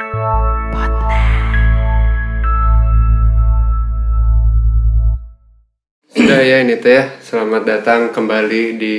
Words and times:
Sudah 0.00 0.16
ya 6.40 6.64
ini 6.64 6.80
teh 6.80 6.96
ya. 6.96 7.20
Selamat 7.20 7.68
datang 7.68 8.08
kembali 8.08 8.80
di 8.80 8.96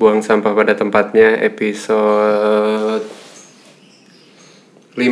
Buang 0.00 0.24
Sampah 0.24 0.56
pada 0.56 0.72
Tempatnya 0.72 1.36
episode 1.44 3.04
5 4.96 5.04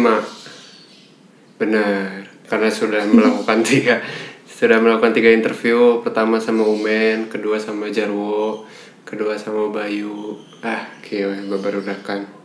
Benar, 1.60 2.32
karena 2.48 2.72
sudah 2.72 3.04
melakukan 3.12 3.60
tiga 3.68 4.00
sudah 4.48 4.80
melakukan 4.80 5.12
tiga 5.12 5.36
interview 5.36 6.00
pertama 6.00 6.40
sama 6.40 6.64
Umen, 6.64 7.28
kedua 7.28 7.60
sama 7.60 7.92
Jarwo, 7.92 8.64
kedua 9.04 9.36
sama 9.36 9.68
Bayu. 9.68 10.40
Ah, 10.64 10.88
kieu 11.04 11.28
babarudakan. 11.52 12.41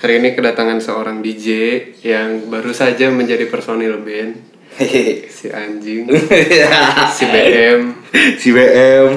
Hari 0.00 0.16
ini 0.16 0.32
kedatangan 0.32 0.80
seorang 0.80 1.20
DJ 1.20 1.48
yang 2.00 2.48
baru 2.48 2.72
saja 2.72 3.12
menjadi 3.12 3.44
personil 3.52 4.00
band. 4.00 4.32
Si 5.40 5.48
anjing. 5.52 6.08
Si 7.16 7.24
BM 7.28 7.80
si 8.40 8.50
BM 8.50 9.08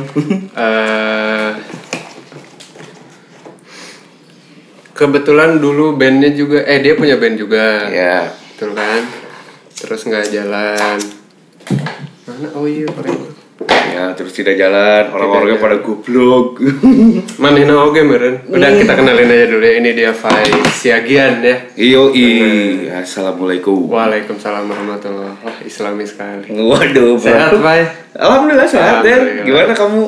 eh 0.54 1.52
kebetulan 4.94 5.58
dulu 5.58 5.98
bandnya 5.98 6.30
juga 6.36 6.62
eh 6.68 6.80
dia 6.84 6.94
punya 6.94 7.18
band 7.18 7.36
juga. 7.40 7.90
Ya 7.90 8.30
betul 8.54 8.76
kan? 8.78 9.02
Terus 9.74 10.02
nggak 10.06 10.30
jalan. 10.30 11.00
Mana? 12.28 12.48
Oh 12.56 12.68
iya 12.70 12.88
korek 12.88 13.33
ya 13.70 14.14
terus 14.18 14.34
tidak 14.36 14.56
jalan. 14.60 15.10
Orang-orangnya 15.14 15.58
pada 15.60 15.78
goblok. 15.80 16.62
Mana 17.42 17.64
oge 17.84 18.02
meren. 18.04 18.36
Udah 18.48 18.70
kita 18.76 18.94
kenalin 18.96 19.30
aja 19.30 19.46
dulu 19.50 19.64
ya. 19.64 19.74
Ini 19.80 19.90
dia 19.96 20.12
Fai 20.12 20.48
Siagian 20.74 21.44
ya. 21.44 21.56
Iyo 21.78 22.14
i. 22.14 22.30
Assalamualaikum. 22.90 23.90
Waalaikumsalam 23.90 24.68
warahmatullahi 24.68 25.40
Wah 25.44 25.58
islami 25.64 26.04
sekali. 26.04 26.52
Waduh. 26.52 27.16
Sehat 27.20 27.56
Fai 27.60 27.84
alhamdulillah 28.18 28.68
sehat 28.70 29.06
ya. 29.06 29.18
Gimana 29.44 29.74
kamu? 29.74 30.04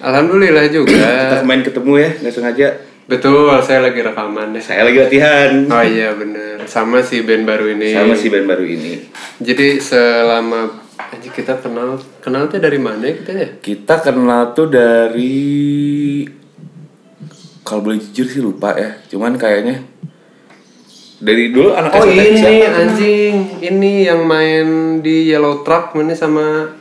Alhamdulillah 0.00 0.64
kita 0.70 0.80
juga 0.80 1.44
main 1.44 1.62
ketemu 1.62 1.92
ya. 2.00 2.10
Nggak 2.24 2.34
sengaja. 2.34 2.68
Betul 3.10 3.50
saya 3.66 3.82
lagi 3.82 4.06
rekaman 4.06 4.54
deh 4.54 4.62
saya 4.62 4.86
lagi 4.86 5.02
latihan. 5.02 5.66
Oh 5.66 5.82
iya 5.82 6.14
bener 6.14 6.62
Sama 6.70 7.02
si 7.02 7.26
band 7.26 7.42
baru 7.42 7.74
ini. 7.74 7.90
Sama 7.90 8.14
si 8.14 8.30
band 8.30 8.46
baru 8.46 8.62
ini. 8.62 9.02
Jadi 9.42 9.82
selama 9.82 10.89
Anjir 11.10 11.32
kita 11.32 11.58
kenal 11.58 11.94
Kenal 12.20 12.46
tuh 12.46 12.58
dari 12.58 12.78
mana 12.78 13.02
ya 13.02 13.14
kita 13.16 13.32
ya? 13.32 13.48
kita 13.58 13.94
kenal 14.00 14.52
tuh 14.52 14.66
dari 14.66 16.22
kalau 17.60 17.84
boleh 17.84 17.98
jujur 18.00 18.26
sih 18.26 18.40
lupa 18.40 18.74
ya 18.74 18.98
cuman 19.06 19.34
kayaknya 19.34 19.82
dari 21.18 21.50
dulu 21.50 21.70
anak 21.70 21.92
Oh 21.92 22.02
ini 22.02 22.32
siapa? 22.32 22.80
anjing 22.80 23.34
Ini 23.60 23.92
yang 24.06 24.24
main 24.24 24.66
di 24.98 25.28
Yellow 25.28 25.60
Truck 25.60 25.92
Mana 25.92 26.14
sama 26.14 26.72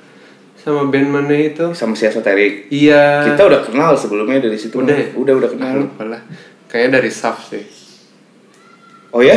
Sama 0.56 0.88
band 0.88 1.10
mana 1.10 1.36
itu 1.36 1.74
sama 1.74 1.92
si 1.92 2.06
Esoteric 2.06 2.72
Iya 2.72 3.28
kita 3.28 3.44
udah 3.44 3.62
kenal 3.62 3.92
sebelumnya 3.94 4.40
dari 4.40 4.56
situ 4.56 4.80
Udah 4.80 4.96
ya? 4.96 5.12
udah 5.14 5.34
udah 5.36 5.50
Ah, 5.50 5.54
kenal 5.54 5.72
lupa 5.84 6.04
lah 6.06 6.22
Kayaknya 6.66 6.90
dari 6.96 7.12
Saf 7.12 7.44
sih 7.46 7.68
Oh 9.10 9.20
ya? 9.20 9.36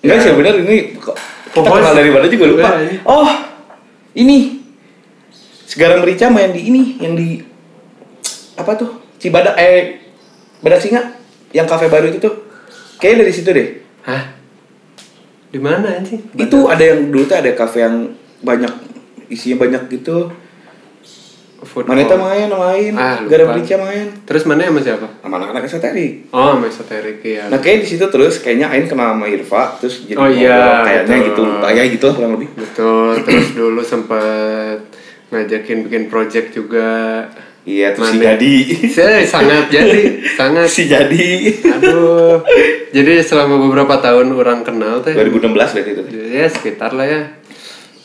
Enggak 0.00 0.16
Ya. 0.16 0.22
sih 0.22 0.32
benar 0.32 0.54
ini 0.56 0.96
kok 0.96 1.12
kita 1.12 1.60
Pokoknya- 1.60 1.76
kenal 1.76 1.94
dari 1.94 2.10
mana 2.10 2.26
juga 2.26 2.44
lupa. 2.46 2.62
Udah, 2.62 2.80
ini. 2.80 2.96
Oh, 3.02 3.26
ini 4.20 4.60
Segarang 5.70 6.02
Merica 6.02 6.26
main 6.26 6.50
di 6.50 6.66
ini 6.66 6.98
yang 6.98 7.14
di 7.14 7.38
apa 8.58 8.74
tuh? 8.74 8.98
Cibadak 9.22 9.54
eh 9.54 10.02
Badak 10.58 10.82
Singa 10.82 11.14
yang 11.54 11.70
kafe 11.70 11.86
baru 11.86 12.10
itu 12.10 12.18
tuh. 12.18 12.42
Kayaknya 12.98 13.18
dari 13.22 13.32
situ 13.32 13.48
deh. 13.54 13.68
Hah? 14.02 14.34
Di 15.54 15.62
mana 15.62 16.02
anjing? 16.02 16.26
Itu 16.34 16.66
ada 16.66 16.82
yang 16.82 17.14
dulu 17.14 17.22
tuh 17.22 17.38
ada 17.38 17.54
kafe 17.54 17.86
yang 17.86 18.18
banyak 18.42 18.72
isinya 19.30 19.62
banyak 19.62 19.94
gitu. 19.94 20.34
Food 21.60 21.84
Maneta 21.84 22.16
main 22.16 22.48
main, 22.48 22.92
Ah, 22.92 23.20
lupa. 23.20 23.28
Garang 23.28 23.48
Merica 23.52 23.76
main. 23.76 24.06
Terus 24.24 24.42
mana 24.44 24.64
sama 24.64 24.80
siapa? 24.80 25.06
Sama 25.16 25.34
anak-anak 25.36 25.62
esoterik. 25.62 26.12
Oh 26.30 26.56
sama 26.56 26.66
esoterik 26.66 27.20
ya 27.20 27.44
Nah 27.46 27.58
kayak 27.58 27.84
di 27.84 27.88
situ 27.88 28.04
terus 28.06 28.40
kayaknya 28.40 28.66
Ain 28.66 28.84
kenal 28.84 29.12
sama 29.12 29.26
Irfa 29.26 29.76
terus 29.76 30.02
jadi 30.02 30.16
Oh, 30.16 30.24
iya, 30.26 30.80
kayaknya 30.82 31.16
betul. 31.20 31.28
gitu 31.28 31.42
kayak 31.60 31.88
gitu 31.90 32.04
lah 32.04 32.14
kurang 32.14 32.32
lebih. 32.34 32.48
Betul, 32.54 33.12
terus 33.28 33.48
dulu 33.52 33.80
sempat 33.80 34.78
ngajakin 35.28 35.78
bikin 35.84 36.04
project 36.06 36.48
juga. 36.50 36.90
Iya 37.60 37.92
terus 37.92 38.08
si 38.08 38.18
jadi. 38.18 38.54
Saya 38.88 39.20
sangat 39.22 39.68
jadi, 39.68 40.00
sangat. 40.40 40.64
si 40.66 40.88
jadi. 40.88 41.28
Aduh. 41.70 42.40
Jadi 42.90 43.20
selama 43.20 43.60
beberapa 43.60 44.00
tahun 44.00 44.32
orang 44.32 44.64
kenal 44.64 45.04
teh. 45.04 45.12
2016 45.12 45.44
berarti 45.52 45.90
itu. 45.92 46.02
Ya 46.26 46.48
sekitar 46.48 46.96
lah 46.96 47.04
ya. 47.04 47.22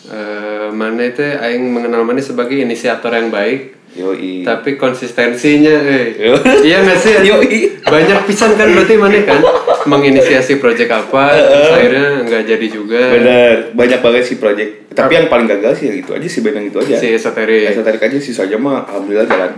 Eh, 0.05 0.54
mana 0.75 1.07
itu 1.07 1.23
aing 1.23 1.63
mengenal 1.71 2.03
mana 2.03 2.19
sebagai 2.19 2.59
inisiator 2.59 3.09
yang 3.09 3.31
baik. 3.31 3.73
Yoi. 3.95 4.43
Tapi 4.43 4.75
konsistensinya, 4.75 5.71
eh. 5.71 6.19
Iya 6.67 6.83
nggak 6.83 6.99
sih? 6.99 7.15
Yoi. 7.23 7.79
Banyak 7.79 8.27
pisan 8.27 8.59
kan 8.59 8.67
berarti 8.67 8.99
mana 8.99 9.23
kan 9.23 9.39
menginisiasi 9.87 10.59
project 10.59 10.91
apa, 10.91 11.31
terus 11.47 11.71
akhirnya 11.71 12.27
nggak 12.27 12.43
jadi 12.43 12.67
juga. 12.67 12.99
Bener, 13.15 13.71
banyak 13.71 13.99
banget 14.03 14.23
sih 14.27 14.35
project. 14.35 14.91
Tapi 14.91 15.15
yang 15.15 15.31
paling 15.31 15.47
gagal 15.47 15.79
sih 15.79 15.85
yang 15.87 15.97
itu 16.03 16.11
aja 16.11 16.27
sih 16.27 16.43
band 16.43 16.55
yang 16.59 16.67
itu 16.67 16.77
aja. 16.83 16.95
Si 16.99 17.07
esoterik. 17.15 17.71
Esoterik 17.71 18.01
aja 18.03 18.17
sih 18.19 18.35
saja 18.35 18.59
mah 18.59 18.83
alhamdulillah 18.83 19.31
jalan. 19.31 19.51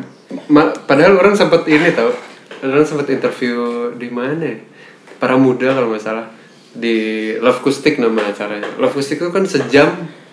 Ma- 0.54 0.70
padahal 0.86 1.18
orang 1.18 1.34
sempat 1.34 1.66
ini 1.66 1.90
tau 1.98 2.12
orang 2.62 2.86
sempat 2.86 3.08
interview 3.10 3.90
di 3.96 4.10
mana 4.12 4.60
para 5.18 5.40
muda 5.40 5.72
kalau 5.74 5.94
nggak 5.94 6.04
salah 6.04 6.28
di 6.74 7.32
Love 7.40 7.64
Kustik 7.64 7.98
nama 7.98 8.28
acaranya 8.28 8.70
Love 8.78 8.98
Kustik 8.98 9.18
itu 9.18 9.30
kan 9.32 9.48
sejam 9.48 9.88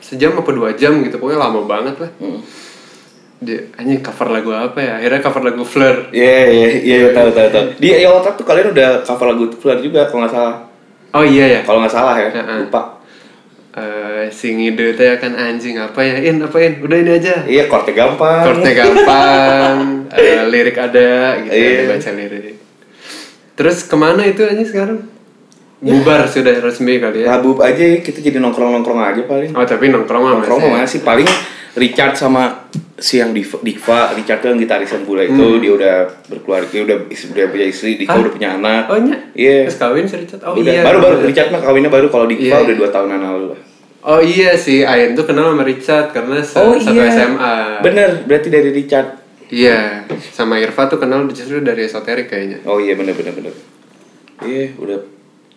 sejam 0.04 0.36
apa 0.36 0.50
dua 0.50 0.70
jam 0.72 1.00
gitu 1.00 1.16
pokoknya 1.16 1.40
lama 1.40 1.60
banget 1.64 1.96
lah 1.96 2.10
Hmm. 2.14 2.40
dia 3.40 3.60
anjing 3.74 4.00
cover 4.00 4.28
lagu 4.30 4.50
apa 4.50 4.76
ya 4.76 4.92
akhirnya 4.96 5.20
cover 5.20 5.42
lagu 5.42 5.62
Fleur 5.62 5.96
Iya 6.10 6.38
iya 6.46 6.68
iya 6.78 6.96
iya, 6.98 7.08
tahu 7.10 7.28
tahu 7.30 7.48
tahu. 7.50 7.64
Di 7.76 7.88
Yellow 7.94 8.20
Truck 8.20 8.36
tuh 8.36 8.44
kalian 8.44 8.70
udah 8.70 9.00
cover 9.00 9.26
lagu 9.26 9.44
Fleur 9.50 9.78
juga 9.78 10.04
kalau 10.04 10.22
nggak 10.22 10.32
salah. 10.32 10.56
oh 11.10 11.22
iya 11.22 11.44
ya 11.48 11.60
Kalau 11.62 11.78
nggak 11.78 11.90
salah 11.90 12.16
ya, 12.16 12.28
Heeh. 12.28 12.58
lupa. 12.62 13.00
Eh, 13.72 14.30
si 14.30 14.48
ngide 14.50 14.94
teh 14.94 15.18
kan 15.18 15.34
anjing 15.34 15.74
apa 15.76 15.98
ya 15.98 16.14
in 16.22 16.38
apa 16.38 16.56
in 16.58 16.78
udah 16.78 16.94
ini 16.96 17.10
aja 17.12 17.42
Iya, 17.42 17.66
korte 17.66 17.90
gampang. 17.90 18.44
chordnya 18.44 18.70
gampang 18.72 19.76
eh, 20.14 20.46
lirik 20.46 20.78
ada 20.78 21.10
gitu 21.40 21.50
Iya. 21.50 21.90
baca 21.90 22.10
lirik 22.12 22.56
terus 23.54 23.82
ke 23.82 23.94
mana 23.94 24.22
itu 24.22 24.42
anjing 24.42 24.62
sekarang 24.64 24.98
bubar 25.86 26.24
sudah 26.24 26.54
resmi 26.58 26.96
kali 26.96 27.20
ya 27.20 27.34
Rabub 27.34 27.60
aja 27.60 27.84
kita 27.98 28.18
jadi 28.18 28.38
nongkrong-nongkrong 28.38 28.96
aja 28.98 29.22
paling. 29.22 29.52
Oh 29.52 29.62
tapi 29.62 29.88
nongkrong 29.88 30.24
nongkrong 30.34 30.60
masih. 30.62 30.74
masih 30.74 31.00
paling 31.02 31.28
Richard 31.74 32.14
sama 32.14 32.70
si 32.94 33.18
yang 33.18 33.30
Diva, 33.30 33.58
Diva 33.60 34.10
Richard 34.10 34.38
tuh 34.38 34.48
yang 34.48 34.58
gitarisan 34.58 35.02
bule 35.02 35.26
itu 35.26 35.44
dia 35.58 35.72
udah 35.72 35.96
berkeluarga 36.24 36.66
dia 36.66 36.82
udah 36.82 36.96
udah 37.04 37.46
punya 37.46 37.66
istri 37.66 37.90
Diva 37.94 38.08
Hmm. 38.08 38.16
Ah. 38.16 38.22
udah 38.22 38.32
punya 38.32 38.48
anak 38.54 38.82
Oh? 38.86 38.96
Iya. 39.34 39.66
Terus 39.66 39.76
kawin 39.76 40.04
si 40.04 40.16
Richard? 40.16 40.40
Oh 40.42 40.54
udah 40.54 40.72
iya. 40.72 40.82
baru 40.82 40.98
baru 40.98 41.14
bener. 41.18 41.26
Richard 41.28 41.48
mah 41.50 41.60
kawinnya 41.60 41.90
baru 41.90 42.06
kalau 42.08 42.24
Diva 42.24 42.40
Iya. 42.40 42.64
udah 42.64 42.76
dua 42.76 42.88
tahunan 42.88 43.20
lalu 43.20 43.46
lah 43.50 43.60
Oh 44.04 44.20
iya 44.20 44.52
si 44.54 44.80
Ayen 44.80 45.12
tuh 45.12 45.24
kenal 45.24 45.48
sama 45.48 45.64
Richard 45.64 46.06
karena 46.10 46.36
se- 46.38 46.54
satu 46.54 47.00
SMA. 47.02 47.80
bener 47.80 48.22
berarti 48.22 48.48
dari 48.48 48.70
Richard 48.70 49.20
Iya, 49.46 50.08
sama 50.30 50.56
Irfa 50.56 50.86
tuh 50.86 50.96
kenal 50.96 51.28
justru 51.28 51.60
dari 51.60 51.84
esoterik 51.84 52.26
kayaknya. 52.26 52.64
oh 52.64 52.76
iya 52.76 52.94
bener 52.94 53.12
bener 53.12 53.32
bener 53.32 53.52
iya 54.40 54.72
udah 54.74 54.98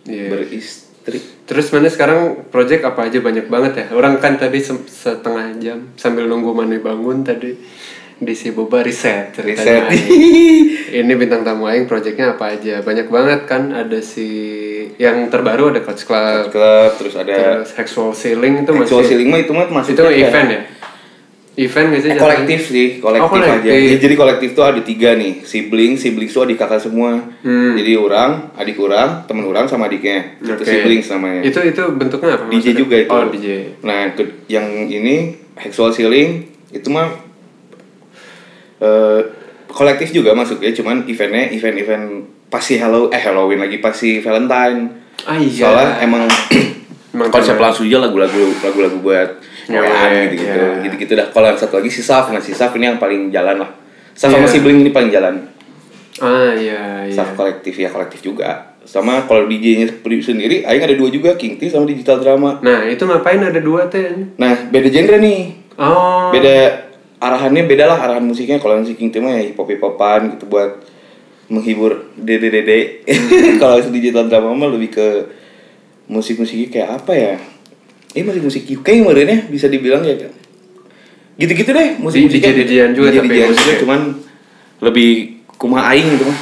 Iya. 0.08 0.28
beristri 0.32 1.20
Terus 1.48 1.72
mana 1.72 1.88
sekarang 1.88 2.52
project 2.52 2.84
apa 2.84 3.08
aja 3.08 3.24
banyak 3.24 3.48
banget 3.48 3.74
ya. 3.80 3.86
Orang 3.96 4.20
kan 4.20 4.36
tadi 4.36 4.60
se- 4.60 4.84
setengah 4.84 5.56
jam 5.56 5.96
sambil 5.96 6.28
nunggu 6.28 6.52
Manu 6.52 6.76
bangun 6.84 7.24
tadi 7.24 7.56
di 8.18 8.34
si 8.36 8.52
Boba 8.52 8.84
riset. 8.84 9.32
Riset. 9.32 9.88
Ini 11.00 11.14
bintang 11.16 11.48
tamu 11.48 11.72
aing 11.72 11.88
projectnya 11.88 12.36
apa 12.36 12.60
aja. 12.60 12.84
Banyak 12.84 13.08
banget 13.08 13.48
kan 13.48 13.72
ada 13.72 14.00
si 14.04 14.28
yang 15.00 15.32
terbaru 15.32 15.72
ada 15.72 15.80
Coach 15.80 16.04
Club, 16.04 16.52
klub 16.52 16.92
terus 17.00 17.16
ada 17.16 17.62
terus 17.62 17.72
Hexual 17.78 18.12
Ceiling 18.12 18.68
itu 18.68 18.72
Actual 18.76 19.06
masih 19.06 19.08
Ceiling 19.08 19.30
mah 19.32 19.40
itu 19.40 19.52
mah 19.56 19.66
masih 19.70 19.92
itu 19.94 20.04
event 20.04 20.48
ya? 20.50 20.62
Event 21.58 21.90
gak 21.90 22.02
sih? 22.02 22.10
Eh, 22.10 22.18
kolektif 22.18 22.60
sih, 22.64 22.88
kolektif, 22.98 23.26
Oh, 23.26 23.34
kolektif. 23.34 23.66
aja. 23.66 23.72
Ya, 23.74 23.98
jadi 23.98 24.14
kolektif 24.14 24.50
tuh 24.54 24.62
ada 24.62 24.78
tiga 24.80 25.18
nih, 25.18 25.42
sibling, 25.42 25.98
sibling 25.98 26.30
tuh 26.30 26.46
adik 26.46 26.54
kakak 26.56 26.78
semua. 26.78 27.18
Hmm. 27.42 27.74
Jadi 27.74 27.98
orang, 27.98 28.54
adik 28.54 28.78
orang, 28.78 29.26
temen 29.26 29.42
orang 29.42 29.66
sama 29.66 29.90
adiknya. 29.90 30.38
Itu 30.38 30.54
Oke. 30.54 30.62
sibling 30.64 31.02
namanya. 31.02 31.42
Itu 31.42 31.58
itu 31.60 31.82
bentuknya 31.92 32.38
apa? 32.38 32.46
DJ 32.46 32.54
maksudnya? 32.54 32.78
juga 32.78 32.96
itu. 33.00 33.10
Oh 33.12 33.26
DJ. 33.28 33.48
Nah, 33.82 34.14
ke- 34.14 34.46
yang 34.46 34.66
ini 34.86 35.34
Hexual 35.56 35.90
Ceiling 35.90 36.46
itu 36.70 36.88
mah 36.88 37.10
eh, 38.78 39.20
kolektif 39.68 40.14
juga 40.14 40.32
masuknya, 40.32 40.70
cuman 40.72 41.06
eventnya 41.06 41.50
event-event 41.50 42.06
pasti 42.48 42.78
Halloween, 42.78 43.10
eh 43.10 43.22
Halloween 43.24 43.60
lagi 43.60 43.78
pasti 43.80 44.22
Valentine. 44.22 44.94
Ah 45.26 45.36
iya. 45.36 45.66
Soalnya 45.66 45.88
emang 46.00 46.24
Emang 47.10 47.30
konsep 47.34 47.58
langsung 47.58 47.90
aja 47.90 47.98
lagu-lagu 47.98 48.54
lagu-lagu 48.62 49.02
buat 49.02 49.42
Ya, 49.68 49.84
ngoean 49.84 50.10
ya, 50.12 50.22
gitu-gitu. 50.32 50.60
ya. 50.60 50.72
Gitu-gitu 50.88 51.12
dah. 51.20 51.28
Kalau 51.32 51.48
yang 51.52 51.60
satu 51.60 51.80
lagi 51.84 51.92
si 51.92 52.00
Saf, 52.00 52.32
nah 52.32 52.40
si 52.40 52.56
Saf 52.56 52.72
ini 52.80 52.88
yang 52.88 53.00
paling 53.00 53.30
jalan 53.30 53.60
lah. 53.60 53.70
Saf 54.16 54.32
sama 54.32 54.48
Iya. 54.48 54.54
sibling 54.56 54.82
ini 54.82 54.92
paling 54.96 55.12
jalan. 55.12 55.58
Ah 56.18 56.50
iya 56.58 57.06
iya. 57.06 57.14
Staff 57.14 57.38
kolektif 57.38 57.78
ya 57.78 57.94
kolektif 57.94 58.26
juga. 58.26 58.74
Sama 58.88 59.28
kalau 59.28 59.46
DJ-nya 59.52 60.00
sendiri, 60.24 60.64
Aing 60.64 60.80
ada 60.80 60.96
dua 60.96 61.12
juga, 61.12 61.36
King 61.36 61.60
T 61.60 61.68
sama 61.68 61.84
Digital 61.84 62.24
Drama. 62.24 62.64
Nah 62.64 62.88
itu 62.88 63.04
ngapain 63.04 63.44
ada 63.44 63.60
dua 63.60 63.92
teh? 63.92 64.16
Nah, 64.40 64.72
beda 64.72 64.88
genre 64.88 65.20
nih. 65.20 65.42
Oh. 65.76 66.32
Beda 66.32 66.88
arahannya 67.20 67.68
beda 67.68 67.84
lah 67.84 68.00
arahan 68.00 68.24
musiknya. 68.24 68.64
Kalau 68.64 68.80
si 68.88 68.96
King 68.96 69.12
T 69.12 69.20
mah 69.20 69.36
ya 69.36 69.44
hip 69.52 69.60
hop 69.60 69.70
gitu 69.70 70.46
buat 70.48 70.80
menghibur 71.52 72.16
dede 72.16 72.48
dede. 72.48 73.04
kalau 73.62 73.78
si 73.84 73.92
Digital 73.92 74.32
Drama 74.32 74.56
mah 74.56 74.72
lebih 74.72 74.96
ke 74.96 75.08
musik-musiknya 76.08 76.68
kayak 76.72 76.90
apa 77.04 77.12
ya? 77.14 77.36
Ini 78.18 78.26
musik-musik 78.26 78.66
UK 78.82 79.06
ya 79.06 79.38
bisa 79.46 79.70
dibilang 79.70 80.02
ya 80.02 80.18
kan. 80.18 80.34
Gitu-gitu 81.38 81.70
deh 81.70 82.02
musik-musiknya. 82.02 82.50
DJ-DJ-an 82.50 82.92
juga 82.98 83.14
tapi 83.14 83.30
juga 83.30 83.46
musiknya. 83.54 83.78
cuman 83.86 84.00
lebih 84.82 85.10
kumaha 85.62 85.94
aing 85.94 86.18
gitu 86.18 86.26
mah. 86.26 86.40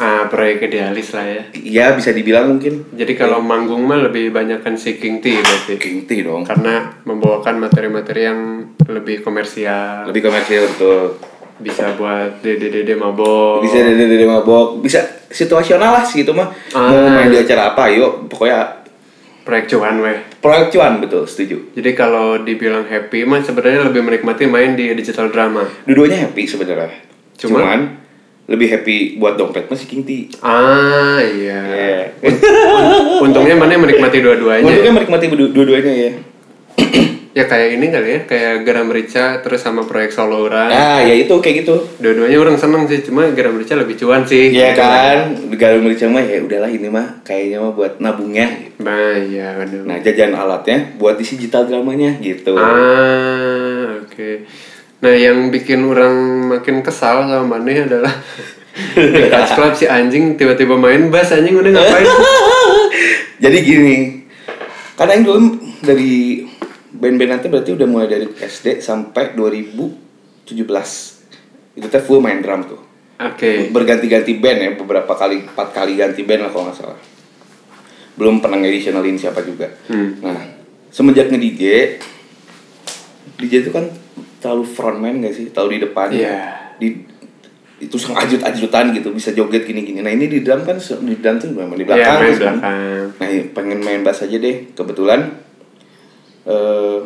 Ah 0.00 0.22
proyek 0.28 0.68
idealis 0.68 1.16
lah 1.16 1.24
ya. 1.24 1.42
Iya 1.56 1.86
bisa 1.96 2.12
dibilang 2.12 2.56
mungkin 2.56 2.88
Jadi 2.92 3.16
kalau 3.16 3.40
manggung 3.40 3.84
mah 3.84 4.00
lebih 4.00 4.28
banyak 4.28 4.60
kan 4.60 4.76
si 4.76 5.00
King 5.00 5.24
T 5.24 5.40
berarti. 5.40 5.80
King 5.80 6.04
T 6.04 6.20
dong. 6.20 6.44
Karena 6.44 7.00
membawakan 7.08 7.56
materi-materi 7.64 8.28
yang 8.28 8.40
lebih 8.84 9.24
komersial. 9.24 10.04
Lebih 10.08 10.28
komersial 10.28 10.68
betul. 10.68 11.16
Bisa 11.60 11.92
buat 11.96 12.40
dede-dede 12.44 12.96
mabok. 12.96 13.60
Bisa 13.64 13.80
dede 13.84 14.08
dede 14.08 14.24
mabok, 14.24 14.80
bisa 14.80 15.04
situasional 15.28 16.00
lah 16.00 16.04
sih 16.04 16.24
itu 16.24 16.32
mah. 16.32 16.48
Mau 16.72 16.96
Ah. 17.04 17.12
main 17.12 17.28
di 17.28 17.36
acara 17.36 17.76
apa, 17.76 17.92
yuk 17.92 18.32
pokoknya 18.32 18.79
Proyek 19.50 19.66
cuan 19.68 19.98
weh. 19.98 20.18
proyek 20.38 20.70
cuan 20.70 21.02
betul 21.02 21.26
setuju. 21.26 21.74
Jadi 21.74 21.90
kalau 21.92 22.38
dibilang 22.38 22.86
happy 22.86 23.26
mah 23.26 23.42
sebenarnya 23.42 23.82
lebih 23.82 23.98
menikmati 24.00 24.46
main 24.46 24.72
di 24.72 24.94
digital 24.94 25.26
drama. 25.26 25.66
Dua-duanya 25.82 26.22
happy 26.24 26.46
sebenarnya. 26.46 27.02
Cuma- 27.34 27.58
Cuman, 27.58 27.80
lebih 28.46 28.66
happy 28.68 28.96
buat 29.16 29.34
dompet 29.34 29.66
masih 29.66 29.86
King 29.86 30.02
T. 30.02 30.10
Ah 30.38 31.18
iya. 31.18 31.60
Iya. 31.66 32.00
Untungnya 33.18 33.54
mana 33.54 33.74
yang 33.74 33.82
menikmati 33.82 34.18
dua-duanya. 34.18 34.62
Untungnya 34.64 34.92
menikmati 34.92 35.24
dua- 35.26 35.50
dua-duanya 35.50 35.92
ya. 35.92 36.10
Ya 37.30 37.46
kayak 37.46 37.78
ini 37.78 37.94
kali 37.94 38.08
ya, 38.10 38.20
kayak 38.26 38.66
Garam 38.66 38.90
Rica 38.90 39.38
terus 39.38 39.62
sama 39.62 39.86
proyek 39.86 40.10
solo 40.10 40.50
orang. 40.50 40.66
Nah, 40.66 40.98
ya 40.98 41.14
itu 41.14 41.30
kayak 41.38 41.62
gitu. 41.62 41.78
Dua-duanya 42.02 42.42
orang 42.42 42.58
seneng 42.58 42.90
sih, 42.90 43.06
cuma 43.06 43.30
Garam 43.30 43.54
Rica 43.54 43.78
lebih 43.78 43.94
cuan 44.02 44.26
sih. 44.26 44.50
Iya 44.50 44.74
Gitu 44.74 44.82
kan, 44.82 45.18
gagal 45.54 45.78
merica 45.78 46.10
mah 46.10 46.26
ya 46.26 46.42
udahlah 46.42 46.66
ini 46.66 46.90
mah 46.90 47.22
kayaknya 47.22 47.62
mah 47.62 47.70
buat 47.70 48.02
nabungnya. 48.02 48.50
Nah, 48.82 49.14
iya. 49.14 49.62
Nah, 49.62 50.02
jajan 50.02 50.34
alatnya 50.34 50.98
buat 50.98 51.22
isi 51.22 51.38
digital 51.38 51.70
dramanya 51.70 52.18
gitu. 52.18 52.58
Ah, 52.58 54.02
oke. 54.02 54.30
Nah, 55.00 55.14
yang 55.14 55.54
bikin 55.54 55.86
orang 55.86 56.50
makin 56.50 56.82
kesal 56.82 57.30
sama 57.30 57.46
Maneh 57.46 57.86
adalah 57.86 58.10
di 58.98 59.22
Touch 59.30 59.54
Club 59.54 59.72
si 59.78 59.86
anjing 59.86 60.34
tiba-tiba 60.34 60.74
main 60.74 61.14
bass 61.14 61.30
anjing 61.30 61.54
udah 61.54 61.78
ngapain? 61.78 62.06
Jadi 63.46 63.58
gini, 63.62 63.96
karena 64.98 65.14
yang 65.14 65.24
dulu 65.24 65.38
dari 65.80 66.44
band-band 66.92 67.30
nanti 67.32 67.46
berarti 67.46 67.70
udah 67.70 67.86
mulai 67.86 68.06
dari 68.06 68.26
SD 68.28 68.78
sampai 68.78 69.32
2017 69.32 70.56
itu 71.72 71.86
teh 71.86 72.00
full 72.00 72.18
main 72.18 72.38
drum 72.38 72.66
tuh 72.66 72.80
Oke. 73.16 73.68
berganti-ganti 73.68 74.34
band 74.34 74.58
ya 74.58 74.70
beberapa 74.74 75.12
kali 75.12 75.44
empat 75.44 75.68
kali 75.70 75.94
ganti 75.94 76.22
band 76.22 76.40
lah 76.40 76.50
kalau 76.50 76.64
nggak 76.66 76.76
salah 76.76 76.98
belum 78.14 78.38
pernah 78.38 78.58
ngeditionalin 78.58 79.14
siapa 79.14 79.40
juga 79.40 79.70
Hmm. 79.86 80.18
nah 80.18 80.40
semenjak 80.88 81.28
nge 81.28 81.38
DJ 81.38 81.62
DJ 83.36 83.52
itu 83.60 83.70
kan 83.70 83.86
terlalu 84.38 84.64
frontman 84.66 85.20
gak 85.20 85.32
sih 85.32 85.46
tahu 85.48 85.70
di 85.70 85.78
depan 85.78 86.08
Iya. 86.10 86.74
di 86.76 87.06
itu 87.80 87.96
sang 87.96 88.12
ajut-ajutan 88.14 88.92
gitu 88.92 89.08
bisa 89.10 89.30
joget 89.30 89.64
gini-gini 89.64 90.00
nah 90.00 90.10
ini 90.10 90.26
di 90.26 90.40
drum 90.40 90.60
kan 90.62 90.76
di 90.76 91.14
drum 91.14 91.36
tuh 91.38 91.48
memang 91.50 91.72
di 91.72 91.84
Iya, 91.84 91.88
belakang 91.88 92.16
main 92.18 92.28
gitu 92.30 92.42
kan. 92.42 92.56
belakang. 92.58 93.04
Nah, 93.16 93.28
pengen 93.52 93.78
main 93.80 94.00
bass 94.00 94.20
aja 94.20 94.36
deh. 94.36 94.68
Kebetulan 94.70 95.20
eh 96.48 96.98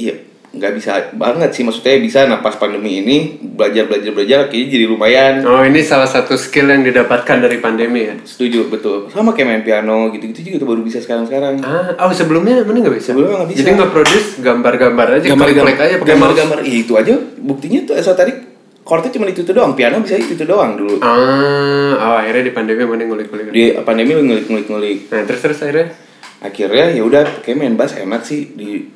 iya, 0.00 0.14
nggak 0.52 0.72
bisa 0.76 1.16
banget 1.16 1.48
sih 1.56 1.64
maksudnya 1.64 1.96
bisa 1.96 2.28
nah 2.28 2.44
pas 2.44 2.52
pandemi 2.60 3.00
ini 3.00 3.40
belajar 3.40 3.88
belajar 3.88 4.12
belajar 4.12 4.38
kayaknya 4.52 4.68
jadi 4.68 4.84
lumayan. 4.84 5.34
Oh, 5.48 5.64
ini 5.64 5.80
salah 5.80 6.04
satu 6.04 6.36
skill 6.36 6.68
yang 6.68 6.84
didapatkan 6.84 7.40
dari 7.40 7.56
pandemi 7.56 8.04
ya. 8.04 8.20
Setuju 8.20 8.68
betul. 8.68 9.08
Sama 9.08 9.32
kayak 9.32 9.48
main 9.48 9.62
piano 9.64 10.12
gitu-gitu 10.12 10.52
juga 10.52 10.56
tuh 10.60 10.68
baru 10.76 10.84
bisa 10.84 11.00
sekarang-sekarang. 11.00 11.64
Ah, 11.64 11.96
oh 12.04 12.12
sebelumnya 12.12 12.60
mana 12.68 12.84
nggak 12.84 13.00
bisa? 13.00 13.16
Sebelumnya 13.16 13.44
nggak 13.44 13.50
bisa. 13.56 13.58
Jadi 13.64 13.70
nggak 13.80 13.92
produce 13.96 14.28
gambar-gambar 14.44 15.06
aja, 15.16 15.26
Gambar-gambar 15.32 15.76
aja 15.80 15.96
gambar-gambar 16.04 16.58
Iya, 16.68 16.78
itu 16.84 16.92
aja 17.00 17.14
buktinya 17.40 17.80
tuh 17.88 17.96
esoterik 17.96 18.52
chordnya 18.82 19.14
cuma 19.14 19.24
itu, 19.30 19.40
itu 19.46 19.52
doang, 19.54 19.72
piano 19.72 20.04
bisa 20.04 20.20
itu, 20.20 20.36
itu 20.36 20.44
doang 20.44 20.76
dulu. 20.76 21.00
Ah, 21.00 21.96
oh 21.96 22.16
akhirnya 22.20 22.50
di 22.50 22.52
pandemi 22.52 22.84
mana 22.84 23.08
ngulik-ngulik. 23.08 23.56
Di 23.56 23.72
pandemi 23.80 24.12
lu 24.12 24.22
ngulik-ngulik-ngulik. 24.28 25.08
Nah, 25.08 25.22
terus 25.24 25.40
terus 25.40 25.58
akhirnya 25.64 25.96
akhirnya 26.42 26.90
ya 26.90 27.02
udah 27.02 27.22
kayak 27.40 27.56
main 27.56 27.74
bass 27.74 27.94
enak 27.94 28.20
sih 28.20 28.50
di 28.52 28.90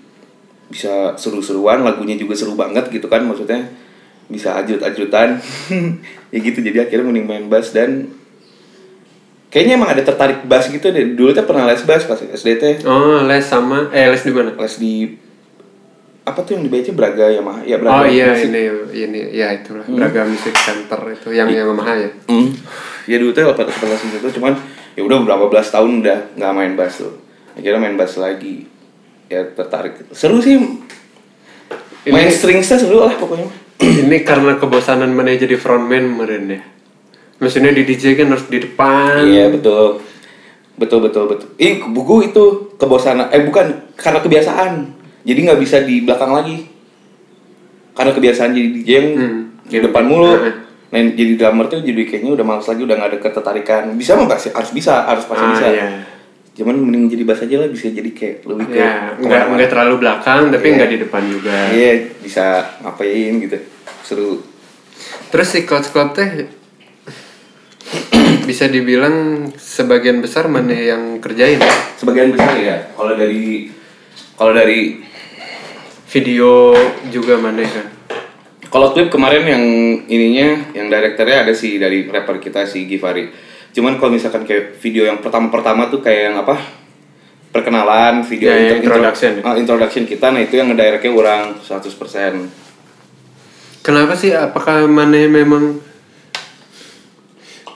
bisa 0.67 1.15
seru-seruan 1.15 1.81
lagunya 1.81 2.15
juga 2.15 2.35
seru 2.35 2.53
banget 2.53 2.91
gitu 2.91 3.07
kan 3.07 3.23
maksudnya 3.23 3.71
bisa 4.27 4.59
ajut-ajutan 4.59 5.39
ya 6.35 6.39
gitu 6.39 6.59
jadi 6.59 6.85
akhirnya 6.85 7.07
mending 7.07 7.25
main 7.25 7.47
bass 7.47 7.71
dan 7.71 8.11
kayaknya 9.47 9.79
emang 9.79 9.95
ada 9.95 10.03
tertarik 10.03 10.43
bass 10.45 10.67
gitu 10.67 10.91
deh 10.91 11.15
dulu 11.15 11.31
tuh 11.31 11.47
pernah 11.47 11.65
les 11.65 11.79
bass 11.81 12.03
pas 12.05 12.19
SD 12.19 12.49
teh 12.59 12.75
Oh, 12.83 13.23
les 13.23 13.41
sama 13.41 13.87
eh 13.89 14.11
les 14.11 14.19
di 14.21 14.33
mana? 14.35 14.51
les 14.53 14.75
di 14.77 14.95
apa 16.27 16.43
tuh 16.43 16.59
yang 16.59 16.67
di 16.67 16.71
BC 16.73 16.91
Braga 16.91 17.31
Yamaha 17.31 17.63
ya 17.63 17.79
Braga 17.79 18.03
Oh 18.03 18.05
iya 18.05 18.35
Musik. 18.35 18.51
ini 18.51 18.63
ini 18.93 19.21
ya 19.31 19.55
itulah 19.55 19.87
Braga 19.87 20.27
Music 20.27 20.51
Center 20.59 20.99
itu 21.07 21.31
yang 21.31 21.47
yang 21.47 21.71
Yamaha 21.71 21.95
ya. 21.95 22.11
Hmm. 22.27 22.51
ya 23.07 23.23
dulu 23.23 23.31
tuh 23.31 23.47
pas 23.49 23.63
les 23.71 24.03
itu 24.03 24.29
cuman 24.35 24.59
ya 24.99 25.07
udah 25.07 25.23
berapa 25.23 25.47
belas 25.47 25.71
tahun 25.71 26.03
udah 26.03 26.35
nggak 26.35 26.53
main 26.53 26.75
bass 26.75 27.07
tuh 27.07 27.15
akhirnya 27.57 27.81
main 27.81 27.97
bass 27.97 28.15
lagi. 28.17 28.69
Ya 29.27 29.43
tertarik. 29.43 30.07
Seru 30.13 30.39
sih. 30.39 30.61
Main 32.07 32.31
stringsnya 32.31 32.79
seru 32.79 33.03
lah 33.03 33.17
pokoknya. 33.17 33.51
Ini 34.07 34.23
karena 34.23 34.55
kebosanan 34.57 35.11
mana 35.11 35.35
jadi 35.35 35.59
frontman 35.59 36.15
kemarin 36.15 36.45
ya. 36.49 36.61
Maksudnya 37.37 37.69
di 37.71 37.83
DJ 37.83 38.17
kan 38.17 38.31
harus 38.31 38.47
di 38.47 38.59
depan. 38.59 39.27
iya 39.27 39.51
betul. 39.51 40.01
Betul 40.77 40.99
betul 41.03 41.25
betul. 41.27 41.49
Ih 41.57 41.83
buku 41.83 42.31
itu 42.31 42.45
kebosanan 42.77 43.29
eh 43.29 43.43
bukan 43.43 43.93
karena 43.93 44.21
kebiasaan. 44.21 44.73
Jadi 45.27 45.39
nggak 45.43 45.59
bisa 45.59 45.83
di 45.83 46.01
belakang 46.01 46.31
lagi. 46.31 46.65
Karena 47.93 48.13
kebiasaan 48.13 48.51
jadi 48.53 48.69
DJ 48.71 48.89
yang 48.93 49.09
Hmm. 49.13 49.41
di 49.65 49.79
depan 49.81 50.05
mulu. 50.05 50.31
Heeh. 50.33 50.55
nah 50.87 51.03
jadi 51.03 51.35
drummer 51.35 51.67
tuh 51.67 51.83
jadi 51.83 51.99
kayaknya 52.07 52.31
udah 52.33 52.47
males 52.47 52.63
lagi 52.63 52.79
udah 52.79 52.95
nggak 52.95 53.11
ada 53.11 53.19
ketertarikan. 53.19 53.83
Bisa 53.99 54.15
mah 54.15 54.31
pasti 54.31 54.49
harus 54.49 54.71
bisa 54.71 55.03
harus 55.03 55.27
pasti 55.27 55.43
Ah, 55.43 55.51
bisa. 55.51 55.67
iya. 55.67 55.89
Cuman 56.57 56.73
mending 56.81 57.13
jadi 57.13 57.23
bass 57.29 57.45
aja 57.45 57.61
lah 57.61 57.69
bisa 57.69 57.93
jadi 57.93 58.11
kayak 58.17 58.49
lebih 58.49 58.67
ke 58.73 58.77
Ya, 58.81 59.13
nggak 59.21 59.69
terlalu 59.69 60.01
belakang 60.01 60.49
tapi 60.49 60.67
nggak 60.73 60.89
di 60.89 60.99
depan 61.05 61.23
juga. 61.29 61.53
iya 61.69 62.17
bisa 62.17 62.65
ngapain 62.81 63.33
gitu 63.45 63.59
seru. 64.01 64.41
Terus 65.29 65.49
si 65.53 65.69
coach 65.69 65.93
club 65.93 66.17
teh 66.17 66.49
bisa 68.49 68.73
dibilang 68.73 69.49
sebagian 69.53 70.25
besar 70.25 70.49
mana 70.49 70.73
yang 70.73 71.21
kerjain? 71.21 71.61
Sebagian 72.01 72.33
besar 72.33 72.57
ya 72.57 72.77
kalau 72.97 73.13
dari 73.13 73.69
kalau 74.37 74.53
dari 74.53 75.03
video 76.09 76.73
juga 77.13 77.37
mana 77.37 77.65
kan 77.65 77.87
Kalau 78.67 78.91
klip 78.91 79.09
kemarin 79.09 79.47
yang 79.47 79.65
ininya, 80.11 80.75
yang 80.75 80.91
direkturnya 80.91 81.47
ada 81.47 81.55
sih 81.55 81.79
dari 81.79 82.03
rapper 82.03 82.43
kita 82.43 82.67
si 82.67 82.85
Givari. 82.85 83.46
Cuman 83.77 84.01
kalau 84.01 84.09
misalkan 84.11 84.43
kayak 84.43 84.81
video 84.81 85.05
yang 85.05 85.21
pertama-pertama 85.21 85.87
tuh 85.87 86.01
kayak 86.01 86.33
yang 86.33 86.37
apa? 86.39 86.57
Perkenalan, 87.47 88.21
video 88.23 88.49
Ya, 88.49 88.73
yang 88.73 88.81
intro- 88.81 88.97
introduction. 88.97 89.33
ah, 89.41 89.53
introduction 89.55 90.05
kita, 90.05 90.29
nah 90.29 90.41
itu 90.41 90.57
yang 90.57 90.69
ngedirectnya 90.69 91.09
orang 91.11 91.61
100%. 91.61 92.49
kenapa 93.81 94.13
sih 94.13 94.33
apakah 94.33 94.83
mana 94.85 95.15
memang 95.25 95.79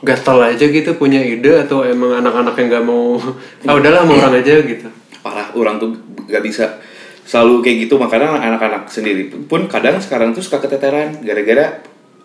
gatal 0.00 0.42
aja 0.42 0.64
gitu 0.64 0.97
punya 0.97 1.21
ide 1.21 1.61
atau 1.61 1.85
emang 1.85 2.19
anak-anak 2.19 2.57
yang 2.57 2.66
nggak 2.69 2.83
mau 2.83 3.14
ah 3.69 3.75
udahlah 3.75 4.02
mau 4.02 4.16
orang 4.16 4.40
aja 4.40 4.59
gitu 4.59 4.88
Parah, 5.21 5.52
orang 5.52 5.76
tuh 5.76 5.92
gak 6.26 6.40
bisa 6.40 6.80
selalu 7.23 7.61
kayak 7.61 7.76
gitu, 7.85 7.95
makanya 7.95 8.40
anak-anak 8.40 8.88
sendiri 8.88 9.28
pun 9.45 9.69
kadang 9.69 10.00
sekarang 10.00 10.33
tuh 10.33 10.40
suka 10.40 10.59
keteteran 10.59 11.21
gara-gara 11.21 11.78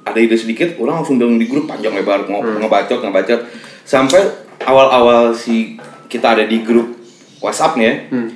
ada 0.06 0.16
ide 0.16 0.34
sedikit, 0.34 0.78
orang 0.78 1.02
langsung 1.02 1.18
bilang 1.18 1.36
di 1.36 1.46
grup 1.46 1.66
panjang 1.66 1.92
lebar 1.92 2.24
ngo- 2.24 2.46
ngebacot 2.62 3.02
ngebacot 3.02 3.42
sampai 3.82 4.22
awal-awal 4.62 5.34
si 5.34 5.76
kita 6.06 6.34
ada 6.34 6.46
di 6.46 6.62
grup 6.62 6.94
WhatsApp 7.38 7.76
nih 7.76 7.86
ya, 7.86 7.94
hmm. 8.10 8.30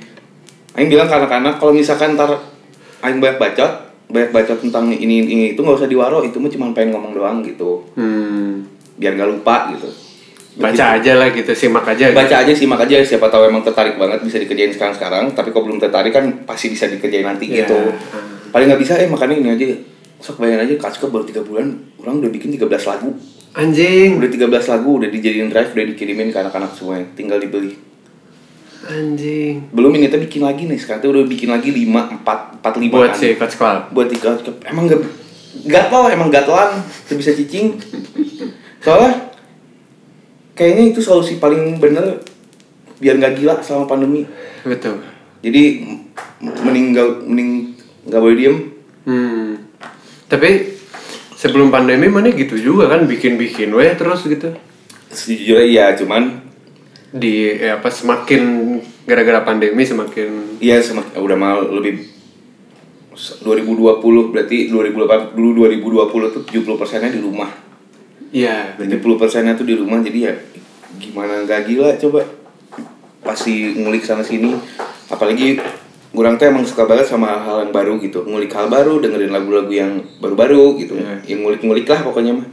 Aing 0.72 0.86
bilang 0.86 1.06
ke 1.06 1.14
anak-anak 1.16 1.56
kalau 1.56 1.70
misalkan 1.70 2.14
ntar 2.14 2.30
Aing 3.00 3.16
banyak 3.16 3.38
bacot, 3.38 3.72
banyak 4.06 4.30
bacot 4.30 4.58
tentang 4.60 4.86
ini 4.88 5.24
ini 5.24 5.44
itu 5.50 5.58
nggak 5.58 5.78
usah 5.78 5.86
diwaro, 5.86 6.20
itu 6.20 6.36
mah 6.36 6.46
cuma 6.48 6.70
pengen 6.70 6.92
ngomong 6.92 7.12
doang 7.12 7.38
gitu, 7.40 7.86
Hmm. 7.94 8.66
biar 8.94 9.14
nggak 9.14 9.30
lupa 9.30 9.70
gitu. 9.72 9.88
baca 10.50 10.98
aja 10.98 11.14
lah 11.14 11.30
gitu 11.30 11.54
simak 11.54 11.86
aja 11.86 12.10
Baca 12.10 12.36
aja 12.36 12.52
simak 12.52 12.82
aja, 12.82 12.98
siapa 13.00 13.30
tahu 13.30 13.46
emang 13.46 13.62
tertarik 13.62 13.94
banget 13.96 14.18
bisa 14.20 14.36
dikerjain 14.36 14.68
sekarang 14.68 14.92
sekarang, 14.92 15.24
tapi 15.30 15.48
kalau 15.48 15.70
belum 15.70 15.78
tertarik 15.78 16.10
kan 16.10 16.26
pasti 16.42 16.68
bisa 16.68 16.84
dikerjain 16.84 17.22
nanti 17.24 17.46
Iya. 17.46 17.64
gitu. 17.64 17.78
Paling 18.50 18.66
nggak 18.68 18.82
bisa 18.82 18.98
eh 18.98 19.06
makanya 19.06 19.38
ini 19.38 19.48
aja, 19.48 19.64
sok 20.20 20.36
bayangin 20.38 20.62
aja 20.62 20.74
Kaska 20.78 21.08
baru 21.08 21.24
tiga 21.24 21.40
bulan, 21.40 21.72
orang 21.96 22.20
udah 22.20 22.28
bikin 22.28 22.52
13 22.52 22.68
lagu. 22.86 23.16
Anjing. 23.50 24.16
Udah 24.16 24.30
13 24.30 24.46
lagu 24.68 24.90
udah 24.96 25.08
dijadiin 25.08 25.48
drive 25.48 25.72
udah 25.72 25.86
dikirimin 25.88 26.28
ke 26.28 26.38
anak-anak 26.38 26.70
semuanya. 26.70 27.08
Tinggal 27.12 27.40
dibeli. 27.40 27.74
Anjing. 28.82 29.68
Belum 29.70 29.92
ini 29.92 30.06
tuh 30.06 30.20
bikin 30.20 30.40
lagi 30.40 30.64
nih. 30.64 30.76
Sekarang 30.76 31.00
tuh 31.00 31.10
udah 31.12 31.24
bikin 31.24 31.48
lagi 31.48 31.68
5 31.68 32.22
4 32.22 32.60
4 32.60 32.76
5 32.80 32.88
Buat 32.88 33.10
kan. 33.10 33.16
si 33.16 33.26
Coach 33.34 33.54
Squall. 33.54 33.78
buat 33.90 34.06
tiga 34.06 34.36
emang 34.64 34.84
gak 34.86 35.00
gatel 35.66 36.02
emang 36.08 36.30
gatelan 36.30 36.78
tuh 37.04 37.18
bisa 37.18 37.34
cicing 37.34 37.74
soalnya 38.78 39.34
kayaknya 40.54 40.94
itu 40.94 41.02
solusi 41.02 41.36
paling 41.36 41.76
bener 41.76 42.22
biar 42.96 43.18
nggak 43.18 43.34
gila 43.34 43.58
selama 43.58 43.84
pandemi 43.84 44.22
Betul. 44.62 45.02
jadi 45.42 45.82
m- 46.38 46.54
mending 46.62 46.86
gak 46.94 47.08
mending 47.26 47.50
nggak 48.06 48.20
boleh 48.20 48.36
diem 48.36 48.56
Hmm. 49.00 49.69
Tapi 50.30 50.78
sebelum 51.34 51.72
pandemi 51.72 52.06
mana 52.06 52.30
gitu 52.30 52.54
juga 52.60 52.86
kan 52.86 53.08
bikin-bikin 53.08 53.72
weh 53.72 53.90
terus 53.96 54.28
gitu. 54.28 54.52
sejujurnya 55.10 55.66
iya 55.66 55.86
cuman 55.98 56.46
Di 57.10 57.58
ya 57.58 57.82
apa 57.82 57.90
semakin 57.90 58.78
gara-gara 59.02 59.42
pandemi 59.42 59.82
semakin 59.82 60.62
iya 60.62 60.78
semakin 60.78 61.18
udah 61.18 61.34
mal 61.34 61.58
lebih 61.66 62.06
2020 63.42 64.30
berarti 64.30 64.70
2008 64.70 65.34
dulu 65.34 65.66
2020 65.66 66.34
tuh 66.38 66.42
70 66.46 66.78
persennya 66.78 67.10
di 67.10 67.18
rumah 67.18 67.50
Iya, 68.30 68.78
bener. 68.78 69.02
70 69.02 69.18
persennya 69.18 69.58
tuh 69.58 69.66
di 69.66 69.74
rumah 69.74 69.98
jadi 69.98 70.30
ya 70.30 70.34
gimana 71.02 71.42
nggak 71.42 71.60
gila 71.66 71.90
coba 71.98 72.22
pasti 73.26 73.74
ngulik 73.74 74.06
sana 74.06 74.22
sini 74.22 74.54
apalagi 75.10 75.58
kurang 76.10 76.34
tuh 76.34 76.46
emang 76.46 76.66
suka 76.66 76.84
banget 76.84 77.06
sama 77.06 77.38
hal 77.38 77.62
yang 77.62 77.72
baru 77.72 77.98
gitu 77.98 78.26
ngulik 78.26 78.50
hal 78.50 78.66
baru 78.66 78.98
dengerin 78.98 79.30
lagu-lagu 79.30 79.70
yang 79.70 79.92
baru-baru 80.18 80.74
gitu 80.76 80.98
Iya. 80.98 81.22
yang 81.26 81.40
ngulik-ngulik 81.42 81.86
lah 81.86 82.02
pokoknya 82.02 82.34
mah 82.34 82.48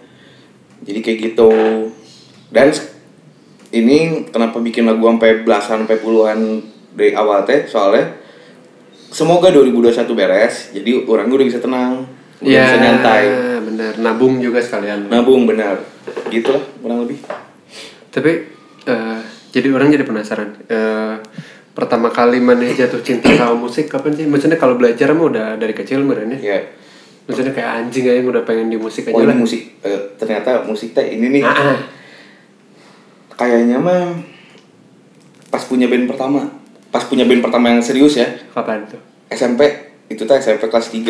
jadi 0.85 0.99
kayak 1.01 1.19
gitu 1.33 1.49
dan 2.49 2.69
ini 3.69 4.29
kenapa 4.29 4.61
bikin 4.61 4.85
lagu 4.85 5.03
sampai 5.03 5.41
belasan 5.41 5.83
sampai 5.83 5.97
puluhan 5.97 6.61
dari 6.93 7.11
awal 7.11 7.43
teh 7.43 7.65
soalnya 7.65 8.13
semoga 9.09 9.49
2021 9.49 10.05
beres 10.13 10.71
jadi 10.71 11.03
orang 11.03 11.27
udah 11.27 11.45
bisa 11.45 11.59
tenang 11.59 12.05
udah 12.37 12.45
Iya, 12.45 12.61
bisa 12.63 12.77
nyantai 12.77 13.23
bener. 13.65 13.93
Nabung 13.97 14.37
juga 14.37 14.61
sekalian. 14.61 15.09
nabung 15.09 15.49
benar 15.49 15.81
gitulah 16.29 16.61
kurang 16.77 17.03
lebih 17.03 17.17
Tapi 18.07 18.31
eh, 18.85 19.19
jadi 19.49 19.67
orang 19.69 19.89
jadi 19.89 20.05
penasaran. 20.05 20.53
Eh, 20.65 21.15
pertama 21.77 22.09
kali 22.09 22.41
mana 22.41 22.65
jatuh 22.65 22.97
cinta 22.99 23.29
sama 23.31 23.53
musik 23.55 23.85
kapan 23.85 24.09
sih? 24.11 24.25
Maksudnya 24.25 24.57
kalau 24.57 24.73
belajar 24.73 25.13
mah 25.13 25.25
udah 25.27 25.47
dari 25.55 25.71
kecil 25.71 26.01
merenya. 26.01 26.33
ya 26.35 26.57
Maksudnya 27.23 27.51
kayak 27.51 27.69
anjing 27.77 28.03
aja 28.03 28.17
yang 28.17 28.27
udah 28.27 28.41
pengen 28.41 28.67
di 28.67 28.79
musik 28.79 29.05
aja 29.05 29.13
oh 29.13 29.19
ini 29.19 29.27
lah. 29.27 29.37
musik 29.37 29.61
Eh, 29.81 29.99
ternyata 30.15 30.63
musik 30.63 30.89
teh 30.91 31.05
ini 31.05 31.27
nih 31.29 31.43
Ah, 31.43 31.53
ah. 31.53 31.79
kayaknya 33.35 33.77
mah 33.77 34.15
pas 35.47 35.61
punya 35.61 35.85
band 35.85 36.07
pertama 36.07 36.49
pas 36.87 37.03
punya 37.03 37.23
band 37.23 37.39
pertama 37.41 37.69
yang 37.69 37.81
serius 37.81 38.15
ya 38.15 38.25
Kapan 38.49 38.87
tuh? 38.87 38.99
SMP 39.27 39.59
itu 40.07 40.23
teh 40.23 40.35
SMP 40.35 40.65
kelas 40.65 40.87
3 40.89 41.03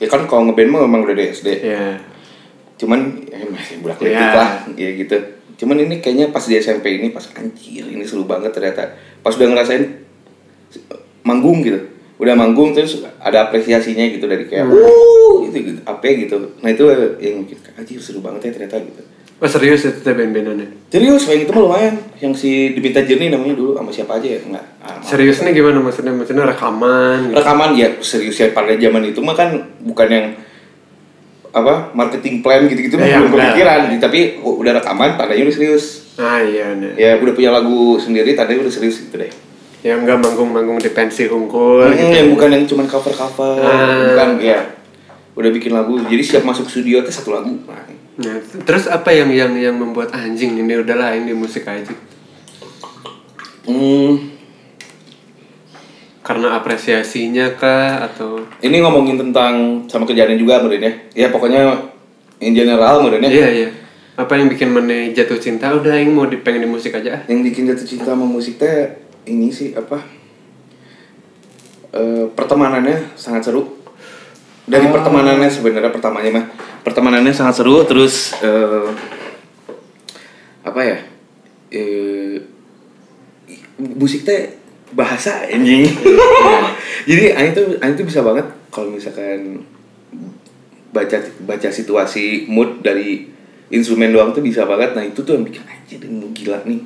ya 0.00 0.06
kan 0.06 0.24
kalau 0.24 0.48
ngeband 0.48 0.70
mah 0.70 0.80
memang 0.82 1.04
udah 1.04 1.12
dari 1.12 1.28
SD 1.28 1.48
Ya. 1.60 2.00
cuman 2.76 3.20
ya 3.22 3.44
masih 3.46 3.78
budak 3.78 4.00
Ya. 4.00 4.08
letik 4.10 4.30
lah 4.32 4.50
ya 4.74 4.90
gitu 4.96 5.16
cuman 5.58 5.76
ini 5.78 6.00
kayaknya 6.00 6.32
pas 6.32 6.40
di 6.40 6.56
SMP 6.56 6.96
ini 6.96 7.12
pas 7.12 7.28
anjir 7.30 7.84
ini 7.84 8.00
seru 8.00 8.24
banget 8.24 8.48
ternyata 8.50 8.96
pas 9.20 9.32
udah 9.32 9.48
ngerasain 9.48 9.84
manggung 11.22 11.60
gitu 11.60 11.80
udah 12.16 12.34
manggung 12.36 12.72
terus 12.72 13.00
ada 13.16 13.48
apresiasinya 13.48 14.04
gitu 14.06 14.24
dari 14.24 14.44
kayak 14.44 14.68
Hmm. 14.68 14.76
uh 14.76 15.34
gitu 15.46 15.56
gitu 15.72 15.80
apa 15.82 16.04
gitu 16.06 16.36
nah 16.60 16.68
itu 16.68 16.84
yang 17.18 17.34
mungkin 17.40 17.56
anjir 17.74 17.96
seru 17.96 18.20
banget 18.20 18.48
ya 18.48 18.60
ternyata 18.60 18.78
gitu 18.80 19.02
Oh 19.40 19.48
serius 19.48 19.88
itu 19.88 20.04
teh 20.04 20.12
band-bandannya? 20.12 20.68
serius 20.92 21.24
yang 21.24 21.40
itu 21.40 21.48
mah 21.48 21.64
lumayan 21.64 21.96
yang 22.20 22.36
si 22.36 22.76
Diminta 22.76 23.00
Jernih 23.00 23.32
namanya 23.32 23.56
dulu 23.56 23.72
sama 23.72 23.88
siapa 23.88 24.20
aja 24.20 24.36
ya 24.36 24.40
enggak 24.44 24.60
ah, 24.84 24.92
maaf. 24.92 25.08
Seriusnya 25.08 25.56
gimana 25.56 25.80
maksudnya? 25.80 26.12
Maksudnya 26.12 26.44
rekaman 26.44 27.32
gitu? 27.32 27.40
rekaman 27.40 27.70
ya 27.72 27.88
serius 28.04 28.36
ya 28.36 28.52
pada 28.52 28.76
zaman 28.76 29.00
itu 29.00 29.16
mah 29.24 29.32
kan 29.32 29.48
bukan 29.80 30.08
yang 30.12 30.26
apa 31.50 31.90
marketing 31.92 32.40
plan 32.40 32.64
gitu-gitu 32.64 32.94
Ya, 32.96 33.18
belum 33.18 33.28
enggak. 33.28 33.52
kepikiran. 33.52 33.80
Tapi 33.98 34.20
oh, 34.40 34.54
udah 34.56 34.72
rekaman 34.76 35.14
tandanya 35.14 35.42
udah 35.42 35.54
serius. 35.54 35.84
Ah 36.14 36.38
iya 36.38 36.70
ya 36.94 37.16
udah 37.16 37.32
punya 37.32 37.50
lagu 37.50 37.96
sendiri 37.96 38.32
tandanya 38.32 38.62
udah 38.62 38.72
serius 38.72 39.02
gitu 39.02 39.16
deh. 39.16 39.30
Yang 39.80 40.04
enggak 40.04 40.18
manggung-manggung 40.20 40.76
di 40.76 40.90
pensi 40.90 41.24
unggul 41.24 41.82
Hmm, 41.82 41.94
gitu. 41.94 42.12
yang 42.12 42.28
bukan 42.30 42.48
yang 42.52 42.64
cuman 42.64 42.86
cover 42.86 43.12
cover 43.12 43.56
Ah. 43.58 44.04
bukan 44.06 44.28
ya. 44.38 44.60
Udah 45.32 45.50
bikin 45.50 45.72
lagu 45.72 45.96
jadi 46.02 46.20
siap 46.20 46.42
masuk 46.42 46.66
studio 46.66 47.00
teh 47.00 47.10
satu 47.10 47.32
lagu. 47.32 47.50
Nah, 47.64 47.88
Nah, 48.20 48.36
terus 48.60 48.84
apa 48.84 49.08
yang 49.10 49.32
yang 49.32 49.56
yang 49.56 49.72
membuat 49.72 50.12
anjing 50.12 50.52
ini? 50.54 50.76
Udahlah 50.76 51.16
ini 51.16 51.32
musik 51.32 51.64
aja? 51.64 51.88
hmm, 53.62 54.29
Karena 56.30 56.54
apresiasinya 56.54 57.58
kah 57.58 58.06
atau 58.06 58.46
ini 58.62 58.78
ngomongin 58.78 59.18
tentang 59.18 59.82
sama 59.90 60.06
kerjaan 60.06 60.38
juga 60.38 60.62
kemudian 60.62 60.86
ya 60.86 60.92
ya 61.26 61.28
pokoknya 61.28 61.66
in 62.38 62.54
general 62.54 63.02
kemudian 63.02 63.26
ya 63.26 63.30
Iya 63.34 63.48
iya. 63.50 63.68
Apa 64.14 64.38
yang 64.38 64.46
bikin 64.46 64.70
mana 64.70 65.10
jatuh 65.10 65.42
cinta? 65.42 65.74
Udah 65.74 65.98
yang 65.98 66.14
mau 66.14 66.30
di, 66.30 66.38
pengen 66.38 66.62
di 66.62 66.70
musik 66.70 66.94
aja. 66.94 67.18
ah. 67.18 67.20
yang 67.26 67.42
bikin 67.42 67.66
jatuh 67.66 67.82
cinta 67.82 68.14
sama 68.14 68.22
musik 68.22 68.62
teh 68.62 68.94
ini 69.26 69.50
sih 69.50 69.74
apa 69.74 69.98
eh, 71.90 72.24
pertemanannya 72.30 73.18
sangat 73.18 73.50
seru 73.50 73.66
dari 74.64 74.86
Oh. 74.86 74.94
pertemanannya 74.94 75.50
sebenarnya 75.50 75.90
pertamanya 75.90 76.30
mah 76.30 76.46
pertemanannya 76.86 77.34
sangat 77.34 77.58
seru 77.58 77.82
terus 77.82 78.38
eh, 78.38 78.86
apa 80.62 80.80
ya 80.84 80.96
eh, 81.72 82.38
musik 83.80 84.22
teh 84.22 84.59
bahasa 84.94 85.46
anjing. 85.46 85.86
Jadi 87.08 87.32
Aing 87.32 87.52
tuh 87.54 87.66
Aing 87.80 87.96
tuh 87.96 88.06
bisa 88.06 88.20
banget 88.20 88.46
kalau 88.68 88.90
misalkan 88.92 89.64
baca 90.90 91.18
baca 91.46 91.68
situasi 91.70 92.50
mood 92.50 92.82
dari 92.82 93.30
instrumen 93.70 94.10
doang 94.10 94.34
tuh 94.34 94.42
bisa 94.42 94.66
banget. 94.66 94.94
Nah 94.98 95.04
itu 95.06 95.22
tuh 95.22 95.38
yang 95.38 95.46
bikin 95.46 95.64
aja 95.64 95.94
ini 95.96 96.26
gila 96.34 96.58
nih. 96.66 96.80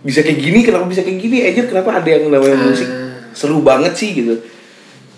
Bisa 0.00 0.24
kayak 0.24 0.40
gini 0.40 0.64
kenapa 0.64 0.88
bisa 0.88 1.04
kayak 1.04 1.20
gini? 1.20 1.44
Aja 1.44 1.68
kenapa 1.68 2.00
ada 2.00 2.08
yang 2.08 2.32
namanya 2.32 2.56
musik 2.56 2.88
seru 3.36 3.60
banget 3.60 3.92
sih 3.94 4.16
gitu. 4.16 4.34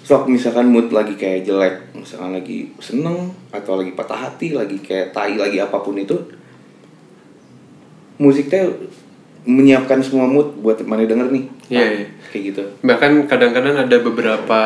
So 0.03 0.27
misalkan 0.27 0.67
mood 0.67 0.91
lagi 0.91 1.15
kayak 1.15 1.47
jelek 1.47 1.95
misalkan 1.95 2.35
lagi 2.35 2.75
seneng 2.83 3.31
atau 3.55 3.79
lagi 3.79 3.95
patah 3.95 4.19
hati 4.29 4.51
lagi 4.51 4.83
kayak 4.83 5.15
tai 5.15 5.39
lagi 5.39 5.63
apa 5.63 5.79
pun 5.79 5.95
itu 5.95 6.19
musik 8.19 8.51
teh 8.51 8.67
menyiapkan 9.47 10.03
semua 10.03 10.27
mood 10.27 10.59
buat 10.59 10.79
mana 10.83 11.07
denger 11.07 11.31
nih. 11.31 11.45
Iya, 11.71 11.87
iya. 12.03 12.07
Kayak 12.33 12.45
gitu. 12.57 12.63
Bahkan 12.81 13.29
kadang-kadang 13.29 13.77
ada 13.77 13.97
beberapa 14.01 14.61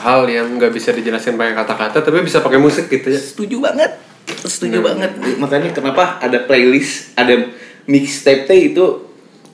hal 0.00 0.24
yang 0.26 0.56
nggak 0.56 0.72
bisa 0.72 0.90
dijelasin 0.90 1.36
pakai 1.36 1.52
kata-kata 1.52 2.00
tapi 2.00 2.24
bisa 2.24 2.40
pakai 2.40 2.56
musik 2.56 2.88
gitu 2.88 3.12
ya. 3.12 3.20
setuju 3.20 3.60
banget. 3.60 3.92
Setuju 4.24 4.80
banget. 4.80 5.12
Makanya 5.36 5.76
kenapa 5.76 6.16
ada 6.18 6.40
playlist 6.48 7.12
ada 7.14 7.52
mixtape 7.84 8.48
itu. 8.72 9.04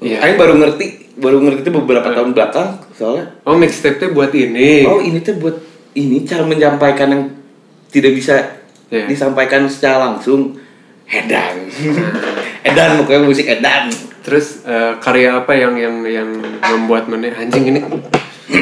Aing 0.00 0.38
baru 0.38 0.54
ngerti 0.56 1.12
baru 1.20 1.42
ngerti 1.42 1.66
itu 1.66 1.72
beberapa 1.74 2.08
tahun 2.14 2.32
belakang 2.32 2.78
soalnya. 2.94 3.34
Oh 3.44 3.58
mixtape 3.58 4.14
buat 4.14 4.30
ini. 4.30 4.86
oh 4.86 5.02
ini 5.02 5.18
tuh 5.20 5.36
buat 5.36 5.58
ini 5.98 6.22
cara 6.22 6.46
menyampaikan 6.46 7.10
yang 7.10 7.24
tidak 7.90 8.14
bisa 8.14 8.62
Iya. 8.90 9.06
disampaikan 9.06 9.70
secara 9.70 10.10
langsung. 10.10 10.58
Edan. 11.06 11.66
Edan 12.68 12.98
pokoknya 13.02 13.22
musik 13.26 13.46
edan 13.46 13.90
Terus 14.20 14.62
eh, 14.62 14.92
karya 14.98 15.38
apa 15.38 15.52
yang 15.52 15.74
yang 15.74 15.96
yang 16.02 16.28
membuat 16.62 17.06
mana 17.06 17.32
anjing 17.32 17.64
ini? 17.66 17.80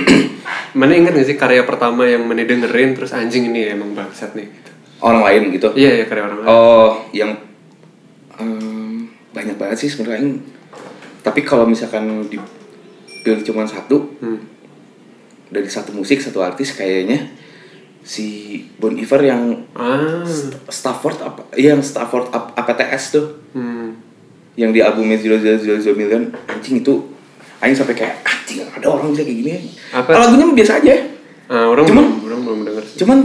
mana 0.71 0.93
inget 0.93 1.13
gak 1.13 1.27
sih 1.27 1.35
karya 1.35 1.63
pertama 1.63 2.05
yang 2.05 2.23
mana 2.23 2.43
dengerin 2.43 2.93
terus 2.93 3.11
anjing 3.11 3.49
ini 3.49 3.69
emang 3.69 3.93
bangsat 3.93 4.33
nih 4.33 4.47
gitu. 4.47 4.71
orang 5.01 5.23
lain 5.23 5.43
gitu 5.51 5.69
Iya 5.73 5.91
ya 5.95 6.05
karya 6.05 6.23
orang 6.25 6.39
lain. 6.39 6.49
Oh, 6.49 6.91
yang 7.11 7.33
em, 8.37 9.07
banyak 9.31 9.57
banget 9.57 9.79
sih 9.79 9.89
sebenarnya. 9.89 10.39
Tapi 11.21 11.41
kalau 11.43 11.65
misalkan 11.65 12.07
dipilih 12.25 13.43
cuma 13.45 13.65
satu 13.65 14.15
Hmm. 14.19 14.39
dari 15.49 15.67
satu 15.67 15.91
musik 15.93 16.19
satu 16.19 16.41
artis 16.41 16.73
kayaknya 16.73 17.31
si 18.01 18.27
Bon 18.77 18.93
Iver 18.93 19.23
yang 19.23 19.43
Ah. 19.73 20.23
Stafford 20.65 21.19
apa? 21.21 21.43
Iya, 21.53 21.75
yang 21.75 21.83
Stafford 21.83 22.31
Ap- 22.31 22.55
APTS 22.55 23.03
tuh 23.13 23.27
Hmm. 23.51 23.78
Yang 24.59 24.75
di 24.75 24.83
albumnya 24.83 25.15
Zero 25.15 25.39
Zero 25.39 25.55
Zero 25.57 25.79
Zero 25.79 25.95
Million 25.95 26.35
anjing 26.45 26.83
itu 26.83 26.95
Aing 27.59 27.75
sampai 27.75 27.95
kayak 27.95 28.23
anjing 28.23 28.67
ada 28.67 28.87
orang 28.87 29.11
bisa 29.11 29.23
kayak 29.23 29.39
gini. 29.39 29.51
Apa? 29.91 30.11
Lagunya 30.13 30.47
biasa 30.53 30.73
aja. 30.79 30.95
Ah, 31.47 31.67
orang 31.67 31.87
Cuman- 31.87 32.07
belum 32.13 32.27
orang 32.27 32.41
belum 32.45 32.61
denger 32.65 32.83
sih. 32.85 32.97
Cuman 33.01 33.19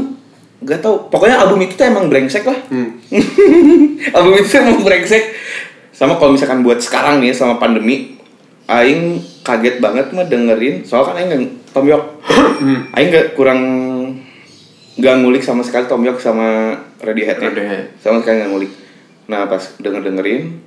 gak 0.64 0.80
tau 0.80 1.06
pokoknya 1.08 1.38
album 1.38 1.60
itu 1.60 1.74
tuh 1.74 1.84
emang 1.84 2.08
brengsek 2.08 2.42
lah 2.42 2.56
Hmm. 2.72 2.96
album 4.16 4.34
itu 4.34 4.48
emang 4.56 4.80
brengsek 4.80 5.36
sama 5.92 6.16
kalau 6.16 6.32
misalkan 6.32 6.64
buat 6.64 6.80
sekarang 6.80 7.20
nih 7.20 7.30
sama 7.32 7.58
pandemi 7.58 8.16
Aing 8.64 9.20
kaget 9.44 9.78
banget 9.78 10.10
mah 10.10 10.24
dengerin 10.24 10.82
soalnya 10.82 11.04
kan 11.06 11.16
Aing 11.18 11.28
nggak 11.28 11.44
Tom 11.70 11.84
York 11.84 12.06
Aing 12.96 13.10
gak 13.12 13.36
kurang 13.36 13.60
gak 14.96 15.20
ngulik 15.20 15.44
sama 15.44 15.62
sekali 15.62 15.84
Tom 15.84 16.00
York 16.00 16.18
sama 16.18 16.72
Radiohead 16.98 17.44
Radiohead. 17.44 18.00
sama 18.00 18.24
sekali 18.24 18.40
gak 18.40 18.50
ngulik 18.50 18.72
nah 19.26 19.44
pas 19.44 19.68
denger 19.78 20.00
dengerin 20.02 20.64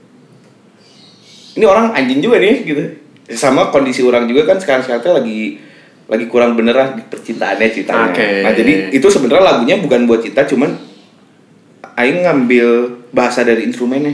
ini 1.57 1.65
orang 1.65 1.97
anjing 1.97 2.21
juga 2.21 2.37
nih 2.39 2.63
gitu. 2.63 2.83
Sama 3.35 3.75
kondisi 3.75 4.05
orang 4.07 4.29
juga 4.31 4.47
kan 4.47 4.61
sekarang 4.63 4.87
sekarang 4.87 5.25
lagi 5.25 5.59
lagi 6.07 6.27
kurang 6.31 6.55
bener 6.55 6.77
lah 6.77 6.89
di 6.95 7.03
percintaannya 7.03 7.67
ceritanya. 7.75 8.15
Oke. 8.15 8.29
nah 8.47 8.53
jadi 8.55 8.95
itu 8.95 9.07
sebenarnya 9.11 9.43
lagunya 9.43 9.77
bukan 9.83 10.07
buat 10.07 10.23
kita 10.23 10.47
cuman 10.47 10.71
Aing 11.97 12.29
ngambil 12.29 12.93
bahasa 13.09 13.41
dari 13.41 13.65
instrumennya. 13.65 14.13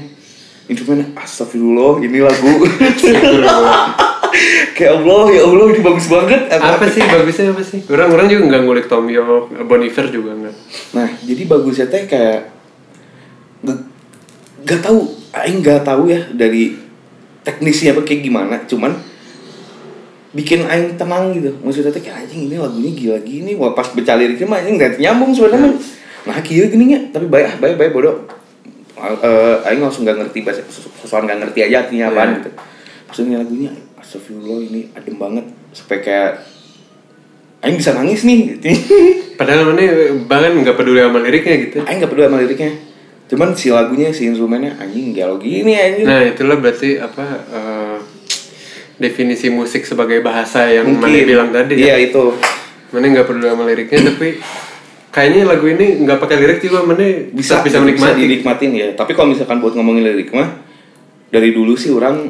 Instrumennya 0.71 1.11
astagfirullah 1.19 1.99
ini 1.99 2.23
lagu. 2.23 2.63
Kayak 4.79 4.93
Allah 5.03 5.25
ya 5.35 5.43
Allah 5.45 5.67
ini 5.75 5.81
bagus 5.83 6.07
banget. 6.07 6.47
Apa 6.47 6.87
sih 6.87 7.03
bagusnya 7.03 7.51
apa 7.51 7.63
sih? 7.67 7.83
Orang-orang 7.91 8.31
juga 8.31 8.43
nggak 8.55 8.63
ngulik 8.63 8.87
Tom 8.87 9.11
York 9.11 9.67
Bon 9.67 9.83
Iver 9.83 10.07
juga 10.15 10.31
nggak. 10.39 10.57
Nah, 10.95 11.09
jadi 11.27 11.43
bagusnya 11.45 11.87
teh 11.91 12.07
kayak 12.07 12.55
gak, 13.67 13.79
gak 14.65 14.81
tahu, 14.87 14.99
aing 15.35 15.61
gak 15.61 15.83
tahu 15.83 16.09
ya 16.09 16.23
dari 16.33 16.79
teknisnya 17.43 17.95
apa 17.95 18.03
kayak 18.07 18.23
gimana, 18.23 18.57
cuman 18.67 18.95
bikin 20.33 20.65
aing 20.65 20.97
tenang 20.97 21.35
gitu. 21.37 21.53
Maksudnya 21.61 21.93
teh 21.93 22.03
kayak 22.03 22.27
anjing 22.27 22.49
ini 22.49 22.57
lagunya 22.57 22.91
gila 22.95 23.19
gini, 23.23 23.53
wah 23.59 23.77
pas 23.77 23.87
baca 23.93 24.13
liriknya 24.17 24.47
mah 24.49 24.59
anjing 24.63 24.77
nyambung 24.99 25.31
sebenarnya. 25.37 25.73
Nah, 26.23 26.39
kieu 26.39 26.71
gini 26.71 26.95
nya, 26.95 26.99
tapi 27.11 27.27
baik 27.27 27.47
ah, 27.47 27.55
baik 27.59 27.75
baik 27.77 27.93
bodoh. 27.93 28.25
Eh, 29.03 29.57
aing 29.67 29.83
langsung 29.83 30.07
gak 30.07 30.15
ngerti 30.15 30.47
bahasa 30.47 30.63
sesuatu 30.71 31.27
gak 31.27 31.43
ngerti 31.43 31.67
aja 31.67 31.83
artinya 31.83 32.15
apaan 32.15 32.29
Iya. 32.31 32.37
gitu. 32.39 32.51
Maksudnya 33.11 33.37
lagunya 33.43 33.71
astagfirullah 33.99 34.59
ini 34.63 34.81
adem 34.95 35.19
banget 35.19 35.47
sampai 35.75 35.99
kayak 35.99 36.31
aing 37.67 37.77
bisa 37.77 37.91
nangis 37.99 38.23
nih. 38.23 38.63
padahal 39.43 39.75
mana 39.75 39.83
bahkan 40.31 40.55
nggak 40.63 40.77
peduli 40.79 41.01
sama 41.03 41.19
liriknya 41.19 41.55
gitu 41.67 41.79
Aing 41.83 41.99
gak 41.99 42.11
peduli 42.15 42.27
sama 42.31 42.39
liriknya 42.39 42.71
Cuman 43.33 43.57
si 43.57 43.73
lagunya, 43.73 44.13
si 44.13 44.29
instrumennya 44.29 44.77
anjing 44.77 45.11
galau 45.11 45.41
gini 45.41 45.73
anjing. 45.73 46.05
nah 46.05 46.21
itulah 46.21 46.61
berarti 46.61 47.01
apa 47.01 47.25
eh, 47.49 47.97
definisi 48.99 49.49
musik 49.49 49.83
sebagai 49.83 50.21
bahasa 50.21 50.69
yang 50.69 50.85
Mungkin. 50.87 51.01
mana 51.03 51.25
bilang 51.25 51.49
tadi 51.49 51.75
Iya 51.77 51.97
ya. 51.97 52.05
itu. 52.05 52.37
Mana 52.91 53.09
nggak 53.09 53.25
peduli 53.25 53.49
sama 53.49 53.65
liriknya 53.65 53.99
tapi 54.07 54.37
kayaknya 55.09 55.49
lagu 55.49 55.65
ini 55.65 56.05
nggak 56.05 56.19
pakai 56.19 56.37
lirik 56.37 56.61
juga 56.61 56.85
mana 56.85 57.01
bisa 57.33 57.61
bisa 57.61 57.81
menikmati. 57.81 58.21
dinikmatin 58.21 58.71
ya. 58.71 58.89
Tapi 58.93 59.13
kalau 59.13 59.33
misalkan 59.33 59.59
buat 59.59 59.73
ngomongin 59.73 60.05
lirik 60.05 60.29
mah 60.31 60.61
Dari 61.27 61.49
dulu 61.51 61.73
sih 61.73 61.89
orang 61.89 62.29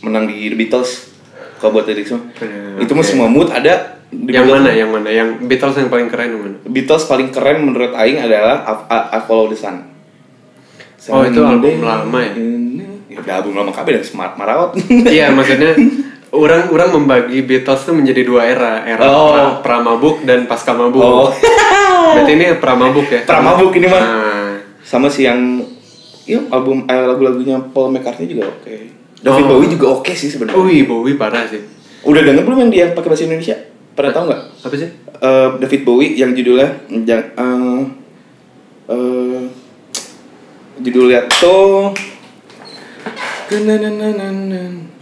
menang 0.00 0.28
di 0.28 0.46
The 0.46 0.56
Beatles. 0.58 1.08
Kalau 1.56 1.72
buat 1.72 1.88
lirik 1.88 2.04
mah 2.10 2.20
Hmm, 2.36 2.76
Itu 2.78 2.92
mah 2.92 3.00
semua 3.02 3.24
mood 3.26 3.48
ada 3.48 3.96
di 4.06 4.28
yang 4.28 4.44
mana 4.44 4.68
yang 4.68 4.92
mana? 4.92 5.08
Yang 5.08 5.48
Beatles 5.48 5.76
yang 5.76 5.88
paling 5.88 6.08
keren 6.08 6.30
mana 6.34 6.56
Beatles 6.66 7.08
paling 7.08 7.32
keren 7.32 7.62
menurut 7.62 7.94
Aing 7.94 8.18
adalah 8.18 8.60
I, 8.62 8.72
I, 8.86 8.98
I 9.16 9.20
Follow 9.22 9.48
the 9.48 9.56
Sun 9.56 9.80
Oh, 11.08 11.22
itu 11.22 11.40
album 11.40 11.80
lama 11.80 12.18
ya? 12.20 12.32
Ya 13.08 13.18
udah 13.18 13.34
album 13.36 13.54
lama 13.56 13.70
kabeh 13.70 13.96
dan 13.96 14.04
smart 14.04 14.34
marawat 14.34 14.76
iya 15.08 15.28
maksudnya 15.28 15.72
orang 16.30 16.68
orang 16.68 16.88
membagi 16.92 17.40
Beatles 17.40 17.82
tuh 17.82 17.92
menjadi 17.92 18.22
dua 18.22 18.44
era 18.44 18.84
era 18.84 19.00
Oh. 19.02 19.32
pra, 19.32 19.42
pramabuk 19.64 20.22
dan 20.22 20.44
pasca 20.44 20.70
mabuk 20.70 21.00
Oh. 21.00 21.28
berarti 22.14 22.32
ini 22.32 22.46
pramabuk 22.54 23.06
ya 23.06 23.20
Pramabuk 23.22 23.72
ini 23.72 23.86
mah. 23.86 23.98
Nah, 23.98 24.50
sama 24.80 25.06
si 25.06 25.22
yang 25.22 25.62
ya 26.22 26.38
album 26.48 26.84
eh, 26.84 27.04
lagu-lagunya 27.04 27.58
Paul 27.66 27.90
McCartney 27.90 28.26
juga 28.26 28.46
oke 28.46 28.74
David 29.18 29.42
Oh. 29.42 29.48
Bowie 29.50 29.70
juga 29.70 29.86
oke 29.92 30.12
sih 30.12 30.28
sebenarnya 30.28 30.56
Wih, 30.56 30.84
Bowie 30.84 31.14
parah 31.14 31.44
sih. 31.44 31.60
udah 32.00 32.20
denger 32.20 32.42
belum 32.42 32.58
yang 32.58 32.70
dia 32.70 32.84
pakai 32.90 33.08
bahasa 33.08 33.24
Indonesia 33.24 33.56
pernah 33.90 34.10
tahu 34.10 34.24
nggak 34.26 34.42
Apa 34.62 34.74
sih? 34.74 34.88
Eh, 35.18 35.48
David 35.58 35.80
Bowie 35.82 36.14
yang 36.14 36.30
judulnya 36.30 36.68
yang 36.88 37.24
eh 37.26 37.80
eh, 38.86 39.29
judulnya 40.80 41.28
tuh 41.30 41.92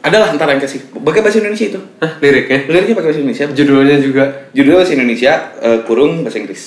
adalah 0.00 0.32
antara 0.32 0.56
yang 0.56 0.62
kasih 0.62 0.80
pakai 0.94 1.20
bahasa 1.20 1.38
Indonesia 1.38 1.66
itu 1.68 1.80
Hah, 1.98 2.12
liriknya? 2.18 2.58
liriknya 2.66 2.94
pakai 2.96 3.08
bahasa 3.08 3.20
Indonesia 3.20 3.44
Judulnya 3.50 3.96
juga. 3.98 4.24
judulnya 4.50 4.78
bahasa 4.78 4.94
Indonesia 4.94 5.32
eh, 5.58 5.78
kurung 5.84 6.12
bahasa 6.22 6.38
Inggris 6.38 6.62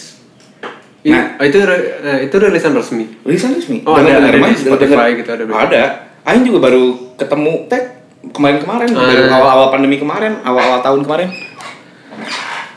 Ih, 1.01 1.09
Nah. 1.09 1.33
oh, 1.33 1.43
itu 1.43 1.57
re- 1.57 1.97
eh, 1.97 2.29
itu 2.29 2.35
rilisan 2.37 2.77
resmi. 2.77 3.09
Rilisan 3.25 3.57
resmi. 3.57 3.81
Oh, 3.81 3.97
ada- 3.97 4.05
Dengar-dengar 4.05 4.29
ada 4.29 4.37
mah, 4.37 4.49
di 4.53 4.61
Spotify 4.61 4.85
dengar-dengar. 4.85 5.17
gitu, 5.17 5.29
ada. 5.33 5.43
Ada. 5.65 5.83
Aing 6.21 6.43
juga 6.45 6.59
baru 6.61 6.83
ketemu 7.17 7.53
teh 7.65 7.81
kemarin-kemarin 8.29 8.89
Ah. 8.93 9.09
dari 9.09 9.25
awal-awal 9.25 9.67
pandemi 9.73 9.97
kemarin, 9.97 10.37
awal-awal 10.45 10.77
tahun 10.79 11.01
kemarin. 11.01 11.33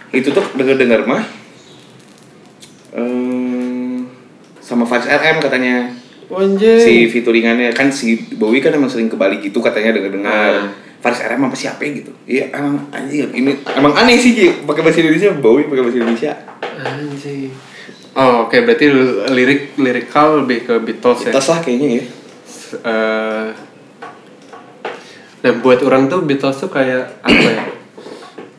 Itu 0.08 0.32
tuh 0.32 0.40
denger-dengar 0.56 1.04
mah 1.04 1.20
eh, 2.96 3.96
sama 4.58 4.88
Vibes 4.88 5.04
RM 5.04 5.36
katanya. 5.42 5.92
Anjay. 6.30 6.80
Si 6.80 6.94
featuringannya 7.10 7.74
kan 7.74 7.92
si 7.92 8.16
Bowie 8.36 8.62
kan 8.64 8.72
emang 8.72 8.88
sering 8.88 9.10
ke 9.10 9.16
Bali 9.18 9.42
gitu 9.42 9.60
katanya 9.60 9.96
denger-dengar. 9.96 10.52
Ah. 10.54 10.68
Vibes 11.04 11.20
RM 11.20 11.42
apa 11.44 11.56
siapa 11.56 11.84
gitu. 11.84 12.16
Iya, 12.24 12.48
emang 12.56 12.88
anjir 12.88 13.28
ini 13.36 13.52
emang 13.76 13.92
aneh 13.92 14.16
sih 14.16 14.32
Ji, 14.32 14.64
pakai 14.64 14.80
bahasa 14.80 15.04
Indonesia 15.04 15.36
Bowie 15.36 15.68
pakai 15.68 15.82
bahasa 15.84 15.98
Indonesia. 16.00 16.32
Anjing. 16.80 17.52
Oh, 18.14 18.48
oke 18.48 18.56
berarti 18.64 18.88
lirik 19.34 19.76
lirikal 19.76 20.40
lebih 20.40 20.64
ke 20.64 20.74
Beatles 20.80 21.28
ya. 21.28 21.32
Tas 21.34 21.44
lah 21.50 21.60
kayaknya 21.60 22.00
ya. 22.00 22.04
Eh, 22.74 23.48
nah, 25.44 25.52
buat 25.60 25.82
orang 25.84 26.08
tuh 26.08 26.24
Beatles 26.24 26.56
tuh 26.56 26.72
kayak 26.72 27.20
apa 27.20 27.48
ya? 27.52 27.62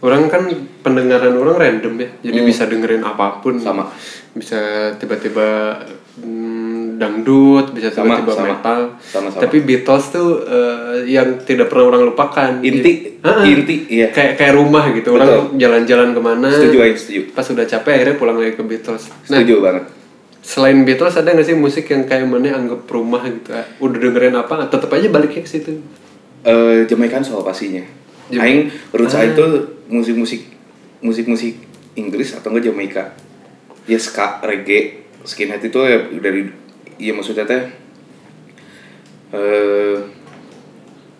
Orang 0.05 0.29
kan 0.29 0.45
pendengaran 0.85 1.33
orang 1.33 1.57
random 1.57 1.97
ya, 1.97 2.09
jadi 2.29 2.45
Hmm. 2.45 2.47
bisa 2.51 2.69
dengerin 2.69 3.01
apa 3.01 3.41
pun. 3.41 3.57
Sama. 3.57 3.89
Bisa 4.37 4.93
tiba-tiba 5.01 5.81
mm, 6.21 6.54
dangdut, 6.95 7.71
bisa 7.71 7.89
Sama, 7.89 8.17
tiba-tiba 8.17 8.33
sama. 8.33 8.47
metal. 8.49 8.79
Sama-sama. 8.99 9.41
Tapi 9.41 9.57
Beatles 9.61 10.05
tuh 10.09 10.27
eh, 10.41 10.95
yang 11.07 11.39
tidak 11.39 11.67
pernah 11.67 11.85
orang 11.87 12.03
lupakan. 12.05 12.51
Inti, 12.59 13.19
inti, 13.45 13.75
iya. 13.89 14.09
Kayak 14.09 14.35
kayak 14.35 14.53
rumah 14.53 14.89
gitu. 14.89 15.11
Orang 15.11 15.55
jalan-jalan 15.55 16.11
ke 16.11 16.19
mana? 16.19 16.49
Setuju 16.49 16.77
Aing, 16.81 16.95
setuju. 16.95 17.21
Pas 17.31 17.45
udah 17.45 17.63
capek 17.63 17.91
akhirnya 17.93 18.15
pulang 18.15 18.35
lagi 18.35 18.53
ke 18.53 18.63
Beatles. 18.63 19.03
Nah, 19.27 19.39
Setuju 19.39 19.55
banget. 19.59 19.85
selain 20.41 20.77
Beatles 20.81 21.15
ada 21.15 21.25
nggak 21.27 21.41
sih 21.43 21.57
musik 21.57 21.85
yang 21.85 22.05
kayak 22.05 22.23
mana 22.23 22.53
anggap 22.53 22.85
rumah 22.85 23.25
gitu 23.25 23.49
ah, 23.49 23.65
udah 23.79 23.97
dengerin 23.99 24.37
apa 24.37 24.69
tetap 24.69 24.93
aja 24.93 25.09
baliknya 25.09 25.41
ke 25.41 25.49
situ 25.49 25.81
Eh 26.45 26.85
Jamaican 26.85 27.19
soal 27.19 27.41
pastinya. 27.41 27.81
Jam- 28.27 28.39
Aing 28.39 28.69
Ah. 28.93 29.17
Aing 29.17 29.33
tuh 29.33 29.49
musik-musik 29.87 30.45
musik-musik 30.99 31.57
Inggris 31.95 32.33
atau 32.33 32.49
enggak 32.49 32.69
Jamaika. 32.69 33.03
Ya 33.85 33.97
ska, 33.97 34.37
reggae, 34.41 35.01
skinhead 35.21 35.61
itu 35.61 35.77
ya 35.79 35.97
dari 36.15 36.45
iya 36.97 37.11
maksudnya 37.11 37.43
teh 37.43 37.63
eh 39.31 39.95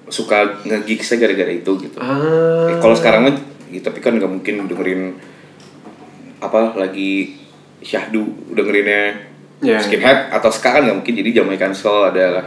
suka 0.05 0.61
nge-gigsnya 0.61 1.17
gara-gara 1.17 1.51
itu 1.51 1.71
gitu. 1.81 1.97
ah 1.97 2.69
Eh, 2.69 2.77
kalau 2.77 2.93
sekarang 2.93 3.25
mah 3.25 3.33
ya, 3.67 3.81
tapi 3.81 3.99
kan 3.99 4.13
nggak 4.13 4.29
mungkin 4.29 4.69
dengerin 4.69 5.17
apa 6.38 6.75
lagi 6.75 7.35
syahdu 7.81 8.23
dengerinnya 8.51 9.33
Ya. 9.57 9.79
skinhead 9.79 10.29
atau 10.29 10.51
ska 10.51 10.67
kan 10.69 10.83
nggak 10.83 10.97
mungkin 10.99 11.15
jadi 11.15 11.41
Jamaican 11.41 11.71
soul 11.71 12.03
adalah 12.05 12.43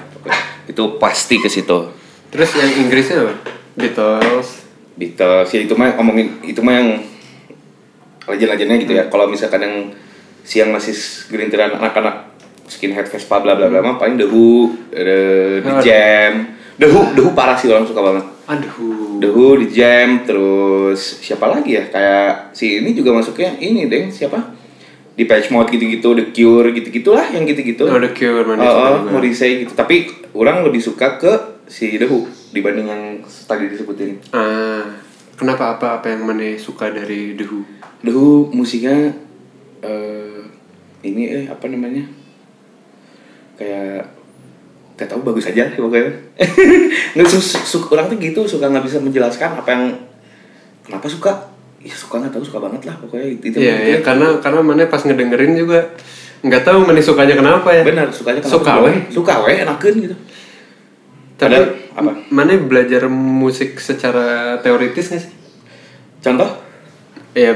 itu 0.66 1.00
pasti 1.00 1.40
ke 1.40 1.48
situ. 1.48 1.88
terus 2.28 2.52
yang 2.54 2.68
Inggrisnya 2.78 3.24
apa 3.24 3.32
Beatles 3.74 4.68
Beatles 4.94 5.48
ya 5.48 5.64
itu 5.64 5.72
mah 5.72 5.96
ngomongin 5.96 6.36
itu 6.44 6.60
mah 6.60 6.76
yang 6.76 7.00
legend-legendnya 8.28 8.76
gitu 8.78 8.92
Hmm. 8.92 9.00
ya 9.00 9.04
kalau 9.08 9.24
misalkan 9.24 9.64
yang 9.64 9.76
siang 10.44 10.68
masih 10.68 10.92
gerintiran 11.26 11.80
anak-anak 11.80 12.27
skinhead 12.68 13.08
Vespa 13.08 13.40
bla 13.40 13.56
bla 13.56 13.66
bla 13.66 13.80
mah 13.80 13.96
paling 13.96 14.14
The 14.14 14.28
Who, 14.28 14.70
The, 14.92 15.18
The 15.58 15.70
Hmm. 15.74 15.80
Jam. 15.80 16.32
The 16.78 16.86
Who, 16.86 17.00
The 17.16 17.22
Who 17.26 17.30
parah 17.34 17.58
sih 17.58 17.66
orang 17.66 17.82
suka 17.82 17.98
banget. 17.98 18.22
Aduh. 18.46 19.18
The 19.18 19.28
Who, 19.28 19.58
The 19.58 19.66
Jam, 19.66 20.22
terus 20.22 21.18
siapa 21.18 21.50
lagi 21.50 21.74
ya? 21.74 21.82
Kayak 21.90 22.54
si 22.54 22.78
ini 22.78 22.94
juga 22.94 23.10
masuknya 23.10 23.58
ini 23.58 23.90
deng 23.90 24.06
siapa? 24.08 24.38
Di 25.18 25.26
Patch 25.26 25.50
Mode 25.50 25.74
gitu-gitu, 25.74 26.14
The 26.14 26.30
Cure 26.30 26.70
gitu-gitulah 26.70 27.26
yang 27.34 27.42
gitu-gitu. 27.42 27.82
Oh, 27.82 27.98
The 27.98 28.14
Cure, 28.14 28.46
mana 28.46 28.62
Oh, 28.62 28.70
oh, 28.70 28.76
juga. 29.02 29.10
Morrissey 29.10 29.66
gitu. 29.66 29.74
Tapi 29.74 30.06
orang 30.30 30.62
lebih 30.62 30.78
suka 30.78 31.18
ke 31.18 31.32
si 31.66 31.98
The 31.98 32.06
Who 32.06 32.24
dibanding 32.54 32.86
yang 32.86 33.02
tadi 33.26 33.66
disebutin. 33.66 34.22
Ah 34.30 34.86
kenapa 35.38 35.78
apa 35.78 36.02
apa 36.02 36.06
yang 36.10 36.26
mana 36.26 36.54
suka 36.58 36.90
dari 36.90 37.34
The 37.34 37.46
Who 37.46 37.62
The 38.02 38.10
Who 38.10 38.50
musiknya 38.50 39.14
eh 39.82 40.42
ini 41.02 41.22
eh 41.30 41.44
apa 41.46 41.70
namanya 41.70 42.02
kayak 43.58 44.06
gak 44.94 45.06
tahu 45.06 45.22
bagus 45.22 45.46
aja 45.46 45.66
pokoknya 45.72 46.10
nggak 47.14 47.26
su, 47.26 47.38
su- 47.38 47.86
orang 47.88 48.06
tuh 48.06 48.16
gitu 48.16 48.40
suka 48.44 48.66
nggak 48.66 48.82
bisa 48.82 48.98
menjelaskan 48.98 49.54
apa 49.54 49.68
yang 49.68 49.84
kenapa 50.82 51.06
suka 51.06 51.32
ya 51.78 51.92
suka 51.92 52.18
nggak 52.18 52.32
tahu 52.32 52.42
suka 52.44 52.58
banget 52.60 52.82
lah 52.84 52.94
pokoknya 52.96 53.26
itu 53.32 53.44
itu 53.48 53.56
Iya, 53.60 53.74
ya, 53.88 53.98
karena 54.00 54.38
karena 54.38 54.60
mana 54.60 54.86
pas 54.86 54.98
ngedengerin 55.00 55.54
juga 55.54 55.94
nggak 56.40 56.62
tahu 56.64 56.82
mana 56.82 56.98
sukanya 56.98 57.34
kenapa 57.34 57.68
ya. 57.68 57.82
benar 57.82 58.06
sukanya 58.08 58.38
kenapa 58.38 58.54
Suka 58.54 58.72
weh. 58.80 58.96
suka 59.08 59.34
weh 59.42 59.56
enakan 59.58 59.94
gitu 60.00 60.16
Tapi 61.36 61.46
Padahal, 61.46 61.66
apa? 61.92 62.10
mana 62.28 62.52
belajar 62.56 63.06
musik 63.06 63.78
secara 63.78 64.26
teoritis 64.56 65.06
nggak 65.08 65.22
sih? 65.22 65.32
contoh 66.20 66.50
Ya 67.30 67.54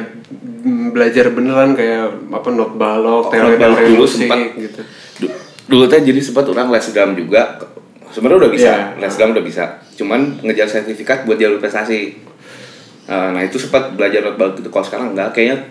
belajar 0.88 1.30
beneran 1.30 1.74
kayak 1.74 2.30
apa 2.30 2.48
not 2.48 2.70
balok, 2.72 3.26
Oh, 3.26 3.30
teori 3.32 3.58
dulu 3.58 3.98
musik 4.00 4.30
sempat. 4.30 4.54
gitu. 4.54 4.80
Du- 5.66 5.78
dulu 5.78 5.84
teh 5.86 6.00
jadi 6.00 6.18
sempat 6.18 6.44
orang 6.44 6.68
les 6.68 6.82
drum 6.84 7.14
juga. 7.14 7.58
Sebenarnya 8.10 8.38
udah 8.44 8.52
bisa 8.52 8.70
Iya. 8.70 8.98
les 8.98 9.14
drum 9.14 9.30
udah 9.30 9.44
bisa. 9.44 9.64
Cuman 9.94 10.20
ngejar 10.42 10.68
sertifikat 10.68 11.24
buat 11.24 11.36
jalur 11.36 11.58
prestasi. 11.58 12.18
Eh, 13.02 13.28
nah 13.30 13.42
itu 13.42 13.58
sempat 13.58 13.92
belajar 13.92 14.22
not 14.24 14.54
gitu. 14.54 14.68
Kalau 14.68 14.84
sekarang 14.84 15.06
enggak 15.12 15.32
kayaknya 15.32 15.66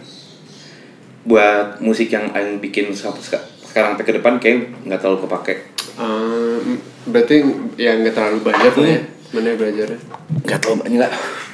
buat 1.21 1.77
musik 1.79 2.09
yang 2.09 2.33
aing 2.33 2.57
bikin 2.57 2.89
sekarang 2.91 3.93
ke 3.95 4.11
depan 4.11 4.41
kayak 4.41 4.73
nggak 4.83 4.99
terlalu 4.99 5.29
kepake. 5.29 5.53
Ah, 5.95 6.57
berarti 7.05 7.45
ya 7.77 7.93
nggak 7.93 8.11
terlalu 8.11 8.39
banyak 8.41 8.73
lah 8.73 8.87
ya 8.89 8.99
Hmm. 8.99 9.31
mana 9.31 9.49
belajarnya. 9.53 9.99
Nggak 10.43 10.59
terlalu 10.59 10.77
banyak 10.81 10.99
lah. 10.99 11.11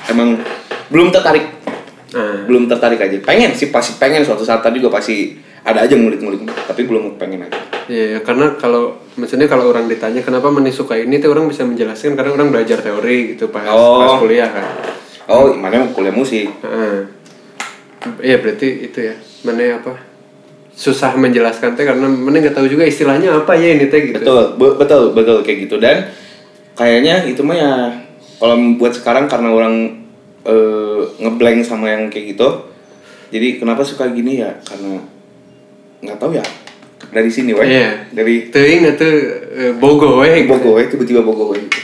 Emang 0.08 0.30
belum 0.88 1.12
tertarik 1.12 1.45
ah 2.17 2.41
belum 2.49 2.65
tertarik 2.65 2.97
aja. 2.97 3.13
Pengen 3.21 3.53
sih 3.53 3.69
pasti 3.69 4.01
pengen 4.01 4.25
suatu 4.25 4.41
saat 4.41 4.65
tadi 4.65 4.82
juga 4.82 4.97
pasti 4.97 5.38
ada 5.62 5.86
aja 5.86 5.93
ngulik-ngulik. 5.93 6.49
Tapi 6.65 6.82
belum 6.84 7.21
pengen 7.21 7.45
aja. 7.45 7.60
Iya, 7.86 8.19
karena 8.19 8.58
kalau 8.58 8.97
maksudnya 9.15 9.45
kalau 9.45 9.69
orang 9.69 9.86
ditanya 9.86 10.19
kenapa 10.19 10.49
Mani 10.49 10.73
suka 10.73 10.97
ini? 10.97 11.21
tuh 11.21 11.32
orang 11.32 11.45
bisa 11.45 11.62
menjelaskan 11.63 12.17
karena 12.17 12.34
orang 12.34 12.49
belajar 12.49 12.82
teori 12.82 13.38
gitu 13.38 13.47
pas, 13.47 13.63
Oh. 13.69 14.01
pas 14.01 14.17
kuliah 14.17 14.49
kan. 14.49 14.65
oh 15.27 15.51
mana 15.53 15.86
mau 15.86 15.91
kuliah 15.93 16.12
musik? 16.12 16.47
Heeh. 16.63 16.97
Iya 18.23 18.39
berarti 18.39 18.88
itu 18.88 18.99
ya. 19.03 19.15
Mana 19.43 19.77
apa? 19.77 19.93
Susah 20.71 21.15
menjelaskan 21.17 21.73
teh 21.73 21.84
karena 21.84 22.08
mana 22.08 22.38
nggak 22.39 22.56
tahu 22.56 22.69
juga 22.69 22.86
istilahnya 22.86 23.34
apa 23.36 23.56
ya 23.60 23.75
ini 23.75 23.88
teh 23.91 24.12
gitu. 24.12 24.19
betul. 24.23 24.43
Be- 24.56 24.75
betul. 24.80 25.03
Betul 25.12 25.38
kayak 25.43 25.58
gitu. 25.67 25.75
Dan 25.80 26.08
kayaknya 26.75 27.25
itu 27.27 27.41
mah 27.43 27.58
ya 27.58 27.71
kalau 28.38 28.56
buat 28.77 28.93
sekarang 28.93 29.25
karena 29.27 29.49
orang 29.51 29.75
eh, 30.47 31.01
ngeblank 31.19 31.62
sama 31.67 31.91
yang 31.91 32.07
kayak 32.07 32.33
gitu 32.36 32.47
jadi 33.29 33.60
kenapa 33.60 33.83
suka 33.83 34.07
gini 34.15 34.39
ya 34.39 34.55
karena 34.63 35.03
nggak 35.99 36.17
tahu 36.17 36.39
ya 36.39 36.45
dari 37.12 37.29
sini 37.29 37.51
weh 37.53 37.67
Iya. 37.67 38.10
dari 38.15 38.47
Teuing 38.49 38.83
atau 38.95 39.12
eh, 39.53 39.73
bogo 39.75 40.23
we. 40.23 40.47
gitu. 40.47 40.49
Bogo 40.55 40.69
weh 40.79 40.88
tiba-tiba 40.88 41.21
Bogo 41.21 41.53
weh 41.53 41.62
gitu. 41.62 41.79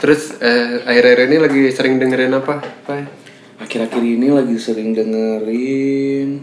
Terus 0.00 0.32
eh, 0.40 0.80
akhir-akhir 0.88 1.28
ini 1.28 1.36
lagi 1.36 1.62
sering 1.76 2.00
dengerin 2.00 2.32
apa? 2.32 2.64
Pak? 2.88 3.20
akhir-akhir 3.60 4.00
ini 4.00 4.32
lagi 4.32 4.56
sering 4.56 4.96
dengerin 4.96 6.40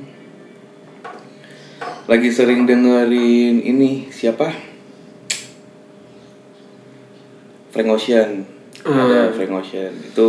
lagi 2.05 2.29
sering 2.29 2.69
dengerin 2.69 3.57
ini 3.65 4.05
siapa 4.13 4.53
Frank 7.77 7.93
Ocean 7.93 8.29
ada 8.81 9.29
Frank 9.29 9.53
Ocean 9.53 9.93
itu 9.93 10.27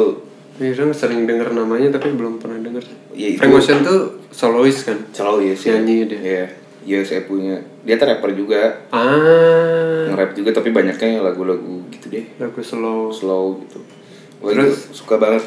orang 0.59 0.93
sering 0.93 1.25
denger 1.25 1.55
namanya 1.55 1.95
tapi 1.95 2.13
belum 2.13 2.37
pernah 2.37 2.59
denger. 2.59 2.83
Ya, 3.15 3.31
itu- 3.31 3.39
Frank 3.39 3.55
Ocean 3.57 3.79
tuh 3.81 4.01
solois 4.29 4.75
kan? 4.83 4.99
selalu 5.09 5.49
ya 5.49 5.55
Nyanyi 5.73 5.97
dia. 6.05 6.19
Iya, 6.19 6.45
iya 6.85 6.99
saya 7.01 7.23
punya. 7.25 7.57
Dia 7.81 7.95
tuh 7.95 8.05
rapper 8.05 8.35
juga, 8.35 8.85
Ah, 8.91 10.11
nge-rap 10.11 10.35
juga 10.35 10.51
tapi 10.51 10.75
banyaknya 10.75 11.23
lagu-lagu 11.23 11.87
gitu 11.89 12.11
deh, 12.11 12.27
lagu 12.37 12.59
slow. 12.59 13.09
slow 13.09 13.63
gitu. 13.63 13.79
Wah, 14.39 14.51
Terus? 14.53 14.91
suka 14.93 15.17
banget. 15.17 15.47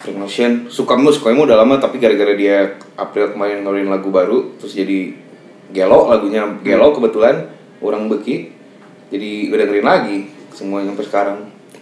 Frank 0.00 0.16
Ocean, 0.18 0.52
suka 0.66 0.96
mu, 0.96 1.12
suka 1.12 1.30
mu 1.30 1.44
udah 1.44 1.60
lama 1.60 1.76
tapi 1.76 2.00
gara-gara 2.00 2.32
dia 2.32 2.72
April 2.96 3.30
kemarin 3.30 3.60
ngeluarin 3.60 3.92
lagu 3.92 4.08
baru, 4.08 4.56
terus 4.56 4.72
jadi 4.72 5.12
gelo 5.70 6.08
lagunya 6.08 6.48
gelo 6.64 6.90
kebetulan 6.90 7.52
orang 7.78 8.08
beki, 8.08 8.48
jadi 9.12 9.52
udah 9.52 9.64
dengerin 9.68 9.84
lagi 9.86 10.18
semuanya 10.50 10.90
sampai 10.90 11.06
sekarang. 11.06 11.38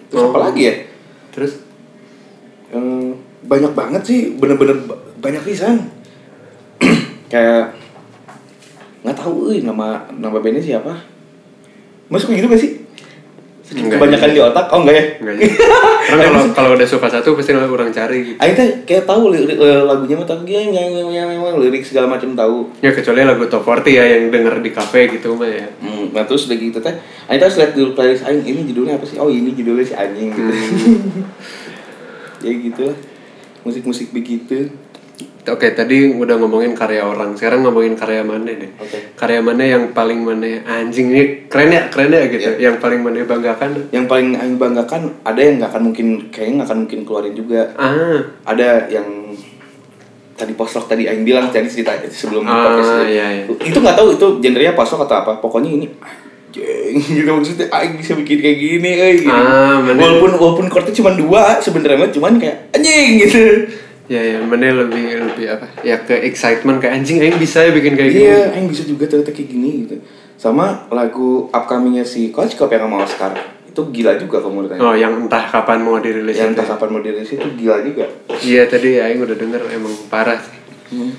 Terus 0.08 0.20
Oh. 0.20 0.30
apa 0.30 0.38
lagi 0.44 0.62
ya? 0.64 0.74
Terus 1.30 1.52
Eh, 2.68 3.10
banyak 3.48 3.72
banget 3.72 4.02
sih 4.04 4.20
bener-bener 4.36 4.76
ba- 4.84 5.00
banyak 5.18 5.40
pisan 5.40 5.88
kayak 7.32 7.72
nggak 9.00 9.16
tahu 9.16 9.56
nama 9.58 10.04
nama 10.12 10.36
bandnya 10.36 10.60
siapa 10.60 10.92
masuk 12.08 12.28
kayak 12.28 12.44
gitu 12.44 12.48
gak 12.50 12.60
sih 12.60 12.72
Enggak. 13.68 14.00
kebanyakan 14.00 14.30
di 14.32 14.40
otak 14.40 14.64
oh 14.72 14.80
enggak 14.80 14.96
ya 14.96 15.04
enggak 15.20 15.34
ya. 15.36 15.44
Kalau 16.08 16.40
kalau 16.56 16.70
udah 16.72 16.88
suka 16.88 17.08
satu 17.12 17.36
pasti 17.36 17.52
orang 17.52 17.92
cari 17.92 18.32
gitu. 18.32 18.38
Aing 18.40 18.56
teh 18.56 18.68
kayak 18.88 19.04
tahu 19.04 19.28
li- 19.28 19.44
li- 19.44 19.60
eh, 19.60 19.82
lagunya 19.84 20.16
mah 20.16 20.24
tapi 20.24 20.56
ya 20.56 21.22
memang 21.28 21.60
lirik 21.60 21.84
segala 21.84 22.08
macam 22.08 22.32
tahu. 22.32 22.72
Ya 22.80 22.96
kecuali 22.96 23.28
lagu 23.28 23.44
top 23.44 23.68
40 23.68 23.92
ya 23.92 24.04
yang 24.08 24.32
denger 24.32 24.64
di 24.64 24.70
kafe 24.72 25.12
gitu 25.12 25.36
mah 25.36 25.52
ya. 25.52 25.68
Hmm, 25.84 26.08
nah 26.16 26.24
terus 26.24 26.48
udah 26.48 26.56
gitu 26.56 26.80
teh, 26.80 26.96
Aing 27.28 27.36
terus 27.36 27.60
lihat 27.60 27.76
dulu 27.76 27.92
playlist 27.92 28.24
Aing 28.24 28.40
ini 28.40 28.64
judulnya 28.64 28.96
apa 28.96 29.04
sih? 29.04 29.20
Oh 29.20 29.28
ini 29.28 29.52
judulnya 29.52 29.84
si 29.84 29.92
anjing 29.92 30.32
gitu. 30.32 30.52
ya 32.48 32.52
gitu 32.56 32.80
lah. 32.88 32.96
Musik-musik 33.68 34.16
begitu. 34.16 34.72
Oke, 35.48 35.72
tadi 35.72 36.10
udah 36.10 36.36
ngomongin 36.36 36.72
karya 36.72 37.00
orang. 37.00 37.32
Sekarang 37.32 37.62
ngomongin 37.62 37.92
karya 37.92 38.20
mana 38.20 38.46
deh? 38.46 38.70
Oke. 38.76 39.14
Karya 39.14 39.40
mana 39.40 39.62
yang 39.62 39.90
paling 39.90 40.20
mana 40.20 40.60
anjing 40.64 41.08
ini 41.08 41.48
keren 41.48 41.68
ya, 41.68 41.88
keren 41.88 42.10
ya 42.10 42.24
gitu. 42.26 42.44
Iya. 42.54 42.68
Yang 42.68 42.76
paling 42.78 43.00
mana 43.00 43.22
banggakan? 43.22 43.70
Yang 43.88 44.04
paling 44.06 44.28
Aing 44.34 44.56
banggakan 44.56 45.02
ada 45.22 45.40
yang 45.40 45.54
nggak 45.56 45.70
akan 45.70 45.82
mungkin 45.84 46.06
kayaknya 46.28 46.54
nggak 46.60 46.68
akan 46.68 46.78
mungkin 46.84 47.00
keluarin 47.02 47.34
juga. 47.34 47.62
Ah, 47.74 48.18
Ada 48.44 48.88
yang 48.88 49.08
tadi 50.34 50.52
post 50.54 50.74
rock 50.74 50.86
tadi 50.86 51.04
Aing 51.04 51.22
bilang 51.22 51.48
tadi 51.48 51.66
cerita 51.66 51.98
sebelum 52.06 52.42
Ah, 52.42 52.54
podcast 52.70 53.08
iya, 53.08 53.26
iya. 53.32 53.44
Itu 53.48 53.78
nggak 53.78 53.96
tahu 53.96 54.08
itu 54.14 54.26
genrenya 54.38 54.72
post 54.72 54.94
rock 54.94 55.10
atau 55.10 55.18
apa. 55.18 55.32
Pokoknya 55.38 55.72
ini 55.72 55.86
anjing 55.98 56.96
gitu 57.18 57.30
maksudnya 57.30 57.66
Aing 57.68 57.96
bisa 57.96 58.14
bikin 58.14 58.38
kayak 58.38 58.58
gini 58.58 58.90
eh 58.90 59.12
gitu. 59.18 59.28
Ah, 59.28 59.82
bener. 59.82 59.98
walaupun 59.98 60.30
walaupun 60.34 60.66
chordnya 60.68 60.92
cuma 60.92 61.10
dua 61.12 61.58
sebenarnya 61.58 62.08
cuman 62.08 62.38
kayak 62.38 62.70
anjing 62.72 63.18
gitu. 63.20 63.44
Ya 64.08 64.20
ya, 64.24 64.38
mana 64.40 64.72
lebih 64.72 65.28
lebih 65.30 65.46
apa? 65.52 65.66
Ya 65.84 66.00
ke 66.00 66.16
excitement 66.26 66.80
kayak 66.80 67.04
anjing 67.04 67.20
aing 67.20 67.36
bisa 67.36 67.62
ya 67.62 67.70
bikin 67.70 67.94
kayak 67.94 68.10
Iya, 68.10 68.18
gini. 68.18 68.54
Aing 68.56 68.66
bisa 68.72 68.82
juga 68.88 69.04
ternyata 69.04 69.30
kayak 69.30 69.48
gini 69.52 69.70
gitu. 69.84 69.94
Sama 70.40 70.88
lagu 70.88 71.52
upcomingnya 71.52 72.08
si 72.08 72.32
Coach 72.32 72.56
Cop 72.56 72.72
yang 72.72 72.88
sama 72.88 73.04
Oscar 73.04 73.32
itu 73.78 74.02
gila 74.02 74.18
juga 74.18 74.42
kalau 74.42 74.58
menurut 74.58 74.74
Aing. 74.74 74.82
Oh, 74.82 74.94
yang 74.98 75.12
entah 75.22 75.44
kapan 75.46 75.78
mau 75.86 76.02
dirilis 76.02 76.34
yang 76.34 76.50
itu. 76.50 76.58
entah 76.58 76.66
kapan 76.66 76.88
mau 76.90 77.00
dirilis 77.04 77.30
itu 77.30 77.46
gila 77.54 77.78
juga. 77.86 78.10
Iya, 78.42 78.66
tadi 78.66 78.98
aing 78.98 79.22
udah 79.22 79.36
denger 79.38 79.62
emang 79.70 79.94
parah 80.10 80.40
sih. 80.42 80.58
Hmm. 80.90 81.14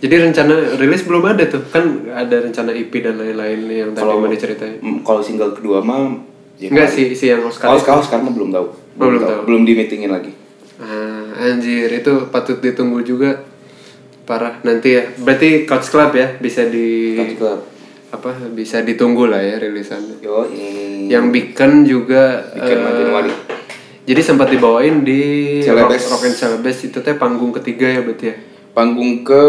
Jadi 0.00 0.14
rencana 0.16 0.80
rilis 0.80 1.04
belum 1.04 1.24
ada 1.28 1.44
tuh. 1.44 1.60
Kan 1.68 2.08
ada 2.08 2.40
rencana 2.40 2.72
EP 2.72 2.88
dan 3.04 3.20
lain-lain 3.20 3.60
yang 3.68 3.90
tadi 3.92 4.08
mana 4.16 4.32
ceritain. 4.32 4.80
Mm, 4.80 5.04
kalau 5.04 5.20
single 5.20 5.52
kedua 5.52 5.84
mah 5.84 6.16
ya 6.56 6.72
Enggak 6.72 6.88
sih, 6.88 7.12
si 7.12 7.28
yang 7.28 7.44
Oscar. 7.44 7.76
Oscar, 7.76 8.00
Oscar 8.00 8.18
mah 8.24 8.32
belum 8.32 8.48
tahu. 8.48 8.66
Oh, 8.96 9.04
belum 9.04 9.20
tahu. 9.20 9.40
Belum 9.44 9.62
di 9.68 9.72
meetingin 9.76 10.08
lagi. 10.08 10.32
Ah, 10.80 11.52
anjir 11.52 11.92
itu 11.92 12.32
patut 12.32 12.58
ditunggu 12.58 13.04
juga. 13.04 13.44
Parah. 14.24 14.64
Nanti 14.64 14.96
ya. 14.96 15.04
Berarti 15.20 15.68
Coach 15.68 15.92
Club 15.92 16.16
ya 16.16 16.40
bisa 16.40 16.64
di 16.66 17.16
Coach 17.16 17.36
Club. 17.36 17.60
apa 18.10 18.34
bisa 18.50 18.82
ditunggu 18.82 19.30
lah 19.30 19.38
ya 19.38 19.62
rilisannya. 19.62 20.18
Yo, 20.18 20.42
ini 20.50 21.06
Yang 21.06 21.26
Beacon 21.30 21.72
juga 21.86 22.42
Beacon 22.50 22.78
mah 22.82 22.90
eh, 22.90 22.96
Januari. 22.98 23.32
Jadi 24.02 24.20
sempat 24.26 24.50
dibawain 24.50 25.06
di 25.06 25.22
Rock, 25.62 25.94
Celebes. 25.94 26.02
Rock 26.10 26.24
and 26.26 26.34
Celebes 26.34 26.78
itu 26.90 26.98
teh 26.98 27.14
panggung 27.14 27.54
ketiga 27.54 27.86
ya 27.86 28.02
berarti 28.02 28.34
ya. 28.34 28.36
panggung 28.74 29.22
ke 29.22 29.44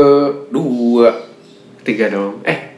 dua 0.54 1.32
Ketiga 1.82 2.14
dong. 2.14 2.46
Eh, 2.46 2.78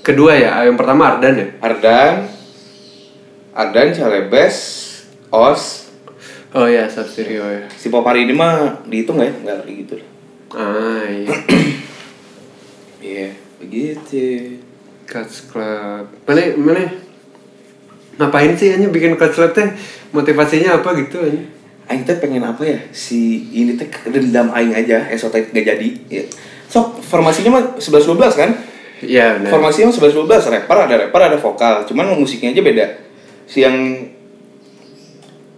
kedua 0.00 0.32
ya. 0.32 0.64
Yang 0.64 0.80
pertama 0.80 1.12
Ardan 1.12 1.36
ya. 1.36 1.46
Ardan, 1.60 2.14
Ardan, 3.52 3.88
Celebes, 3.92 4.56
Os, 5.28 5.87
Oh 6.56 6.64
ya, 6.64 6.88
Sub 6.88 7.04
Stereo 7.04 7.44
ya. 7.44 7.68
si 7.76 7.92
Popari 7.92 8.24
ini 8.24 8.32
mah 8.32 8.80
dihitung 8.88 9.20
nggak 9.20 9.28
ya? 9.28 9.34
Nggak 9.44 9.56
kayak 9.68 9.76
gitu. 9.84 9.94
lah. 10.00 10.08
Ah 10.56 11.04
iya. 11.08 11.28
Iya, 12.98 13.30
begitu. 13.62 14.58
Coach 15.06 15.46
Club. 15.54 16.10
Mana 16.26 16.42
mana 16.58 16.82
ngapain 18.18 18.52
sih 18.58 18.74
hanya 18.74 18.90
bikin 18.90 19.14
Coach 19.14 19.38
Club 19.38 19.54
teh? 19.54 19.70
Motivasinya 20.10 20.82
apa 20.82 20.98
gitu 20.98 21.22
aja? 21.22 21.40
Aing 21.88 22.02
teh 22.02 22.18
pengen 22.18 22.42
apa 22.42 22.66
ya? 22.66 22.78
Si 22.90 23.48
ini 23.54 23.78
teh 23.78 23.86
dendam 24.10 24.50
aing 24.50 24.74
aja, 24.74 25.06
esotek 25.14 25.54
gak 25.54 25.62
jadi. 25.62 25.88
Ya. 26.10 26.24
Sok 26.66 27.00
formasinya 27.00 27.54
mah 27.54 27.64
11 27.78 28.10
12 28.10 28.34
kan? 28.34 28.50
Iya 28.98 29.38
benar. 29.38 29.50
Formasinya 29.54 29.94
11 29.94 30.26
12 30.26 30.52
rapper 30.52 30.78
ada 30.90 30.94
rapper 31.06 31.20
ada 31.22 31.38
vokal, 31.38 31.86
cuman 31.86 32.18
musiknya 32.18 32.50
aja 32.50 32.62
beda. 32.66 32.86
Si 33.46 33.62
yang 33.62 33.78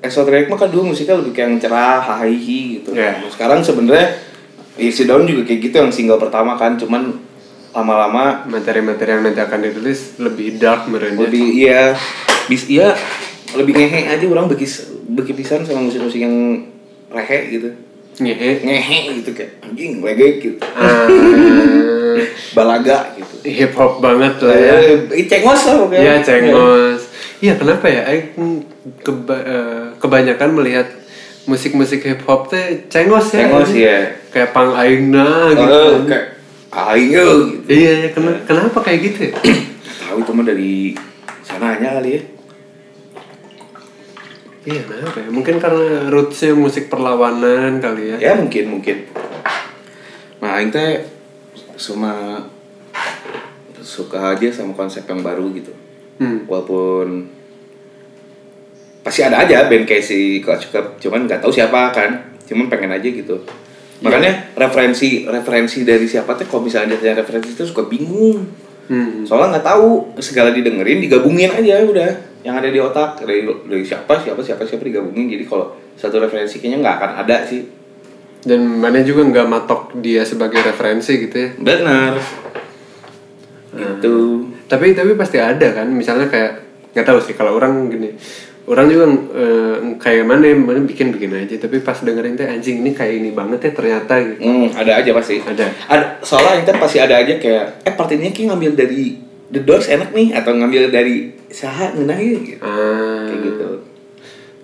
esoterik 0.00 0.48
mah 0.48 0.56
kan 0.56 0.72
dulu 0.72 0.92
musiknya 0.92 1.20
lebih 1.20 1.32
kayak 1.32 1.46
yang 1.52 1.58
cerah, 1.60 2.00
hahihi 2.00 2.80
gitu. 2.80 2.96
Iya. 2.96 3.20
Nah, 3.20 3.28
Sekarang 3.28 3.60
sebenarnya 3.60 4.16
ya 4.80 4.88
si 4.88 5.04
Daun 5.04 5.28
juga 5.28 5.44
kayak 5.44 5.60
gitu 5.60 5.76
yang 5.76 5.92
single 5.92 6.16
pertama 6.16 6.56
kan, 6.56 6.80
cuman 6.80 7.20
lama-lama 7.70 8.42
Materi-materi 8.48 9.14
yang 9.14 9.22
nanti 9.22 9.38
akan 9.38 9.60
dirilis 9.62 10.18
lebih 10.18 10.58
dark 10.58 10.90
merenya. 10.90 11.22
lebih 11.22 11.44
iya 11.54 11.94
bis 12.50 12.66
iya 12.66 12.98
lebih 13.54 13.78
ngehe 13.78 14.10
aja 14.10 14.26
orang 14.26 14.50
bagi 14.50 14.66
bagi 15.14 15.32
pisan 15.38 15.62
sama 15.62 15.86
musik-musik 15.86 16.18
yang 16.18 16.66
rehe 17.10 17.38
gitu. 17.50 17.70
Ngehe. 18.18 18.62
Ngehe 18.66 19.22
gitu 19.22 19.30
kayak 19.34 19.62
anjing 19.62 20.02
reggae 20.02 20.42
gitu. 20.42 20.58
Ah, 20.74 21.06
Balaga 22.56 23.14
gitu. 23.14 23.34
hip 23.46 23.72
hop 23.78 24.02
banget 24.02 24.34
lah 24.42 24.56
ya. 24.58 24.74
Eh, 25.14 25.26
cengos 25.30 25.62
lah 25.66 25.74
pokoknya. 25.86 26.02
Iya 26.02 26.14
cengos. 26.26 27.00
Iya 27.40 27.56
kenapa 27.56 27.88
ya? 27.88 28.04
Aing 28.04 28.36
keba- 29.00 29.40
eh, 29.40 29.84
kebanyakan 29.96 30.50
melihat 30.52 30.88
musik-musik 31.44 32.04
hip 32.04 32.20
hop 32.24 32.46
teh 32.46 32.84
cengos 32.86 33.32
ya. 33.32 33.48
Cengos, 33.48 33.72
ya. 33.72 33.98
Kayak 34.28 34.52
pang 34.52 34.76
aingna 34.76 35.50
gitu. 35.50 35.72
Oh, 35.72 36.04
kayak 36.04 36.36
ayo 36.70 37.26
gitu. 37.48 37.66
Iya, 37.66 37.92
iya, 37.96 38.08
ken- 38.12 38.44
kenapa 38.44 38.78
kayak 38.78 39.00
gitu 39.02 39.18
ya? 39.26 39.32
Tahu 40.04 40.16
itu 40.20 40.30
mah 40.30 40.44
dari 40.44 40.92
sananya 41.40 41.96
kali 41.96 42.10
ya. 42.12 42.22
iya, 44.60 44.80
kenapa 44.84 45.16
ya? 45.18 45.28
Mungkin 45.32 45.56
karena 45.56 46.12
rootsnya 46.12 46.52
musik 46.52 46.86
perlawanan 46.86 47.80
kali 47.80 48.12
ya. 48.12 48.16
Ya 48.20 48.32
mungkin 48.36 48.76
mungkin. 48.76 49.08
Nah, 50.38 50.60
aing 50.60 50.68
teh 50.68 51.08
cuma 51.74 52.44
suka 53.80 54.36
aja 54.36 54.52
sama 54.52 54.76
konsep 54.76 55.08
yang 55.08 55.24
baru 55.24 55.48
gitu. 55.50 55.72
Hmm. 56.20 56.44
Walaupun 56.44 57.26
pasti 59.00 59.24
ada 59.24 59.40
aja 59.40 59.66
band 59.66 59.88
kayak 59.88 60.04
si 60.04 60.44
Clutch 60.44 60.68
Cup, 60.68 61.00
cuman 61.00 61.24
nggak 61.24 61.40
tahu 61.40 61.50
siapa 61.50 61.90
kan. 61.90 62.36
Cuman 62.44 62.68
pengen 62.68 62.92
aja 62.92 63.08
gitu. 63.08 63.40
Makanya 64.04 64.52
referensi 64.56 65.24
referensi 65.24 65.84
dari 65.84 66.04
siapa 66.04 66.36
teh 66.36 66.44
kalau 66.44 66.64
misalnya 66.64 66.96
dia 67.00 67.16
referensi 67.16 67.56
itu 67.56 67.64
suka 67.64 67.88
bingung. 67.88 68.44
Hmm. 68.92 69.24
Soalnya 69.24 69.58
nggak 69.58 69.66
tahu 69.66 69.88
segala 70.20 70.52
didengerin 70.52 71.00
digabungin 71.00 71.50
aja 71.50 71.80
udah 71.84 72.30
yang 72.40 72.56
ada 72.56 72.68
di 72.72 72.80
otak 72.80 73.20
dari, 73.20 73.44
dari 73.44 73.84
siapa 73.84 74.16
siapa 74.16 74.40
siapa 74.40 74.64
siapa 74.64 74.80
digabungin 74.80 75.28
jadi 75.28 75.44
kalau 75.44 75.76
satu 75.92 76.16
referensi 76.16 76.56
kayaknya 76.56 76.80
nggak 76.80 76.96
akan 76.96 77.12
ada 77.24 77.36
sih 77.44 77.62
Dan 78.40 78.80
mana 78.80 79.04
juga 79.04 79.20
nggak 79.20 79.46
matok 79.52 79.82
dia 80.00 80.24
sebagai 80.24 80.64
referensi 80.64 81.12
gitu 81.20 81.36
ya. 81.36 81.48
benar 81.60 82.16
gitu 83.76 84.49
Tapi 84.70 84.94
tapi 84.94 85.12
pasti 85.12 85.36
ada 85.36 85.66
kan. 85.74 85.90
Misalnya 85.90 86.30
kayak 86.30 86.52
nggak 86.94 87.02
tahu 87.04 87.18
sih 87.18 87.34
kalau 87.34 87.58
orang 87.58 87.90
gini. 87.90 88.14
Orang 88.64 88.86
juga 88.86 89.10
eh, 89.34 89.74
kayak 89.98 90.22
mana 90.22 90.46
mana 90.54 90.78
bikin 90.80 91.10
bikin 91.10 91.34
aja. 91.34 91.58
Tapi 91.58 91.82
pas 91.82 91.98
dengerin 91.98 92.38
teh 92.38 92.46
anjing 92.46 92.80
ini 92.80 92.94
kayak 92.94 93.18
ini 93.18 93.30
banget 93.34 93.66
ya 93.66 93.70
ternyata 93.74 94.14
gitu. 94.22 94.38
hmm, 94.40 94.66
ada 94.72 94.92
aja 94.96 95.10
pasti 95.10 95.42
Ada. 95.42 95.66
ada 95.90 96.04
soalnya 96.22 96.62
itu 96.62 96.70
pasti 96.78 96.98
ada 97.02 97.18
aja 97.18 97.34
kayak 97.34 97.82
eh 97.82 97.92
part 97.92 98.14
ini 98.14 98.30
kayak 98.30 98.54
ngambil 98.54 98.78
dari 98.78 99.18
The 99.50 99.66
Doors 99.66 99.90
enak 99.90 100.14
nih 100.14 100.38
atau 100.38 100.54
ngambil 100.54 100.94
dari 100.94 101.34
Saha 101.50 101.90
ngenah 101.98 102.18
gitu 102.22 102.62
Ah. 102.62 103.26
kayak 103.26 103.40
gitu 103.42 103.68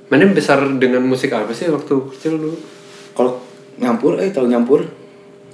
Mana 0.07 0.31
besar 0.31 0.62
dengan 0.79 1.03
musik 1.03 1.35
apa 1.35 1.51
sih 1.51 1.66
waktu 1.66 1.90
kecil 2.14 2.38
dulu? 2.38 2.55
kalau 3.11 3.42
nyampur 3.75 4.23
eh 4.23 4.31
tahu 4.31 4.47
nyampur 4.47 4.87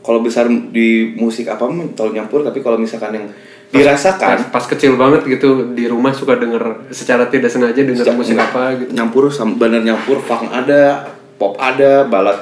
kalau 0.03 0.21
besar 0.21 0.45
di 0.51 1.17
musik 1.17 1.49
apa 1.49 1.65
mah 1.65 1.89
tahu 1.95 2.13
nyampur 2.13 2.43
tapi 2.43 2.59
kalau 2.59 2.77
misalkan 2.77 3.17
yang 3.17 3.27
dirasakan 3.73 4.49
pas 4.49 4.63
kecil 4.63 4.95
banget 4.95 5.25
gitu 5.27 5.73
di 5.73 5.85
rumah 5.85 6.11
suka 6.11 6.37
denger 6.37 6.61
secara 6.89 7.27
tidak 7.27 7.49
sengaja 7.49 7.77
denger 7.79 8.05
Sejak- 8.05 8.15
musik 8.15 8.37
apa 8.37 8.77
gitu. 8.77 8.93
nyampur 8.93 9.27
bener 9.57 9.81
nyampur 9.81 10.19
funk 10.19 10.47
ada 10.47 11.09
pop 11.35 11.57
ada 11.57 12.05
balad 12.05 12.37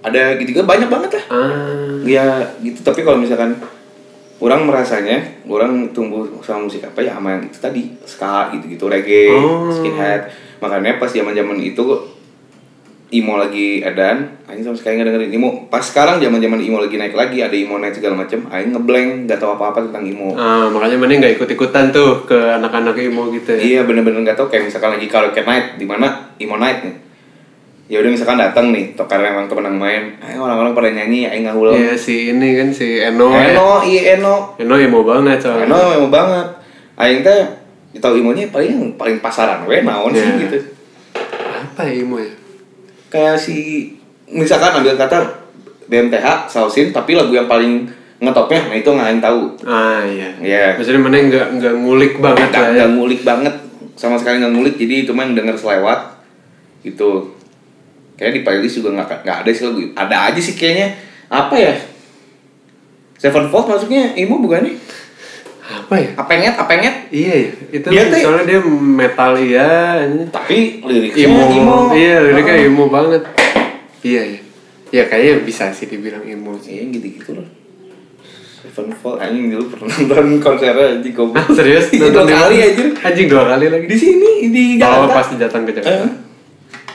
ada 0.00 0.38
gitu 0.38 0.54
kan 0.54 0.66
banyak 0.68 0.86
banget 0.86 1.10
lah 1.12 1.24
Ah. 1.28 1.98
ya 2.00 2.26
gitu 2.60 2.80
tapi 2.80 3.02
kalau 3.02 3.18
misalkan 3.18 3.58
orang 4.36 4.62
merasanya 4.62 5.18
orang 5.44 5.90
tumbuh 5.90 6.22
sama 6.38 6.64
musik 6.64 6.80
apa 6.80 7.00
ya 7.00 7.12
sama 7.12 7.34
yang 7.34 7.42
itu 7.44 7.58
tadi 7.58 7.82
ska 8.04 8.52
gitu 8.52 8.64
gitu 8.68 8.84
reggae 8.86 9.32
Oh. 9.32 9.66
skinhead 9.68 10.30
makanya 10.56 10.96
pas 10.96 11.08
zaman 11.08 11.32
zaman 11.32 11.58
itu 11.58 11.82
emo 13.06 13.38
lagi 13.38 13.78
edan 13.80 14.42
aing 14.44 14.66
sama 14.66 14.74
sekali 14.74 14.98
nggak 14.98 15.06
dengerin 15.08 15.30
emo 15.32 15.50
pas 15.66 15.78
sekarang 15.78 16.18
zaman 16.18 16.42
zaman 16.42 16.58
emo 16.58 16.78
lagi 16.78 16.98
naik 16.98 17.14
lagi 17.14 17.38
ada 17.38 17.54
emo 17.54 17.78
naik 17.78 17.94
segala 17.94 18.18
macem 18.18 18.42
aing 18.46 18.74
ngeblank 18.74 19.24
nggak 19.24 19.38
tahu 19.38 19.54
apa 19.54 19.64
apa 19.70 19.78
tentang 19.86 20.02
emo 20.04 20.34
Ah, 20.34 20.66
makanya 20.66 20.98
mana 20.98 21.14
nggak 21.16 21.38
ikut-ikutan 21.38 21.90
tuh 21.90 22.26
ke 22.26 22.34
anak-anak 22.34 22.98
emo 22.98 23.30
gitu 23.30 23.54
ya. 23.54 23.62
Iya 23.62 23.80
bener-bener 23.86 24.20
nggak 24.20 24.34
tahu 24.34 24.50
kayak 24.50 24.66
misalkan 24.66 24.98
lagi 24.98 25.06
karaoke 25.06 25.38
night 25.40 25.78
di 25.78 25.86
mana 25.86 26.34
emo 26.36 26.58
night 26.58 26.82
nih. 26.82 26.94
Ya 27.86 28.02
udah 28.02 28.10
misalkan 28.10 28.34
datang 28.34 28.74
nih, 28.74 28.98
toh 28.98 29.06
karena 29.06 29.30
emang 29.30 29.46
temen 29.46 29.70
main, 29.70 30.18
ayo 30.18 30.42
orang-orang 30.42 30.74
pada 30.74 30.90
nyanyi, 30.90 31.30
ayo 31.30 31.46
ngahulem. 31.46 31.78
Iya 31.78 31.94
si 31.94 32.34
ini 32.34 32.58
kan 32.58 32.74
si 32.74 32.98
Eno. 32.98 33.30
ya. 33.30 33.54
Eno, 33.54 33.78
iya 33.86 34.18
Eno. 34.18 34.58
Eno 34.58 34.74
emo 34.74 35.06
banget 35.06 35.38
soalnya. 35.38 35.70
Eno 35.70 35.94
memang 35.94 36.10
banget. 36.10 36.46
Aing 36.98 37.22
teh 37.22 37.46
tahu 37.96 38.18
imonya 38.18 38.50
paling 38.50 38.98
paling 38.98 39.22
pasaran 39.22 39.62
we 39.64 39.80
naon 39.80 40.10
sih 40.10 40.18
Iya. 40.18 40.34
gitu. 40.42 40.58
Apa 41.46 41.86
ya 41.86 42.02
emo 42.02 42.18
ya? 42.18 42.26
Kayak 43.16 43.36
si 43.40 43.56
misalkan 44.28 44.76
ambil 44.76 44.92
kata 45.00 45.24
BMTH, 45.88 46.52
Sausin, 46.52 46.92
tapi 46.92 47.16
lagu 47.16 47.32
yang 47.32 47.48
paling 47.48 47.88
ngetopnya, 48.20 48.68
nah 48.68 48.76
itu 48.76 48.88
nggak 48.92 49.08
aing 49.08 49.24
tahu. 49.24 49.40
Ah 49.64 50.04
iya. 50.04 50.28
Iya. 50.36 50.64
Maksudnya 50.76 51.00
mana 51.00 51.16
nggak 51.16 51.46
nggak 51.56 51.74
ngulik 51.80 52.12
banget 52.20 52.48
Nggak 52.52 52.76
ya. 52.76 52.86
ngulik 52.92 53.20
banget, 53.24 53.54
sama 53.96 54.20
sekali 54.20 54.44
nggak 54.44 54.52
ngulik, 54.52 54.74
jadi 54.76 55.08
itu 55.08 55.12
yang 55.16 55.32
denger 55.32 55.56
selewat 55.56 56.20
gitu. 56.84 57.32
Kayak 58.20 58.32
di 58.36 58.40
playlist 58.44 58.80
juga 58.80 59.00
nggak 59.00 59.24
nggak 59.24 59.38
ada 59.44 59.50
sih 59.52 59.64
lagu. 59.64 59.80
Ada 59.96 60.16
aja 60.32 60.40
sih 60.40 60.54
kayaknya. 60.56 60.88
Apa 61.32 61.54
ya? 61.56 61.74
Sevenfold 63.16 63.64
maksudnya 63.68 64.12
emo 64.12 64.36
bukan 64.40 64.68
nih? 64.68 64.76
Apa 65.66 65.94
ya? 65.94 66.10
Apenget, 66.14 66.54
apenget. 66.54 66.94
Iya 67.08 67.34
ya. 67.36 67.50
Itu 67.72 67.86
Dia 67.88 68.02
teh- 68.06 68.22
soalnya 68.22 68.44
dia 68.46 68.60
metal 68.62 69.32
iya. 69.36 69.68
ini. 70.00 70.24
Tapi 70.28 70.58
liriknya 70.80 71.26
Emo. 71.26 71.42
emo. 71.48 71.78
Iya 71.90 72.16
liriknya 72.24 72.56
emo 72.64 72.84
banget. 72.86 73.22
Iya 74.00 74.22
ya. 74.24 74.40
Ya 74.88 75.02
kayaknya 75.04 75.42
bisa 75.42 75.68
sih 75.70 75.86
dibilang 75.86 76.22
emo 76.22 76.54
sih. 76.56 76.78
Iya 76.78 76.84
gitu-gitu 76.92 77.34
loh. 77.34 77.48
Sevenfold 78.62 79.18
anjing 79.18 79.48
dulu 79.48 79.64
pernah 79.68 79.88
nonton 79.90 80.26
konsernya 80.38 80.86
anjing 80.96 81.12
goblok. 81.12 81.38
Ah, 81.40 81.46
serius? 81.50 81.86
Iya, 81.92 81.98
dua 82.04 82.10
Nonton 82.12 82.26
di 82.26 82.34
kali 82.36 82.56
anjir. 82.62 82.86
Anjing 83.00 83.26
dua 83.26 83.44
kali 83.46 83.66
lagi. 83.66 83.86
Di 83.86 83.96
sini 83.96 84.30
di 84.46 84.64
Oh 84.76 84.80
Jakarta. 84.80 85.14
pasti 85.14 85.34
datang 85.36 85.62
ke 85.62 85.72
Jakarta. 85.72 86.02
Eh. 86.02 86.12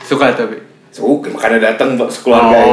Suka 0.02 0.32
tapi. 0.32 0.56
Suka, 0.88 1.32
makanya 1.32 1.72
datang 1.72 1.96
sekeluarga 2.04 2.52
Oh. 2.58 2.68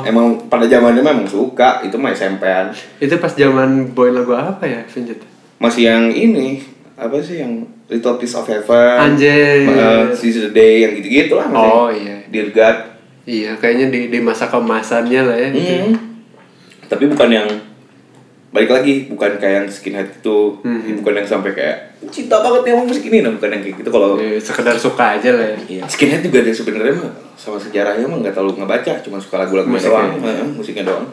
itu. 0.00 0.08
Emang 0.08 0.48
pada 0.48 0.64
zamannya 0.64 0.98
memang 0.98 1.28
suka, 1.28 1.84
itu 1.84 1.92
mah 1.94 2.08
SMP-an. 2.10 2.72
Itu 2.96 3.20
pas 3.20 3.28
zaman 3.30 3.92
boy 3.92 4.08
lagu 4.10 4.32
apa 4.32 4.64
ya, 4.64 4.80
Vinjet? 4.86 5.20
Masih 5.60 5.82
yang 5.86 6.08
ini, 6.08 6.64
apa 6.96 7.20
sih 7.20 7.38
yang 7.38 7.60
Little 7.86 8.16
Piece 8.16 8.32
of 8.32 8.46
Heaven. 8.46 8.96
Anjir. 8.96 9.68
Uh, 9.68 10.08
Seize 10.10 10.40
the 10.40 10.50
Day 10.50 10.80
yang 10.80 10.92
gitu-gitu 10.94 11.34
lah 11.34 11.46
masih. 11.46 11.68
Oh 11.70 11.88
iya. 11.90 12.16
Dear 12.26 12.48
God. 12.50 12.76
Iya, 13.22 13.52
kayaknya 13.54 13.86
di 13.88 14.00
di 14.08 14.18
masa 14.18 14.48
kemasannya 14.48 15.20
lah 15.20 15.36
ya. 15.36 15.48
gitu. 15.50 15.74
Hmm. 15.86 15.94
Tapi 16.86 17.04
bukan 17.06 17.28
yang 17.30 17.48
balik 18.50 18.66
lagi 18.68 19.06
bukan 19.06 19.38
kayak 19.38 19.54
yang 19.56 19.68
skinhead 19.68 20.10
itu 20.10 20.58
Hmm. 20.58 20.82
bukan 20.98 21.14
yang 21.14 21.28
sampai 21.28 21.54
kayak 21.54 21.76
cinta 22.10 22.34
banget 22.36 22.66
nih 22.66 22.72
sama 22.72 22.82
musik 22.82 23.04
ini 23.04 23.22
nah 23.22 23.30
bukan 23.30 23.46
yang 23.48 23.62
kayak 23.62 23.76
gitu 23.78 23.88
kalau 23.88 24.18
Ya, 24.18 24.34
sekedar 24.36 24.74
suka 24.74 25.04
aja 25.14 25.30
lah 25.30 25.46
ya. 25.46 25.58
Iya. 25.70 25.82
Skinhead 25.86 26.24
juga 26.24 26.40
ada 26.40 26.50
sebenarnya 26.50 26.94
mah 26.96 27.12
sama 27.36 27.56
sejarahnya 27.56 28.04
mah 28.04 28.18
nggak 28.18 28.32
terlalu 28.32 28.58
ngebaca, 28.58 28.92
cuma 29.00 29.16
suka 29.18 29.36
lagu-lagunya 29.38 29.76
Musiknya. 29.76 29.94
doang, 29.94 30.10
Heeh, 30.20 30.46
musiknya 30.50 30.84
doang. 30.84 31.06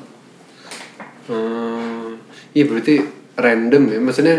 Hmm, 1.28 2.08
iya 2.54 2.64
berarti 2.66 2.96
random 3.38 3.84
ya, 3.88 4.00
maksudnya 4.02 4.38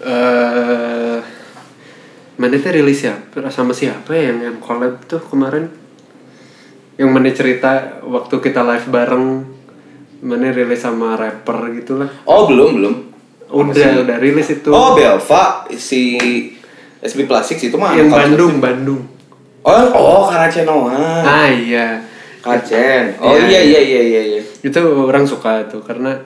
eh 0.00 1.18
mana 2.34 2.56
tuh 2.56 2.72
rilis 2.72 3.04
siapa 3.04 3.44
sama 3.48 3.70
siapa 3.70 4.10
ya 4.10 4.32
yang 4.32 4.38
yang 4.42 4.56
collab 4.58 5.04
tuh 5.04 5.20
kemarin? 5.20 5.68
Yang 6.96 7.10
mana 7.10 7.28
cerita 7.30 7.70
waktu 8.02 8.34
kita 8.40 8.60
live 8.60 8.86
bareng 8.88 9.24
mana 10.20 10.48
rilis 10.48 10.80
sama 10.80 11.14
rapper 11.14 11.68
gitu 11.74 11.96
lah. 11.96 12.08
Oh 12.24 12.44
belum 12.44 12.70
belum. 12.76 12.94
Udah 13.50 13.72
Masih- 13.72 14.02
udah 14.02 14.16
rilis 14.16 14.48
itu. 14.50 14.68
Oh 14.68 14.92
Belva 14.92 15.68
si 15.70 16.16
SB 17.00 17.24
Plastics 17.24 17.60
itu 17.62 17.76
mah 17.76 17.92
yang 17.92 18.08
Bandung, 18.08 18.56
culture. 18.56 18.64
Bandung. 18.64 19.02
Oh 19.60 19.84
oh 19.92 20.22
Karacenoa. 20.26 20.96
Ah 21.20 21.48
iya. 21.48 22.00
Kacen. 22.40 23.20
Oh 23.20 23.36
Iya, 23.36 23.60
iya 23.60 23.60
iya 23.60 23.80
iya 23.84 24.00
iya 24.02 24.22
iya. 24.32 24.42
itu 24.60 24.76
orang 24.80 25.28
suka 25.28 25.60
tuh 25.68 25.84
karena 25.84 26.16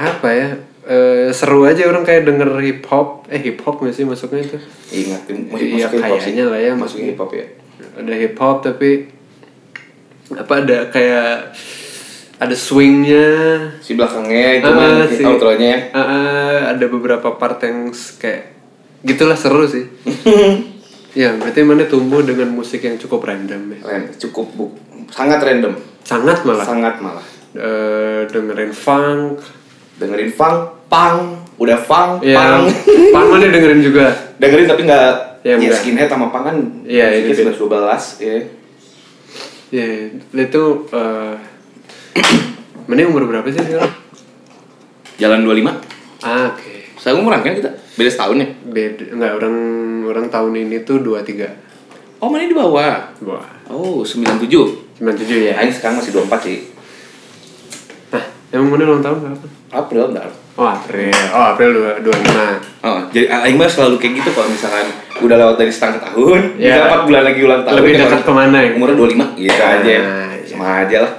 apa 0.00 0.28
ya 0.28 0.48
eh, 0.84 1.28
seru 1.30 1.62
aja 1.62 1.84
orang 1.84 2.02
kayak 2.02 2.22
denger 2.24 2.50
hip 2.60 2.86
hop 2.86 3.26
eh 3.26 3.38
hip 3.38 3.58
hop 3.60 3.78
nggak 3.78 3.92
sih 3.92 4.04
masuknya 4.04 4.42
itu 4.42 4.58
Iya, 4.88 5.16
sih. 5.20 5.98
kayaknya 5.98 6.44
lah 6.46 6.58
ya, 6.58 6.72
Masuk 6.72 7.02
hip 7.02 7.16
hop 7.16 7.30
ya. 7.30 7.44
ada 7.94 8.14
hip 8.14 8.34
hop 8.34 8.62
tapi 8.62 9.10
apa 10.30 10.52
ada 10.58 10.78
kayak 10.88 11.56
ada 12.38 12.54
swingnya 12.54 13.28
Si 13.80 13.92
belakangnya 13.92 14.62
itu 14.62 14.68
mah 14.70 14.88
si- 15.08 15.24
outronya 15.24 15.68
ya. 15.68 15.80
Ah, 15.92 16.60
ada 16.70 16.86
beberapa 16.86 17.34
part 17.34 17.58
yang 17.60 17.90
kayak 18.16 18.54
gitulah 19.00 19.34
seru 19.34 19.64
sih 19.64 19.88
ya 21.18 21.34
berarti 21.34 21.60
mana 21.62 21.84
tumbuh 21.84 22.20
dengan 22.20 22.46
musik 22.48 22.80
yang 22.80 22.94
cukup 22.94 23.24
random 23.24 23.72
ya 23.72 23.80
cukup 24.20 24.46
bu 24.52 24.66
sangat 25.08 25.40
random. 25.40 25.74
sangat 26.02 26.40
malah 26.42 26.62
Sangat 26.62 26.94
malah. 26.98 27.24
Eh, 27.50 28.28
dengerin 28.28 28.70
funk 28.70 29.40
Dengerin 29.98 30.30
funk, 30.30 30.58
pang, 30.86 31.16
udah 31.56 31.74
funk, 31.76 32.22
ya 32.22 32.34
pang. 32.34 32.62
punk 33.14 33.26
mana 33.28 33.46
dengerin 33.46 33.80
juga 33.80 34.06
dengerin 34.36 34.66
tapi 34.66 34.82
nggak 34.84 35.10
Ya, 35.38 35.54
ya, 35.54 35.70
enggak. 35.70 35.78
skinhead 35.78 36.08
sama 36.08 36.28
pang 36.28 36.44
kan 36.44 36.56
Iya, 36.82 37.14
ini 37.14 37.30
musiknya 37.30 37.54
sudah 37.54 37.78
12 37.86 38.18
ya 38.20 38.36
Ya, 39.68 39.86
itu 40.34 40.62
eh 40.88 41.34
mana 42.88 43.04
umur 43.04 43.22
berapa 43.24 43.46
sih 43.46 43.58
sekarang? 43.58 43.92
jalan 45.14 45.42
25 45.42 45.70
Ah, 46.20 46.50
oke. 46.50 46.74
saya 46.96 47.14
umuran 47.14 47.38
kan 47.38 47.54
kita 47.54 47.70
beda 47.94 48.08
setahun 48.08 48.36
ya 48.36 48.48
Beda, 48.64 49.04
enggak 49.08 49.32
orang 49.36 49.56
orang 50.04 50.26
tahun 50.26 50.52
ini 50.58 50.82
tuh 50.82 50.98
23. 51.00 51.46
Oh 52.18 52.26
mana 52.26 52.42
di 52.42 52.52
bawah? 52.52 53.14
Wah, 53.20 53.46
Oh 53.68 54.02
97 54.02 54.50
cuma 54.98 55.12
tujuh 55.12 55.38
ya. 55.44 55.54
Aing 55.54 55.70
sekarang 55.70 56.02
masih 56.02 56.10
24 56.16 56.42
sih 56.42 56.58
emang 58.50 58.68
mana 58.70 58.82
ulang 58.86 59.02
tahun 59.02 59.16
kapan? 59.22 59.50
April 59.70 60.02
bentar 60.08 60.30
Oh 60.58 60.66
April, 60.66 61.14
oh 61.30 61.44
April 61.46 61.70
dua 61.70 61.90
dua 62.02 62.14
lima. 62.18 62.58
Oh, 62.82 62.98
jadi 63.08 63.30
Aing 63.30 63.54
mah 63.54 63.70
selalu 63.70 63.94
kayak 63.96 64.18
gitu 64.18 64.34
kalau 64.34 64.50
misalkan 64.50 64.90
udah 65.20 65.36
lewat 65.38 65.54
dari 65.54 65.70
setengah 65.70 66.02
tahun, 66.04 66.58
Ya. 66.58 66.82
bisa 66.82 66.98
4 66.98 67.06
bulan 67.06 67.22
lagi 67.22 67.40
ulang 67.40 67.62
tahun. 67.62 67.76
Lebih 67.78 67.92
ya 67.92 67.98
dekat 68.02 68.20
ke 68.20 68.32
mana 68.32 68.58
ya? 68.58 68.70
Umurnya 68.74 68.96
25, 68.98 69.38
gitu 69.38 69.54
Nah, 69.54 69.70
aja. 69.72 69.86
iya. 69.86 70.02
Sama 70.42 70.66
aja 70.82 70.96
lah. 70.98 71.12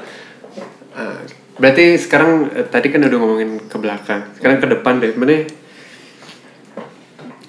Ah, 0.92 1.18
berarti 1.56 1.96
sekarang 1.96 2.52
eh, 2.52 2.68
tadi 2.68 2.88
kan 2.90 3.00
udah 3.00 3.16
ngomongin 3.18 3.64
ke 3.64 3.78
belakang. 3.80 4.22
Sekarang 4.36 4.58
ke 4.60 4.68
depan 4.68 5.00
deh. 5.00 5.16
Mana 5.16 5.48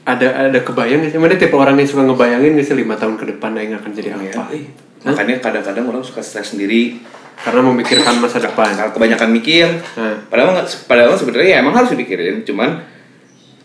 ada 0.02 0.26
ada 0.48 0.58
kebayang 0.60 1.02
gak 1.02 1.10
sih? 1.10 1.18
Mana 1.18 1.34
tipe 1.34 1.54
orang 1.54 1.74
yang 1.74 1.86
suka 1.86 2.02
ngebayangin 2.04 2.54
gak 2.54 2.66
sih 2.66 2.76
lima 2.76 2.94
tahun 2.94 3.14
ke 3.16 3.24
depan 3.28 3.50
Aing 3.52 3.74
akan 3.74 3.90
jadi 3.90 4.08
Ya, 4.10 4.16
apa? 4.32 4.50
eh. 4.50 4.70
Makanya 5.02 5.38
kadang-kadang 5.38 5.84
orang 5.86 6.02
suka 6.02 6.20
stres 6.20 6.50
sendiri 6.50 6.98
Karena 7.40 7.60
memikirkan 7.64 8.20
masa 8.20 8.36
depan. 8.38 8.68
karena 8.70 8.92
kebanyakan 8.92 9.28
mikir. 9.32 9.66
Nah. 9.96 10.16
Padahal 10.28 10.60
nggak- 10.60 10.84
padahal 10.84 11.16
sebenarnya 11.16 11.56
ya 11.56 11.58
emang 11.64 11.72
harus 11.72 11.90
dipikirin, 11.92 12.44
cuman 12.44 12.84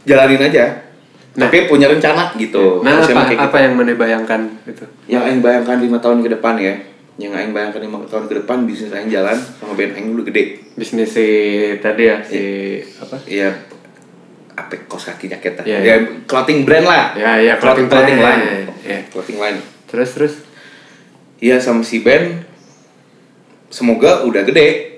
jalanin 0.03 0.39
aja. 0.41 0.65
Nah. 1.35 1.51
Tapi 1.51 1.67
punya 1.67 1.91
rencana 1.91 2.31
gitu. 2.39 2.79
Nah, 2.79 2.95
Harusnya 2.95 3.15
apa, 3.19 3.27
kayak 3.27 3.41
apa 3.51 3.57
yang 3.59 3.73
mana 3.75 3.91
bayangkan 3.93 4.41
itu? 4.63 4.85
Yang 5.11 5.23
Aing 5.27 5.41
bayangkan 5.43 5.77
lima 5.83 5.99
tahun 5.99 6.23
ke 6.23 6.29
depan 6.39 6.55
ya. 6.55 6.75
Yang 7.19 7.33
Aing 7.35 7.51
bayangkan 7.51 7.81
lima 7.83 7.97
tahun 8.07 8.25
ke 8.31 8.33
depan 8.39 8.63
bisnis 8.63 8.95
Aing 8.95 9.11
jalan 9.11 9.35
sama 9.35 9.75
band 9.75 9.91
Aing 9.99 10.15
udah 10.15 10.23
gede. 10.23 10.43
Bisnis 10.79 11.11
si 11.11 11.27
tadi 11.83 12.07
ya 12.07 12.23
si 12.23 12.41
apa? 12.95 13.19
Iya 13.27 13.51
apa 14.55 14.71
kos 14.87 15.11
kaki 15.11 15.27
jaket. 15.27 15.67
Iya, 15.67 15.79
ya 15.83 15.95
clothing 16.23 16.63
brand 16.63 16.87
lah. 16.87 17.11
Ya, 17.11 17.35
ya, 17.35 17.53
clothing, 17.59 17.91
clothing 17.91 18.15
clothing 18.15 18.19
line. 18.23 18.43
Iya. 18.87 18.99
Clothing 19.11 19.37
line. 19.43 19.59
Terus 19.91 20.09
terus 20.15 20.33
Iya 21.35 21.59
sama 21.59 21.83
si 21.83 21.99
band 21.99 22.47
semoga 23.75 24.23
udah 24.23 24.39
gede. 24.41 24.95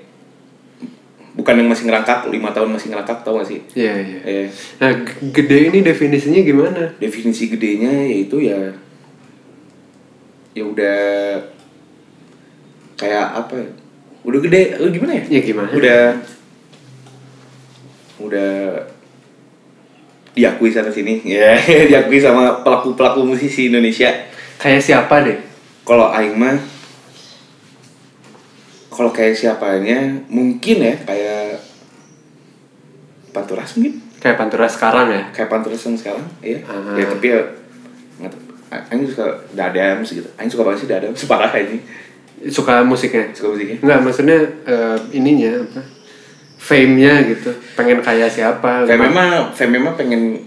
Bukan 1.34 1.54
yang 1.54 1.66
masih 1.66 1.86
ngerangkak, 1.86 2.26
lima 2.28 2.50
tahun 2.50 2.70
masih 2.72 2.90
ngerangkak 2.90 3.22
tau 3.22 3.38
gak 3.38 3.46
sih? 3.46 3.62
Iya 3.72 3.94
iya. 3.94 4.18
Eh, 4.22 4.46
Nah 4.78 4.90
gede 5.28 5.70
ini 5.70 5.82
definisinya 5.82 6.38
gimana? 6.40 6.94
definisi 6.98 7.46
gedenya 7.46 7.90
yaitu 8.06 8.38
ya 8.38 8.74
ya 10.50 10.64
udah 10.64 10.98
kayak 12.94 13.26
apa 13.36 13.54
ya? 13.54 13.68
Udah 14.22 14.38
gede, 14.42 14.62
eh, 14.74 14.90
gimana 14.90 15.12
ya? 15.14 15.24
Ya 15.30 15.40
gimana? 15.40 15.70
Udah 15.70 16.02
udah 18.18 18.82
diakui 20.34 20.70
sana 20.70 20.90
sini 20.90 21.22
ya 21.38 21.54
diakui 21.86 22.18
sama 22.18 22.62
pelaku 22.62 22.94
pelaku 22.94 23.22
musisi 23.22 23.70
Indonesia 23.70 24.10
Kayak 24.58 24.82
siapa 24.82 25.22
deh? 25.22 25.38
kalau 25.82 26.10
Aing 26.10 26.34
mah 26.34 26.58
kalau 28.98 29.10
kayak 29.10 29.30
siapanya 29.32 29.98
mungkin 30.26 30.76
ya 30.80 30.94
kayak 30.98 31.62
Panturas 33.30 33.76
mungkin 33.76 34.02
Kayak 34.18 34.34
Pantura 34.36 34.66
sekarang 34.66 35.06
ya? 35.08 35.22
kayak 35.30 35.46
Panturas 35.46 35.78
yang 35.80 35.94
sekarang 35.94 36.26
iya 36.40 36.58
Ah. 36.64 36.90
ya 36.92 37.06
tapi 37.06 37.26
ya 37.28 37.40
nggak. 38.18 38.34
Aing 38.90 39.06
suka 39.06 39.24
Dadams 39.54 40.08
gitu 40.10 40.26
Aing 40.34 40.50
suka 40.50 40.62
banget 40.62 40.78
sih 40.82 40.88
Dadams 40.88 41.22
parah 41.30 41.54
ini 41.54 41.78
Suka 42.44 42.82
musiknya? 42.82 43.30
suka 43.32 43.50
musiknya 43.50 43.78
Enggak, 43.80 43.98
maksudnya 44.00 44.38
eh, 44.64 44.98
ininya 45.12 45.58
apa? 45.60 45.82
Fame-nya 46.56 47.22
gitu. 47.24 47.54
Pengen 47.74 47.98
kayak 47.98 48.26
siapa? 48.28 48.82
Fame 48.82 49.06
mah 49.08 49.50
Fame 49.50 49.78
mah 49.78 49.94
pengen 49.94 50.42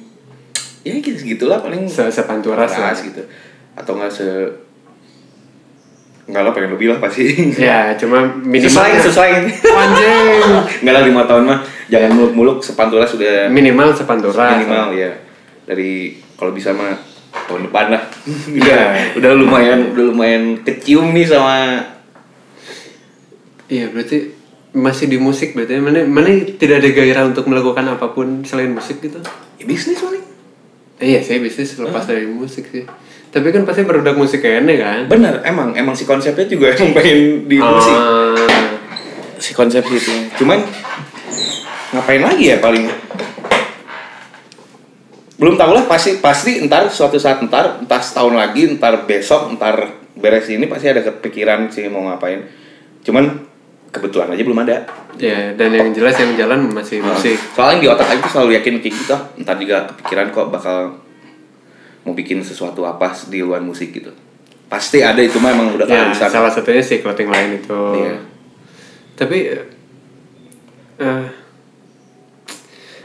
ya 0.83 0.91
gitu 0.93 1.15
gitulah 1.25 1.59
paling 1.59 1.85
se 1.85 2.03
sepanturas 2.07 2.67
lah. 2.69 2.91
Panturas 2.91 2.99
gitu 3.05 3.23
atau 3.71 3.91
nggak 3.93 4.11
se 4.11 4.27
Enggak 6.21 6.41
lah 6.43 6.51
pengen 6.51 6.71
lebih 6.73 6.88
lah 6.88 6.99
pasti 6.99 7.23
Ya, 7.57 7.91
cuma 7.95 8.21
minimal 8.38 8.69
Sesuai, 8.69 8.91
sesuai 8.99 9.29
Anjing. 9.63 10.27
Enggak 10.79 10.93
lah 10.93 11.03
lima 11.03 11.21
tahun 11.25 11.43
mah 11.45 11.60
Jangan 11.88 12.12
muluk-muluk 12.13 12.57
Sepantura 12.60 13.03
sudah 13.03 13.47
Minimal 13.47 13.91
sepanturas. 13.91 14.57
minimal 14.57 14.93
ya 14.93 15.12
Dari 15.63 16.13
kalau 16.34 16.51
bisa 16.51 16.71
mah 16.71 16.93
tahun 17.47 17.67
depan 17.67 17.86
lah 17.89 18.03
udah 18.51 18.60
Iya. 18.60 18.81
udah 19.17 19.31
lumayan 19.34 19.79
udah 19.89 20.05
lumayan 20.05 20.43
kecium 20.60 21.10
nih 21.12 21.23
sama 21.23 21.79
Iya, 23.65 23.88
berarti 23.88 24.36
masih 24.71 25.07
di 25.07 25.15
musik 25.15 25.51
berarti 25.51 25.79
mana 25.79 26.03
mana 26.03 26.27
tidak 26.53 26.79
ada 26.79 26.89
gairah 26.89 27.23
untuk 27.25 27.43
melakukan 27.45 27.88
apa 27.88 28.07
pun 28.10 28.39
selain 28.41 28.67
musik 28.67 28.99
gitu. 28.99 29.19
ya, 29.55 29.63
bisnis 29.63 29.99
paling 29.99 30.23
Eh, 30.97 31.07
iya, 31.07 31.19
saya 31.19 31.39
bisnis 31.39 31.73
lepas 31.75 32.03
dari 32.03 32.23
musik 32.25 32.67
sih. 32.67 32.86
Tapi 33.32 33.48
kan 33.48 33.63
pasti 33.63 33.88
produk 33.88 34.12
musik 34.12 34.44
kayaknya 34.44 34.76
kan. 34.76 35.00
bener 35.08 35.39
emang 35.48 35.72
emang 35.72 35.96
si 35.96 36.04
konsepnya 36.04 36.44
juga 36.52 36.72
emang 36.76 36.91
pengen 36.91 37.48
di 37.48 37.58
musik 37.58 37.96
Ah, 37.96 38.36
si 39.39 39.56
konsep 39.56 39.88
itu. 39.88 40.12
Cuman 40.36 40.60
ngapain 41.96 42.20
lagi 42.20 42.52
ya 42.52 42.60
paling? 42.60 42.91
Belum 45.39 45.58
tahu 45.58 45.72
lah 45.74 45.88
pasti 45.89 46.20
pasti 46.22 46.62
ntar 46.67 46.91
suatu 46.91 47.17
saat 47.17 47.41
ntar 47.41 47.82
entah 47.82 48.04
setahun 48.04 48.36
lagi 48.36 48.78
ntar 48.78 49.08
besok 49.10 49.58
ntar 49.58 49.98
beres 50.13 50.46
ini 50.52 50.70
pasti 50.70 50.91
ada 50.91 51.02
kepikiran 51.02 51.72
sih 51.72 51.88
mau 51.88 52.06
ngapain. 52.12 52.46
Cuman 53.02 53.48
kebetulan 53.89 54.30
aja 54.30 54.44
belum 54.44 54.60
ada. 54.62 54.86
Ya, 55.17 55.56
dan 55.56 55.72
yang 55.72 55.91
jelas 55.96 56.15
yang 56.20 56.36
jalan 56.36 56.72
masih 56.72 57.04
musik. 57.04 57.36
soalnya 57.56 57.84
di 57.84 57.88
otak 57.91 58.08
aku 58.12 58.28
selalu 58.28 58.60
yakin 58.60 58.84
kayak 58.84 58.94
gitu. 58.94 59.12
Ah, 59.15 59.22
ntar 59.39 59.56
juga 59.56 59.88
kepikiran 59.89 60.28
kok 60.30 60.48
bakal 60.52 61.00
mau 62.01 62.11
bikin 62.11 62.41
sesuatu 62.41 62.81
apa 62.81 63.13
di 63.27 63.39
luar 63.39 63.59
musik 63.59 63.91
gitu 63.91 64.09
pasti 64.65 65.03
ada 65.03 65.19
itu 65.19 65.35
mah 65.35 65.51
emang 65.51 65.75
udah 65.75 65.83
Ya, 65.83 66.07
keharusan 66.07 66.31
salah 66.31 66.47
satunya 66.47 66.79
si 66.79 66.97
clothing 66.97 67.27
line 67.27 67.59
itu. 67.59 67.75
Iya. 67.93 68.15
Tapi 69.13 69.37
eh, 69.45 69.65
eh, 70.97 71.25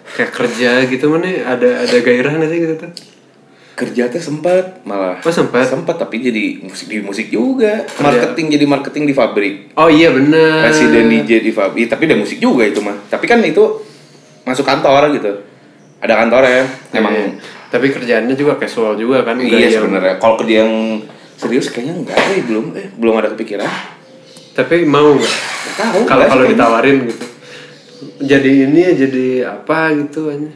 kayak 0.08 0.32
kerja 0.32 0.70
gitu 0.86 1.10
mana 1.10 1.26
ada 1.44 1.82
ada 1.82 1.96
gairah 1.98 2.32
sih 2.42 2.58
gitu 2.60 2.76
tuh? 2.78 2.92
kerja 3.76 4.08
teh 4.08 4.16
sempat 4.16 4.80
malah 4.88 5.20
Oh, 5.20 5.28
sempat? 5.28 5.68
sempat 5.68 6.00
tapi 6.00 6.24
jadi 6.24 6.64
musik 6.64 6.88
di 6.88 7.04
musik 7.04 7.28
juga 7.28 7.84
marketing 8.00 8.56
jadi 8.56 8.64
marketing 8.64 9.04
di 9.04 9.12
pabrik 9.12 9.54
Oh 9.76 9.92
iya 9.92 10.08
benar. 10.08 10.64
presiden 10.64 11.12
DJ 11.12 11.44
di 11.44 11.52
pabrik 11.52 11.84
tapi 11.84 12.08
ada 12.08 12.16
musik 12.16 12.40
juga 12.40 12.64
itu 12.64 12.80
mah 12.80 12.96
tapi 13.12 13.28
kan 13.28 13.44
itu 13.44 13.60
masuk 14.48 14.64
kantor 14.64 15.12
gitu 15.12 15.28
ada 16.00 16.14
kantor 16.16 16.42
ya 16.48 16.64
emang 16.94 17.12
Iya. 17.12 17.28
Tapi 17.76 17.86
kerjaannya 17.90 18.32
juga 18.32 18.56
casual 18.56 18.96
juga 18.96 19.20
kan? 19.22 19.36
iya 19.38 19.68
yang- 19.68 19.84
sebenarnya 19.84 20.16
kalau 20.16 20.36
kerja 20.36 20.64
yang 20.64 20.72
serius 21.34 21.68
kayaknya 21.68 21.94
enggak 21.98 22.16
eh 22.16 22.40
belum 22.42 22.66
eh 22.72 22.88
belum 22.90 23.14
ada 23.14 23.28
kepikiran 23.30 23.68
Tapi 24.50 24.82
mau 24.84 25.12
nggak? 25.12 25.34
Nggak 25.36 25.76
tahu 25.76 25.98
Kalau 26.06 26.24
kalau 26.26 26.42
sih, 26.42 26.50
ditawarin 26.50 26.96
gitu. 27.04 27.24
Jadi 28.18 28.50
ini 28.64 28.80
ya 28.82 28.92
jadi 28.96 29.26
apa 29.46 29.78
gitu 29.94 30.20
aja. 30.26 30.50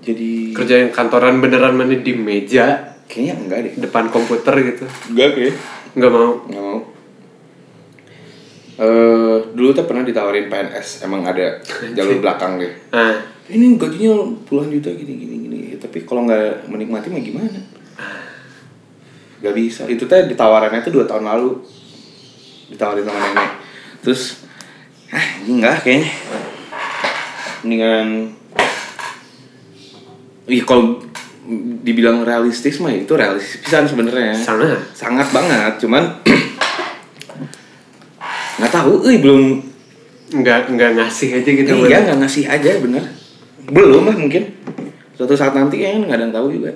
jadi 0.00 0.30
Kerja 0.50 0.74
yang 0.78 0.90
kantoran 0.90 1.36
beneran 1.38 1.74
mana 1.74 1.92
di 1.92 2.12
meja 2.14 2.96
kayaknya 3.04 3.34
enggak 3.38 3.58
deh 3.60 3.74
depan 3.78 4.08
komputer 4.08 4.54
gitu. 4.64 4.88
enggak 5.06 5.28
kayak 5.34 5.54
Nggak 5.92 6.08
mau. 6.10 6.32
nggak 6.42 6.62
mau 6.62 6.80
eh 8.80 9.36
dulu 9.52 9.68
tuh 9.70 9.84
pernah 9.84 10.00
ditawarin 10.00 10.46
PNS 10.46 11.04
emang 11.04 11.20
ada 11.22 11.60
jalur 11.96 12.16
belakang 12.18 12.56
deh 12.56 12.72
Nah, 12.90 13.12
ini 13.46 13.76
gajinya 13.76 14.16
puluhan 14.42 14.72
juta 14.72 14.88
gini 14.90 15.12
gini 15.14 15.36
tapi 15.80 16.04
kalau 16.04 16.28
nggak 16.28 16.68
menikmati 16.68 17.08
mah 17.08 17.24
gimana? 17.24 17.60
Nggak 19.40 19.54
bisa. 19.56 19.82
Itu 19.88 20.04
teh 20.04 20.28
ditawarannya 20.28 20.84
tuh 20.84 20.92
dua 20.92 21.04
tahun 21.08 21.24
lalu. 21.24 21.64
Ditawarin 22.68 23.08
sama 23.08 23.18
nenek. 23.18 23.50
Terus 24.04 24.44
ah 25.10 25.26
enggak 25.48 25.82
kayaknya. 25.82 26.12
Mendingan 27.64 28.08
iya 30.50 30.66
kalau 30.66 30.98
dibilang 31.82 32.22
realistis 32.22 32.78
mah 32.78 32.92
itu 32.92 33.10
realistis 33.16 33.64
pisan 33.64 33.88
sebenarnya. 33.88 34.36
Sana. 34.36 34.76
sangat 34.92 35.32
banget 35.32 35.80
cuman 35.80 36.04
nggak 38.60 38.72
tahu 38.72 39.08
eh 39.08 39.18
belum. 39.18 39.42
Nggak 40.30 40.70
nggak 40.76 40.90
ngasih 40.94 41.42
aja 41.42 41.50
gitu. 41.50 41.72
iya 41.88 42.06
nggak 42.06 42.18
ngasih 42.22 42.44
aja 42.46 42.70
bener. 42.78 43.02
Belum 43.66 44.06
lah 44.06 44.14
mungkin 44.14 44.46
suatu 45.20 45.36
saat 45.36 45.52
nanti 45.52 45.76
kayaknya 45.76 46.08
nggak 46.08 46.16
ada 46.16 46.24
yang 46.24 46.34
tahu 46.34 46.48
juga 46.50 46.72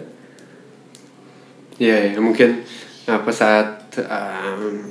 Iya, 1.74 2.14
ya, 2.14 2.20
mungkin 2.20 2.62
apa 3.04 3.26
saat 3.28 3.66
um, 3.98 4.86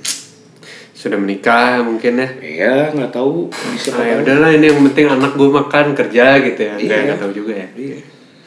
sudah 0.92 1.16
menikah 1.16 1.80
mungkin 1.80 2.18
ya. 2.18 2.30
iya 2.40 2.76
nggak 2.90 3.10
tahu 3.10 3.48
bisa 3.72 3.94
Ah, 3.94 4.04
ya 4.04 4.16
udahlah 4.20 4.52
ini 4.52 4.68
yang 4.68 4.82
penting 4.90 5.08
anak 5.08 5.32
gue 5.34 5.48
makan 5.48 5.94
kerja 5.94 6.40
gitu 6.40 6.60
ya. 6.60 6.76
Nggak 6.76 6.84
Iya. 6.90 7.06
nggak 7.08 7.20
tahu 7.22 7.32
juga 7.34 7.54
ya. 7.54 7.68
iya 7.74 7.98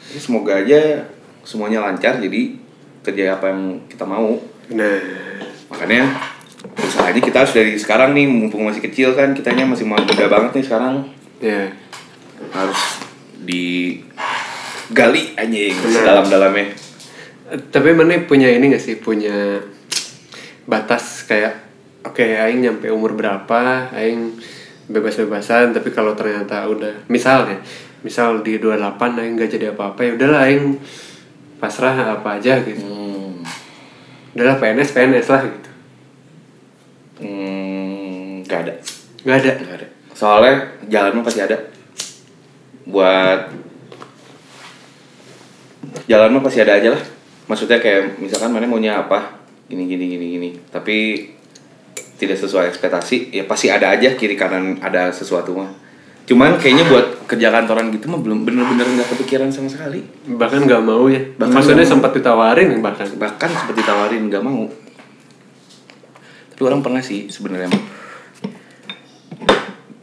Ya, 0.07 0.19
semoga 0.19 0.53
aja 0.55 0.79
semuanya 1.41 1.79
lancar 1.81 2.17
jadi 2.17 2.55
kerja 3.01 3.23
apa 3.33 3.49
yang 3.49 3.61
kita 3.87 4.03
mau 4.03 4.37
Nah, 4.67 4.99
makanya 5.67 6.11
usaha 6.77 7.07
aja 7.07 7.17
kita 7.17 7.37
harus 7.41 7.53
dari 7.53 7.73
sekarang 7.73 8.11
nih 8.11 8.27
mumpung 8.27 8.67
masih 8.67 8.83
kecil 8.83 9.15
kan 9.15 9.31
kitanya 9.31 9.63
masih 9.63 9.87
muda 9.87 10.27
banget 10.27 10.51
nih 10.53 10.65
sekarang 10.67 10.95
ya. 11.39 11.71
harus 12.51 12.99
digali 14.87 15.35
anjing 15.35 15.75
Benar. 15.75 16.03
dalam-dalamnya 16.05 16.67
Eh, 17.47 17.59
Tapi 17.71 17.95
mana 17.95 18.11
punya 18.23 18.51
ini 18.51 18.67
gak 18.67 18.83
sih 18.83 18.99
punya 18.99 19.55
batas 20.63 21.23
kayak 21.23 21.55
oke 22.03 22.19
aing 22.19 22.59
nyampe 22.59 22.87
umur 22.87 23.15
berapa 23.15 23.87
aing 23.91 24.35
bebas-bebasan 24.85 25.71
tapi 25.71 25.91
kalau 25.91 26.11
ternyata 26.11 26.67
udah 26.67 27.07
misalnya 27.07 27.55
misal 27.99 28.39
di 28.39 28.59
28 28.59 28.75
aing 29.15 29.33
nggak 29.35 29.47
jadi 29.49 29.65
apa-apa 29.71 29.99
ya 30.01 30.11
udahlah 30.15 30.43
aing 30.43 30.75
pasrah 31.57 31.95
apa 32.13 32.35
aja 32.35 32.59
gitu 32.61 32.83
Hmm. 32.83 33.43
udahlah 34.31 34.55
PNS 34.57 34.91
PNS 34.91 35.27
lah 35.27 35.41
gitu 35.43 35.69
Hmm, 37.17 38.43
gak 38.43 38.59
ada. 38.61 38.73
nggak 39.23 39.37
ada 39.37 39.51
Gak 39.57 39.75
ada. 39.75 39.87
Soalnya 40.13 40.53
jalan 40.85 41.15
mah 41.15 41.25
pasti 41.25 41.41
ada. 41.41 41.57
Buat 42.83 43.41
jalan 46.07 46.37
mah 46.37 46.43
pasti 46.43 46.59
ada 46.63 46.77
aja 46.77 46.93
lah. 46.93 47.01
Maksudnya 47.47 47.79
kayak 47.79 48.19
misalkan 48.19 48.51
mana 48.51 48.67
maunya 48.67 48.99
apa, 48.99 49.39
gini 49.71 49.87
gini 49.87 50.05
gini 50.11 50.25
gini. 50.35 50.49
Tapi 50.67 51.29
tidak 52.17 52.37
sesuai 52.41 52.73
ekspektasi, 52.73 53.31
ya 53.31 53.45
pasti 53.45 53.69
ada 53.69 53.93
aja 53.93 54.17
kiri 54.17 54.35
kanan 54.35 54.81
ada 54.83 55.13
sesuatu 55.13 55.53
mah. 55.55 55.71
Cuman 56.27 56.59
kayaknya 56.59 56.83
buat 56.91 57.23
kerja 57.23 57.47
kantoran 57.47 57.87
gitu 57.95 58.11
mah 58.11 58.19
belum 58.19 58.43
bener-bener 58.43 58.83
nggak 58.83 59.15
kepikiran 59.15 59.47
sama 59.47 59.71
sekali. 59.71 60.03
bahkan 60.35 60.59
nggak 60.67 60.83
mau 60.83 61.07
ya 61.07 61.23
Bahkan 61.39 61.55
maksudnya 61.55 61.87
sempat 61.87 62.11
ditawarin 62.11 62.83
bahkan 62.83 63.07
Bahkan 63.07 63.49
seperti 63.63 63.81
tawarin 63.87 64.27
nggak 64.27 64.43
mau. 64.43 64.67
Tapi 66.51 66.61
orang 66.67 66.83
pernah 66.83 66.99
sih 66.99 67.31
sebenarnya 67.31 67.71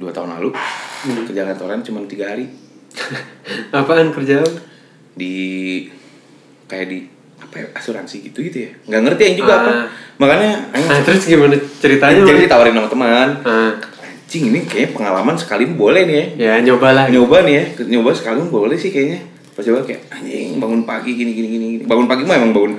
dua 0.05 0.12
tahun 0.12 0.37
lalu 0.37 0.53
kerja 1.32 1.49
kantoran 1.49 1.80
cuma 1.80 2.05
tiga 2.05 2.37
hari 2.37 2.53
apaan 3.76 4.12
kerjaan 4.12 4.45
di 5.15 5.35
kayak 6.65 6.87
di 6.87 6.99
apa 7.37 7.55
ya, 7.57 7.67
asuransi 7.73 8.25
gitu 8.25 8.41
gitu 8.41 8.67
ya. 8.67 8.71
Nggak 8.87 9.01
ngerti 9.05 9.23
yang 9.25 9.37
juga 9.39 9.53
apa. 9.57 9.71
Ah. 9.71 9.87
makanya 10.15 10.51
nah 10.71 10.99
terus 11.07 11.23
gimana 11.25 11.53
ceritanya 11.77 12.23
jadi 12.23 12.47
ditawarin 12.47 12.73
sama 12.73 12.89
teman. 12.89 13.29
Ah, 13.43 13.71
anjing 14.01 14.49
ini 14.49 14.62
kayaknya 14.62 14.91
pengalaman 14.93 15.35
sekali 15.35 15.65
boleh 15.69 16.03
nih 16.05 16.17
ya. 16.17 16.27
Ya 16.35 16.55
nyoba 16.62 16.91
lah. 16.93 17.07
Nyoba 17.07 17.43
nih 17.43 17.55
ya. 17.55 17.65
Nyoba 17.89 18.11
sekali 18.11 18.41
boleh 18.45 18.75
sih 18.75 18.89
kayaknya. 18.89 19.21
Pas 19.53 19.62
coba 19.62 19.83
kayak 19.83 20.03
anjing 20.09 20.59
bangun 20.59 20.83
pagi 20.83 21.15
gini 21.15 21.31
gini 21.31 21.49
gini 21.49 21.67
bangun 21.81 22.07
pagi 22.07 22.23
mah 22.23 22.35
emang 22.35 22.51
bangun 22.51 22.75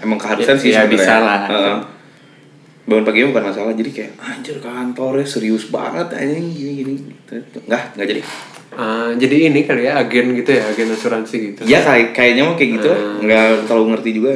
emang 0.00 0.16
keharusan 0.16 0.52
Ya- 0.52 0.60
sih 0.60 0.68
ya 0.70 0.84
sebenarnya. 0.84 0.92
bisa 0.94 1.14
lah. 1.18 1.40
Heeh. 1.46 1.76
bangun 2.82 3.04
pagi 3.04 3.22
bukan 3.22 3.44
masalah. 3.46 3.72
Jadi 3.72 3.90
kayak 3.90 4.12
anjir 4.18 4.56
kantornya 4.58 5.22
serius 5.22 5.68
banget 5.68 6.10
anjing 6.10 6.44
gini 6.50 6.72
gini. 6.76 6.92
Nggak 7.62 7.82
nggak 7.94 8.06
jadi 8.06 8.20
Ah, 8.80 9.12
jadi 9.12 9.52
ini 9.52 9.68
kali 9.68 9.84
ya 9.84 10.00
agen 10.00 10.32
gitu 10.32 10.50
ya 10.50 10.64
agen 10.64 10.88
asuransi 10.88 11.36
gitu. 11.52 11.60
Ya 11.64 11.84
kayak 11.84 12.16
kayaknya 12.16 12.42
mah 12.42 12.56
kayak 12.56 12.70
gitu. 12.80 12.88
Hmm. 12.88 13.20
nggak 13.20 13.44
terlalu 13.68 13.86
ngerti 13.92 14.10
juga. 14.16 14.32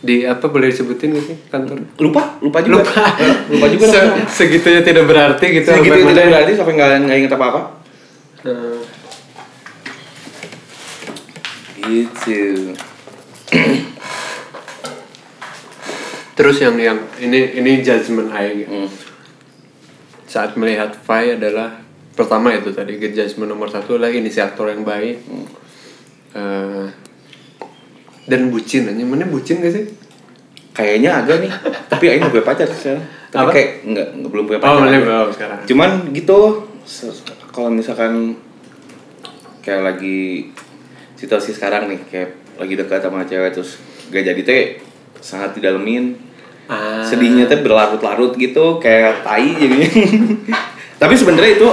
Di 0.00 0.24
apa 0.24 0.46
boleh 0.46 0.70
disebutin 0.70 1.10
sih 1.18 1.36
kantor? 1.50 1.82
Lupa 1.98 2.38
lupa 2.38 2.62
juga. 2.62 2.80
Lupa. 2.80 3.02
Lupa 3.52 3.66
juga. 3.66 3.84
Se- 3.84 3.98
namanya. 3.98 4.24
segitunya 4.30 4.80
tidak 4.80 5.04
berarti 5.04 5.46
gitu 5.52 5.68
segitu 5.68 5.90
sampai 5.92 6.06
tidak 6.08 6.26
berarti 6.30 6.52
sampai 6.54 6.72
nggak 6.72 6.90
nggak 7.04 7.18
inget 7.18 7.32
apa 7.34 7.46
apa 7.46 7.62
Ah, 8.40 8.80
gitu. 11.76 12.72
Terus 16.32 16.56
yang 16.56 16.76
yang 16.78 16.98
ini 17.18 17.40
ini 17.54 17.70
judgement 17.80 18.30
aing. 18.30 18.64
Hmm. 18.64 18.88
saat 20.24 20.54
melihat 20.54 20.94
Fai 20.94 21.34
adalah 21.34 21.82
pertama 22.14 22.52
itu 22.54 22.70
tadi 22.74 22.98
good 22.98 23.14
judgment 23.14 23.50
nomor 23.50 23.70
satu 23.70 23.96
adalah 23.96 24.12
inisiator 24.12 24.70
yang 24.70 24.82
baik. 24.82 25.16
Eh, 26.30 26.86
dan 28.30 28.40
bucin 28.54 28.86
aja 28.86 29.02
mana 29.02 29.26
bucin 29.26 29.58
gak 29.58 29.74
sih? 29.74 29.84
Kayaknya 30.70 31.10
agak 31.24 31.36
nih. 31.42 31.52
Tapi 31.90 32.04
Aing 32.06 32.22
udah 32.22 32.32
punya 32.32 32.46
pacar 32.46 32.68
sekarang. 32.70 33.04
Tapi 33.30 33.42
Apa? 33.46 33.50
kayak 33.54 33.70
nggak 33.86 34.08
nggak 34.22 34.30
belum 34.30 34.44
punya 34.46 34.58
oh 34.58 34.62
pacar. 34.62 34.80
mana 34.86 34.98
belum 35.02 35.30
sekarang. 35.34 35.58
Cuman 35.66 35.90
gitu 36.14 36.38
kalau 37.50 37.70
misalkan 37.70 38.38
kayak 39.60 39.82
lagi 39.82 40.50
situasi 41.18 41.52
sekarang 41.52 41.90
nih 41.90 42.00
kayak 42.08 42.30
lagi 42.56 42.74
dekat 42.78 43.00
sama 43.04 43.26
cewek 43.26 43.52
terus 43.52 43.76
gak 44.10 44.24
jadi 44.24 44.40
teh 44.42 44.62
sangat 45.20 45.58
didalemin. 45.58 46.30
Ah. 46.70 47.02
sedihnya 47.02 47.50
teh 47.50 47.58
berlarut-larut 47.66 48.38
gitu 48.38 48.78
kayak 48.78 49.26
tai 49.26 49.58
jadinya. 49.58 49.90
Tapi 51.02 51.14
sebenarnya 51.18 51.58
itu 51.58 51.66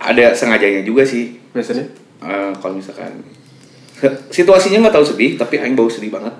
ada 0.00 0.32
sengajanya 0.32 0.82
juga 0.82 1.04
sih. 1.04 1.36
Maksudnya 1.52 2.00
Eh, 2.20 2.52
kalau 2.60 2.76
misalkan 2.76 3.24
situasinya 4.28 4.84
nggak 4.84 4.96
tahu 4.96 5.06
sedih 5.08 5.40
tapi 5.40 5.56
aing 5.56 5.72
bau 5.72 5.88
sedih 5.88 6.12
banget. 6.12 6.32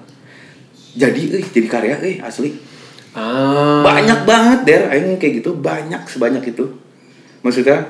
Jadi 0.92 1.40
eh 1.40 1.44
jadi 1.48 1.68
karya 1.68 1.96
eh 2.04 2.16
asli. 2.20 2.52
Ah. 3.16 3.80
Banyak 3.80 4.28
banget 4.28 4.58
der. 4.68 4.82
Aing 4.92 5.16
kayak 5.16 5.40
gitu 5.40 5.56
banyak 5.56 6.04
sebanyak 6.04 6.52
itu. 6.52 6.68
Maksudnya 7.40 7.88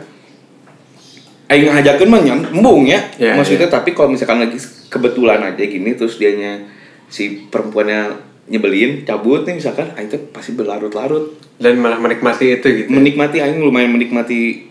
aing 1.51 1.75
ngajakin 1.75 2.09
mah 2.11 2.23
nyambung 2.23 2.87
ya. 2.87 3.03
Iya, 3.19 3.35
maksudnya 3.35 3.67
tapi 3.67 3.91
kalau 3.91 4.15
misalkan 4.15 4.39
lagi 4.39 4.59
kebetulan 4.87 5.43
aja 5.43 5.63
gini 5.67 5.99
terus 5.99 6.23
dianya 6.23 6.63
si 7.11 7.51
perempuannya 7.51 8.31
nyebelin 8.51 9.03
cabut 9.03 9.43
nih 9.47 9.59
misalkan 9.59 9.91
aing 9.99 10.07
tuh 10.07 10.31
pasti 10.31 10.55
berlarut-larut. 10.55 11.43
Dan 11.59 11.83
malah 11.83 11.99
menikmati 11.99 12.55
itu 12.55 12.67
gitu 12.71 12.89
menikmati 12.95 13.43
aing 13.43 13.59
lumayan 13.59 13.91
menikmati 13.91 14.70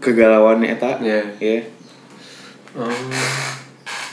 kegalauannya 0.00 0.74
eta 0.74 0.96
ya 1.04 1.20
oh. 2.74 2.90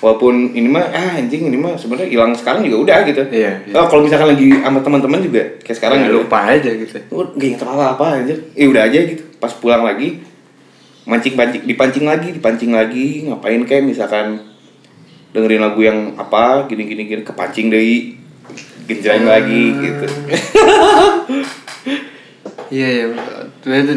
walaupun 0.04 0.54
ini 0.54 0.70
mah 0.70 0.84
ah 0.94 1.18
anjing 1.18 1.50
ini 1.50 1.58
mah 1.58 1.74
sebenarnya 1.80 2.12
hilang 2.12 2.36
sekarang 2.38 2.62
juga 2.68 2.78
udah 2.84 2.98
gitu 3.08 3.24
Iya, 3.34 3.66
iya. 3.66 3.74
oh 3.74 3.88
kalau 3.90 4.06
misalkan 4.06 4.30
lagi 4.36 4.52
sama 4.54 4.80
teman-teman 4.84 5.20
juga 5.24 5.42
kayak 5.66 5.78
sekarang 5.80 5.98
Ya, 5.98 6.06
gitu 6.12 6.16
lupa 6.22 6.40
aja 6.46 6.70
gitu 6.70 6.94
Oh, 7.10 7.26
gak 7.34 7.64
apa 7.64 7.86
apa 7.98 8.06
aja. 8.22 8.34
Eh 8.54 8.68
udah 8.70 8.86
aja 8.86 9.00
gitu. 9.02 9.24
Pas 9.42 9.50
pulang 9.56 9.82
lagi 9.82 10.22
mancing 11.08 11.40
pancing 11.40 11.64
dipancing 11.64 12.04
lagi, 12.06 12.36
dipancing 12.36 12.72
lagi, 12.76 13.24
ngapain 13.26 13.64
kayak 13.64 13.88
misalkan 13.88 14.44
dengerin 15.32 15.64
lagu 15.64 15.80
yang 15.80 16.20
apa 16.20 16.68
gini 16.68 16.84
gini 16.84 17.08
gini 17.08 17.24
kepancing 17.24 17.72
deh 17.72 18.12
genjreng 18.88 19.24
lagi 19.24 19.64
gitu. 19.72 20.06
iya 22.72 22.88
ya 23.04 23.06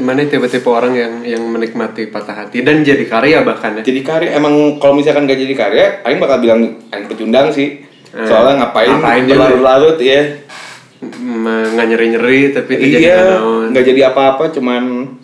mana 0.00 0.24
tipe-tipe 0.24 0.66
orang 0.70 0.94
yang 0.94 1.12
yang 1.26 1.42
menikmati 1.46 2.08
patah 2.08 2.46
hati 2.46 2.62
dan 2.64 2.82
jadi 2.86 3.04
karya 3.06 3.42
bahkan 3.42 3.78
ya 3.78 3.82
jadi 3.82 4.00
karya 4.00 4.30
emang 4.38 4.78
kalau 4.78 4.96
misalkan 4.96 5.26
gak 5.26 5.38
jadi 5.38 5.54
karya, 5.54 5.86
aing 6.06 6.18
bakal 6.22 6.38
bilang 6.42 6.80
aing 6.90 7.06
pecundang 7.10 7.50
sih. 7.50 7.82
Eh, 8.10 8.26
Soalnya 8.26 8.66
ngapain, 8.66 8.90
ngapain 8.90 9.22
berlarut-larut 9.26 9.98
ya. 10.02 10.42
Nggak 11.00 11.86
nyeri-nyeri 11.86 12.52
tapi 12.52 12.72
jadi 12.76 12.98
iya, 12.98 13.18
naon 13.38 13.70
nggak 13.70 13.84
jadi 13.86 14.00
apa-apa, 14.12 14.52
cuman 14.52 15.14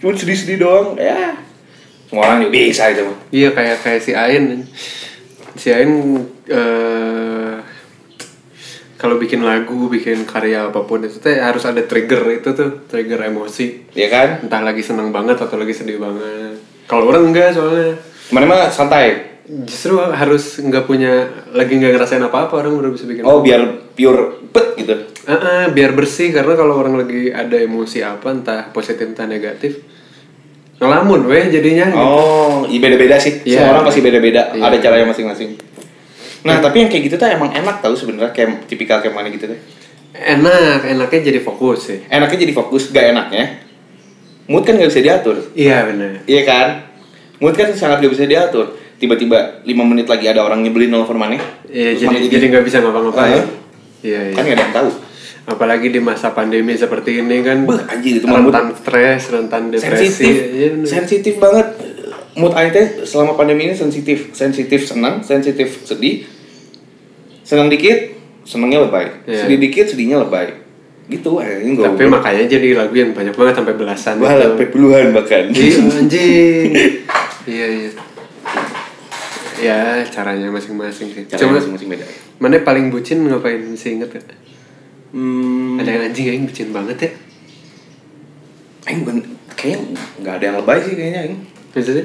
cuman 0.00 0.14
sedih-sedih 0.16 0.58
doang. 0.58 0.98
Ya, 0.98 1.38
semua 2.08 2.32
orang 2.32 2.48
juga 2.48 2.52
bisa 2.56 2.90
itu. 2.90 3.06
Iya 3.30 3.48
kayak 3.54 3.76
kayak 3.84 4.00
si 4.02 4.12
Ain. 4.16 4.66
Si 5.54 5.68
Ain 5.70 5.90
eh 6.48 7.11
kalau 9.02 9.18
bikin 9.18 9.42
lagu, 9.42 9.90
bikin 9.90 10.22
karya 10.22 10.70
apa 10.70 10.86
pun 10.86 11.02
itu 11.02 11.18
teh 11.18 11.42
harus 11.42 11.66
ada 11.66 11.82
trigger 11.82 12.22
itu 12.38 12.54
tuh, 12.54 12.86
trigger 12.86 13.26
emosi. 13.26 13.90
Ya 13.98 14.06
kan? 14.06 14.46
Entah 14.46 14.62
lagi 14.62 14.78
seneng 14.78 15.10
banget 15.10 15.42
atau 15.42 15.58
lagi 15.58 15.74
sedih 15.74 15.98
banget. 15.98 16.62
Kalau 16.86 17.10
orang 17.10 17.26
enggak 17.34 17.50
soalnya 17.50 17.98
Mana 18.30 18.46
mah 18.46 18.70
santai. 18.70 19.34
justru 19.42 19.98
harus 19.98 20.62
nggak 20.62 20.86
punya 20.86 21.26
lagi 21.50 21.74
nggak 21.74 21.98
ngerasain 21.98 22.22
apa-apa 22.22 22.62
orang 22.62 22.78
baru 22.78 22.94
bisa 22.94 23.10
bikin. 23.10 23.26
Oh 23.26 23.42
biar 23.42 23.90
pure 23.98 24.38
pet 24.54 24.78
gitu. 24.78 24.94
Eh, 25.26 25.34
eh, 25.34 25.64
biar 25.74 25.98
bersih 25.98 26.30
karena 26.30 26.54
kalau 26.54 26.78
orang 26.78 26.94
lagi 26.94 27.34
ada 27.34 27.58
emosi 27.58 28.06
apa 28.06 28.30
entah 28.30 28.70
positif 28.70 29.02
entah 29.02 29.26
negatif 29.26 29.82
ngelamun 30.78 31.26
weh 31.30 31.50
jadinya 31.50 31.90
gitu. 31.90 32.06
Oh, 32.06 32.66
iya 32.70 32.78
beda-beda 32.82 33.16
sih. 33.18 33.42
Iya. 33.46 33.66
Semua 33.66 33.70
orang 33.78 33.84
pasti 33.90 34.00
beda-beda. 34.02 34.42
Iya. 34.54 34.62
Ada 34.66 34.76
caranya 34.82 35.06
masing-masing. 35.10 35.50
Nah, 36.42 36.58
tapi 36.58 36.76
yang 36.78 36.88
kayak 36.88 37.02
gitu 37.04 37.16
tuh 37.16 37.28
emang 37.28 37.50
enak 37.50 37.78
tau 37.78 37.92
sebenarnya 37.92 38.30
kayak 38.30 38.66
tipikal 38.66 38.98
kayak 38.98 39.12
mana 39.12 39.28
gitu 39.28 39.46
tuh. 39.46 39.58
enak 40.12 40.84
enaknya 40.84 41.20
jadi 41.24 41.40
fokus 41.40 41.78
sih 41.86 41.98
Enaknya 42.06 42.38
jadi 42.40 42.52
fokus, 42.52 42.82
gak 42.88 43.10
enaknya. 43.10 43.44
Mood 44.44 44.62
kan 44.62 44.74
gak 44.74 44.86
bisa 44.86 45.00
diatur. 45.00 45.36
iya 45.54 45.84
benar 45.84 46.20
Iya 46.24 46.42
kan? 46.42 46.68
Mood 47.38 47.54
kan 47.54 47.70
sangat 47.70 48.00
gak 48.00 48.10
bisa 48.10 48.26
diatur. 48.26 48.66
Tiba-tiba 48.96 49.62
5 49.62 49.70
menit 49.82 50.04
lagi 50.04 50.26
ada 50.26 50.42
orang 50.42 50.60
nyebelin 50.60 50.90
nelfon 50.90 51.16
mana? 51.16 51.38
iya 51.66 51.90
jadi 51.92 52.28
jadi 52.28 52.44
nggak 52.50 52.64
bisa 52.64 52.78
ngapa-ngapain 52.78 53.42
iya 54.00 54.20
iya 54.28 54.34
Kan 54.34 54.44
gak 54.44 54.52
ada 54.52 54.62
yang 54.62 54.74
tahu. 54.76 54.90
apalagi 55.44 55.88
di 55.88 55.98
masa 55.98 56.30
pandemi 56.30 56.70
seperti 56.72 57.18
ini 57.18 57.40
kan 57.40 57.64
Beuh, 57.64 57.82
anjir, 57.82 58.14
itu 58.14 58.26
rentan 58.26 58.70
stres 58.76 59.22
rentan 59.28 59.62
depresi 59.70 60.06
sensitif 60.06 60.34
bener. 60.38 60.86
sensitif 60.86 61.34
banget 61.36 61.66
mood 62.34 62.52
aing 62.52 62.70
teh 62.70 62.86
selama 63.02 63.34
pandemi 63.34 63.66
ini 63.66 63.74
sensitif 63.74 64.32
sensitif 64.32 64.82
senang 64.82 65.20
sensitif 65.20 65.82
sedih 65.82 66.24
senang 67.42 67.68
dikit 67.68 68.14
senangnya 68.42 68.82
lebay 68.82 69.06
Iya. 69.24 69.44
sedih 69.44 69.58
dikit 69.58 69.86
sedihnya 69.86 70.18
lebay 70.18 70.56
gitu 71.04 71.36
anjing 71.36 71.74
gue 71.74 71.84
tapi 71.84 72.06
makanya 72.06 72.46
jadi 72.48 72.68
lagu 72.74 72.94
yang 72.94 73.10
banyak 73.10 73.32
banget 73.32 73.54
sampai 73.54 73.74
belasan 73.74 74.16
Wah, 74.16 74.32
itu. 74.32 74.42
sampai 74.48 74.66
puluhan 74.68 75.12
bahkan 75.12 75.44
Iya, 75.50 75.76
anjing 75.92 76.68
iya 77.52 77.66
iya 77.68 77.90
ya 79.62 79.78
caranya 80.04 80.48
masing-masing 80.48 81.10
sih 81.10 81.22
Caranya 81.24 81.38
cuma 81.38 81.52
masing-masing 81.54 81.88
beda 81.88 82.04
mana 82.38 82.58
paling 82.60 82.88
bucin 82.88 83.22
ngapain 83.22 83.62
masih 83.62 83.94
inget 83.94 84.10
gak? 84.12 84.26
Hmm, 85.12 85.78
Ada 85.78 85.90
yang 85.92 86.02
anjing 86.08 86.26
aing 86.26 86.44
bucin 86.44 86.72
banget 86.72 86.96
ya. 86.98 87.10
Aing 88.82 89.04
bukan 89.04 89.22
kayaknya 89.52 89.94
nggak 90.18 90.34
ada 90.34 90.44
yang 90.44 90.56
lebay 90.58 90.78
sih 90.80 90.94
kayaknya 90.96 91.20
Aing. 91.22 91.36
Maksudnya? 91.70 92.04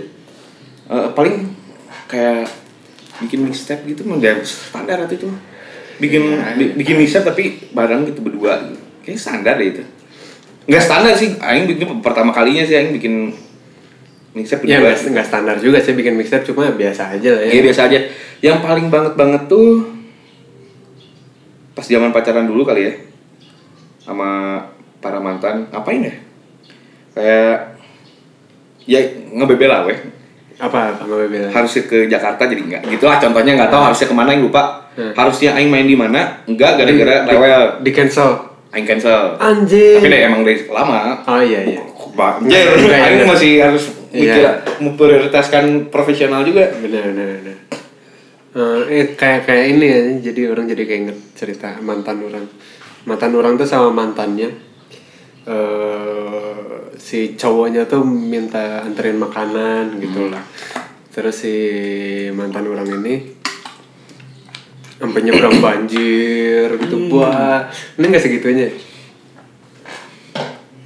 Eh, 0.88 1.08
paling 1.12 1.36
kayak 2.08 2.48
bikin 3.20 3.44
mixtape 3.44 3.84
gitu 3.86 4.08
udah 4.08 4.40
standar 4.42 5.04
itu 5.04 5.28
tuh. 5.28 5.34
Bikin 6.00 6.24
bi- 6.56 6.74
bikin 6.78 6.96
mixtape 6.96 7.28
tapi 7.28 7.44
bareng 7.74 8.08
gitu 8.08 8.24
berdua 8.24 8.62
gitu. 8.64 8.80
Kayaknya 9.04 9.20
standar 9.20 9.54
deh 9.58 9.68
itu. 9.68 9.84
Nggak 10.68 10.84
standar 10.84 11.14
sih, 11.16 11.36
Aing 11.40 11.68
bikin 11.68 11.88
pertama 12.00 12.32
kalinya 12.32 12.64
sih 12.64 12.76
Aing 12.76 12.96
bikin 12.96 13.36
mixtape 14.32 14.64
Ya 14.64 14.80
berdua. 14.80 14.94
nggak 14.96 15.12
nggak 15.12 15.28
standar 15.28 15.56
juga 15.60 15.78
sih 15.82 15.92
bikin 15.92 16.16
mixtape 16.16 16.46
cuma 16.46 16.72
biasa 16.72 17.20
aja 17.20 17.30
lah 17.36 17.44
ya. 17.44 17.52
Iya 17.52 17.62
biasa 17.68 17.82
aja. 17.90 18.00
Yang 18.40 18.58
paling 18.62 18.88
banget 18.88 19.14
banget 19.18 19.44
tuh 19.50 19.98
pas 21.74 21.86
zaman 21.86 22.10
pacaran 22.10 22.46
dulu 22.46 22.64
kali 22.64 22.90
ya 22.90 22.94
sama 24.02 24.62
para 24.98 25.20
mantan 25.20 25.68
ngapain 25.68 26.00
ya? 26.06 26.14
Kayak 27.12 27.58
ya 28.86 29.00
ngebebel 29.34 29.68
lah 29.68 29.82
weh. 29.84 30.00
Apa 30.58 30.98
nggak 31.00 31.18
bebel? 31.24 31.48
Harusnya 31.50 31.84
ke 31.86 31.98
Jakarta 32.06 32.42
jadi 32.44 32.62
enggak. 32.62 32.82
Gitu 32.90 33.06
lah 33.06 33.18
contohnya 33.18 33.54
nggak 33.54 33.70
tahu 33.70 33.82
harusnya 33.86 34.08
ke 34.10 34.16
mana 34.16 34.30
yang 34.34 34.44
lupa. 34.46 34.64
Hmm. 34.98 35.14
Harusnya 35.14 35.54
aing 35.54 35.70
main 35.70 35.86
di 35.86 35.94
mana? 35.94 36.42
Enggak 36.44 36.82
gara-gara 36.82 37.16
rewel. 37.26 37.64
Di 37.86 37.92
cancel. 37.94 38.30
Aing 38.74 38.86
cancel. 38.86 39.38
Anjing. 39.38 40.02
Tapi 40.02 40.10
deh 40.10 40.22
emang 40.26 40.42
dari 40.42 40.58
lama. 40.66 41.22
Oh 41.24 41.38
iya 41.40 41.62
iya. 41.64 41.82
Anjir, 42.18 42.66
Enggak, 42.74 42.98
aing 42.98 43.14
enggak. 43.22 43.30
masih 43.30 43.52
harus 43.62 43.84
mikir 44.10 44.42
Iya. 44.42 44.52
memprioritaskan 44.82 45.94
profesional 45.94 46.42
juga. 46.42 46.66
Benar 46.74 47.14
benar 47.14 47.28
benar. 47.38 47.58
Eh, 48.58 48.82
eh, 48.90 49.06
kayak 49.14 49.46
kayak 49.46 49.66
ini 49.70 49.86
ya, 49.86 50.00
jadi 50.34 50.50
orang 50.50 50.66
jadi 50.66 50.84
kayak 50.84 51.02
inget 51.06 51.18
cerita 51.38 51.78
mantan 51.78 52.26
orang. 52.26 52.50
Mantan 53.06 53.32
orang 53.38 53.54
tuh 53.54 53.70
sama 53.70 53.94
mantannya. 53.94 54.50
Eh 55.48 56.56
si 57.00 57.40
cowoknya 57.40 57.88
tuh 57.88 58.04
minta 58.04 58.84
anterin 58.84 59.16
makanan 59.16 59.96
gitu 59.98 60.28
lah. 60.28 60.44
Terus 61.10 61.34
si 61.34 61.56
mantan 62.36 62.68
orang 62.68 62.92
ini 62.92 63.16
sampai 64.98 65.22
nyebrang 65.24 65.58
banjir 65.64 66.68
gitu 66.84 67.08
buah. 67.08 67.72
Ini 67.96 68.06
nggak 68.06 68.24
segitunya. 68.24 68.68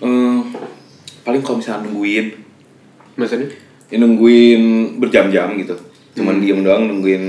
Eh, 0.02 0.40
paling 1.22 1.42
kalau 1.46 1.62
misalnya 1.62 1.86
nungguin 1.86 2.28
Maksudnya? 3.14 3.54
ya 3.92 4.00
nungguin 4.00 4.98
berjam-jam 4.98 5.52
gitu 5.60 5.76
cuman 6.16 6.40
diem 6.40 6.64
doang 6.64 6.88
nungguin 6.88 7.24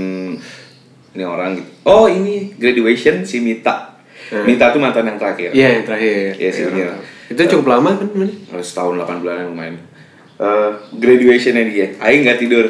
ini 1.13 1.23
orang 1.23 1.59
gitu 1.59 1.69
oh 1.85 2.07
ini 2.07 2.55
graduation 2.57 3.21
si 3.23 3.39
Mita 3.39 3.91
Hmm. 4.23 4.47
Mita 4.47 4.71
tuh 4.71 4.79
mantan 4.79 5.03
yang 5.05 5.19
terakhir 5.19 5.51
Iya 5.51 5.67
yang 5.77 5.85
terakhir. 5.85 6.39
Iya, 6.39 6.49
sih, 6.49 6.63
iya. 6.71 6.95
Itu 7.33 7.41
cukup 7.57 7.67
lama 7.79 7.97
kan? 7.97 8.07
Mana? 8.13 8.29
harus 8.29 8.69
tahun 8.77 9.01
8 9.01 9.21
bulan 9.25 9.49
lumayan 9.49 9.75
Eh, 10.33 10.71
graduationnya 10.97 11.63
dia. 11.69 11.87
Aing 12.01 12.25
nggak 12.25 12.41
tidur. 12.41 12.65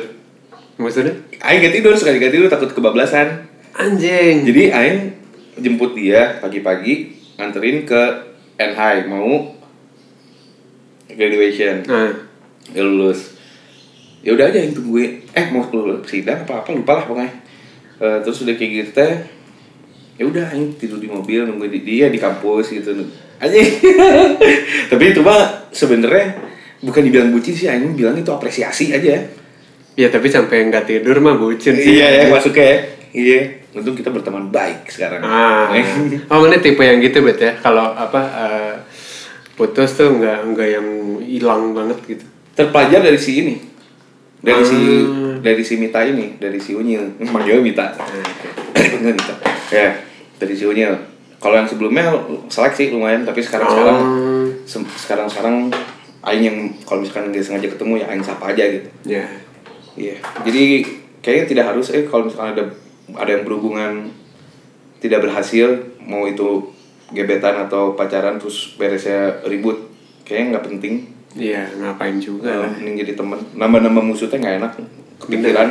Maksudnya? 0.75 1.15
Aing 1.39 1.63
nggak 1.63 1.75
tidur 1.79 1.93
sekali 1.95 2.19
nggak 2.19 2.33
tidur 2.35 2.47
takut 2.51 2.71
kebablasan. 2.75 3.47
Anjing. 3.73 4.45
jadi 4.45 4.69
Aing 4.69 4.97
jemput 5.57 5.97
dia 5.97 6.37
pagi-pagi 6.43 7.15
nganterin 7.39 7.87
ke 7.87 8.01
NHI 8.59 9.09
mau 9.09 9.57
graduation. 11.07 11.87
Ya 12.71 12.81
lulus. 12.83 13.35
Ya 14.23 14.35
udah 14.35 14.51
aja 14.51 14.59
yang 14.59 14.75
tungguin 14.75 15.23
eh 15.35 15.45
mau 15.49 15.63
lulus 15.67 16.07
sidang 16.07 16.43
apa 16.43 16.63
apa 16.63 16.69
lupa 16.75 16.99
lah 16.99 17.05
pokoknya. 17.07 17.31
Eh, 18.03 18.17
terus 18.21 18.43
udah 18.43 18.53
kayak 18.59 18.71
gitu 18.71 18.91
teh 18.91 19.13
ya 20.13 20.29
udah 20.29 20.53
yang 20.53 20.69
tidur 20.77 21.01
di 21.01 21.09
mobil 21.09 21.41
nungguin 21.49 21.73
di 21.73 21.81
dia 21.81 22.05
di 22.13 22.21
kampus 22.21 22.69
gitu 22.69 22.93
aja. 23.43 23.59
Tapi 24.91 25.03
itu 25.11 25.19
mah 25.19 25.67
sebenarnya 25.69 26.39
bukan 26.79 27.01
dibilang 27.03 27.29
bucin 27.31 27.55
sih 27.55 27.67
Aing 27.67 27.95
bilang 27.95 28.15
itu 28.15 28.31
apresiasi 28.31 28.91
aja. 28.95 29.19
Ya 29.93 30.07
tapi 30.09 30.25
sampai 30.25 30.73
nggak 30.73 30.89
tidur 30.89 31.21
mah 31.21 31.37
bucin 31.37 31.77
sih. 31.77 32.01
iya 32.01 32.25
ya 32.25 32.33
masuknya 32.33 32.65
ya 32.65 32.77
iya. 33.13 33.41
Untung 33.77 33.93
kita 33.93 34.09
berteman 34.09 34.49
baik 34.49 34.89
sekarang. 34.89 35.21
Ah, 35.21 35.69
oh 36.33 36.45
ini 36.49 36.57
tipe 36.61 36.81
yang 36.81 36.97
gitu 36.97 37.21
bet 37.21 37.37
ya. 37.37 37.53
Kalau 37.61 37.93
apa 37.93 38.21
eh, 38.21 38.73
putus 39.53 39.93
tuh 39.93 40.17
nggak 40.17 40.49
nggak 40.49 40.67
yang 40.73 40.87
hilang 41.21 41.77
banget 41.77 41.97
gitu. 42.09 42.25
terpelajar 42.57 43.05
dari 43.05 43.17
si 43.21 43.31
ini. 43.45 43.55
Dari 44.41 44.63
si 44.65 44.77
Hmm. 44.77 45.45
dari 45.45 45.61
si 45.61 45.77
Mita 45.77 46.01
ini. 46.05 46.37
Dari 46.41 46.57
si 46.57 46.73
Unyil. 46.73 47.17
Manggilnya 47.33 47.61
Mita. 47.61 47.85
Panggilnya 48.73 49.13
Mita. 49.17 49.35
Ya 49.69 49.93
dari 50.37 50.53
si 50.57 50.65
Unyil 50.65 51.12
kalau 51.43 51.59
yang 51.59 51.67
sebelumnya 51.67 52.07
seleksi 52.47 52.95
lumayan. 52.95 53.27
Tapi 53.27 53.43
sekarang 53.43 53.67
sekarang 53.67 53.97
Oh. 53.99 54.47
sekarang 54.95 55.27
sekarang 55.27 55.55
Aing 56.23 56.43
yang 56.47 56.57
kalau 56.87 57.03
misalkan 57.03 57.35
dia 57.35 57.43
sengaja 57.43 57.67
ketemu 57.67 57.99
ya 57.99 58.07
Aing 58.07 58.23
sapa 58.23 58.55
aja 58.55 58.63
gitu. 58.63 58.87
Ya. 59.03 59.27
iya. 59.99 60.15
Jadi 60.41 60.87
kayaknya 61.19 61.45
tidak 61.45 61.65
harus 61.67 61.91
eh 61.91 62.07
kalau 62.07 62.25
misalkan 62.25 62.55
ada 62.55 62.63
ada 63.13 63.29
yang 63.29 63.43
berhubungan 63.43 64.07
tidak 64.97 65.19
berhasil 65.19 65.67
mau 65.99 66.23
itu 66.23 66.71
gebetan 67.11 67.67
atau 67.67 67.91
pacaran 67.93 68.39
terus 68.39 68.73
beresnya 68.73 69.43
ribut 69.43 69.91
kayaknya 70.23 70.55
nggak 70.55 70.65
penting. 70.71 70.95
Iya, 71.33 71.65
ngapain 71.75 72.21
juga 72.21 72.45
Nah, 72.47 72.57
lah. 72.61 72.71
mending 72.71 73.03
jadi 73.03 73.13
temen 73.17 73.39
nambah-nambah 73.53 74.03
musuhnya 74.05 74.37
nggak 74.39 74.55
enak 74.63 74.71
kepikiran. 75.19 75.67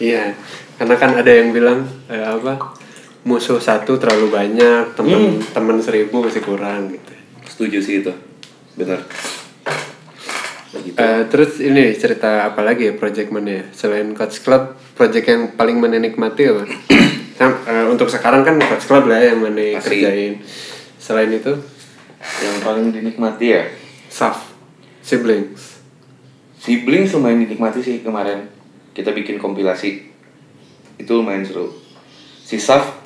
Iya, 0.00 0.32
karena 0.78 0.94
kan 0.96 1.10
ada 1.12 1.28
yang 1.28 1.52
bilang 1.52 1.84
eh, 2.08 2.16
apa 2.16 2.56
musuh 3.24 3.60
satu 3.60 4.00
terlalu 4.00 4.32
banyak, 4.32 4.96
temen 4.96 5.40
temen 5.52 5.76
seribu 5.84 6.24
masih 6.24 6.40
kurang 6.40 6.88
gitu. 6.88 7.12
setuju 7.44 7.78
sih 7.82 7.94
itu. 8.00 8.12
Benar. 8.76 9.04
Begitu 10.70 10.96
Eh, 10.96 11.22
terus 11.28 11.58
ini 11.58 11.92
cerita 11.98 12.46
apa 12.46 12.62
lagi 12.62 12.88
ya 12.88 12.94
project 12.94 13.28
mana 13.34 13.50
ya? 13.60 13.64
Selain 13.74 14.06
Coach 14.14 14.40
Club, 14.46 14.78
project 14.94 15.26
yang 15.26 15.42
paling 15.58 15.76
mana 15.76 15.98
nikmati 15.98 16.48
apa? 16.48 16.64
Eh, 17.40 17.86
untuk 17.88 18.12
sekarang 18.12 18.44
kan 18.44 18.60
Coach 18.60 18.84
Club 18.84 19.08
lah 19.08 19.16
yang 19.16 19.40
mana 19.40 19.80
kerjain. 19.80 20.44
Selain 21.00 21.32
itu, 21.32 21.56
yang 22.44 22.56
paling 22.60 22.92
dinikmati 22.92 23.56
ya? 23.56 23.64
Saf, 24.12 24.52
Siblings. 25.00 25.80
siblings 26.60 27.16
lumayan 27.16 27.40
dinikmati 27.40 27.80
sih 27.80 28.04
kemarin. 28.04 28.44
Kita 28.92 29.16
bikin 29.16 29.40
kompilasi. 29.40 30.04
Itu 31.00 31.24
lumayan 31.24 31.40
seru. 31.40 31.72
Si 32.44 32.60
Saf 32.60 32.99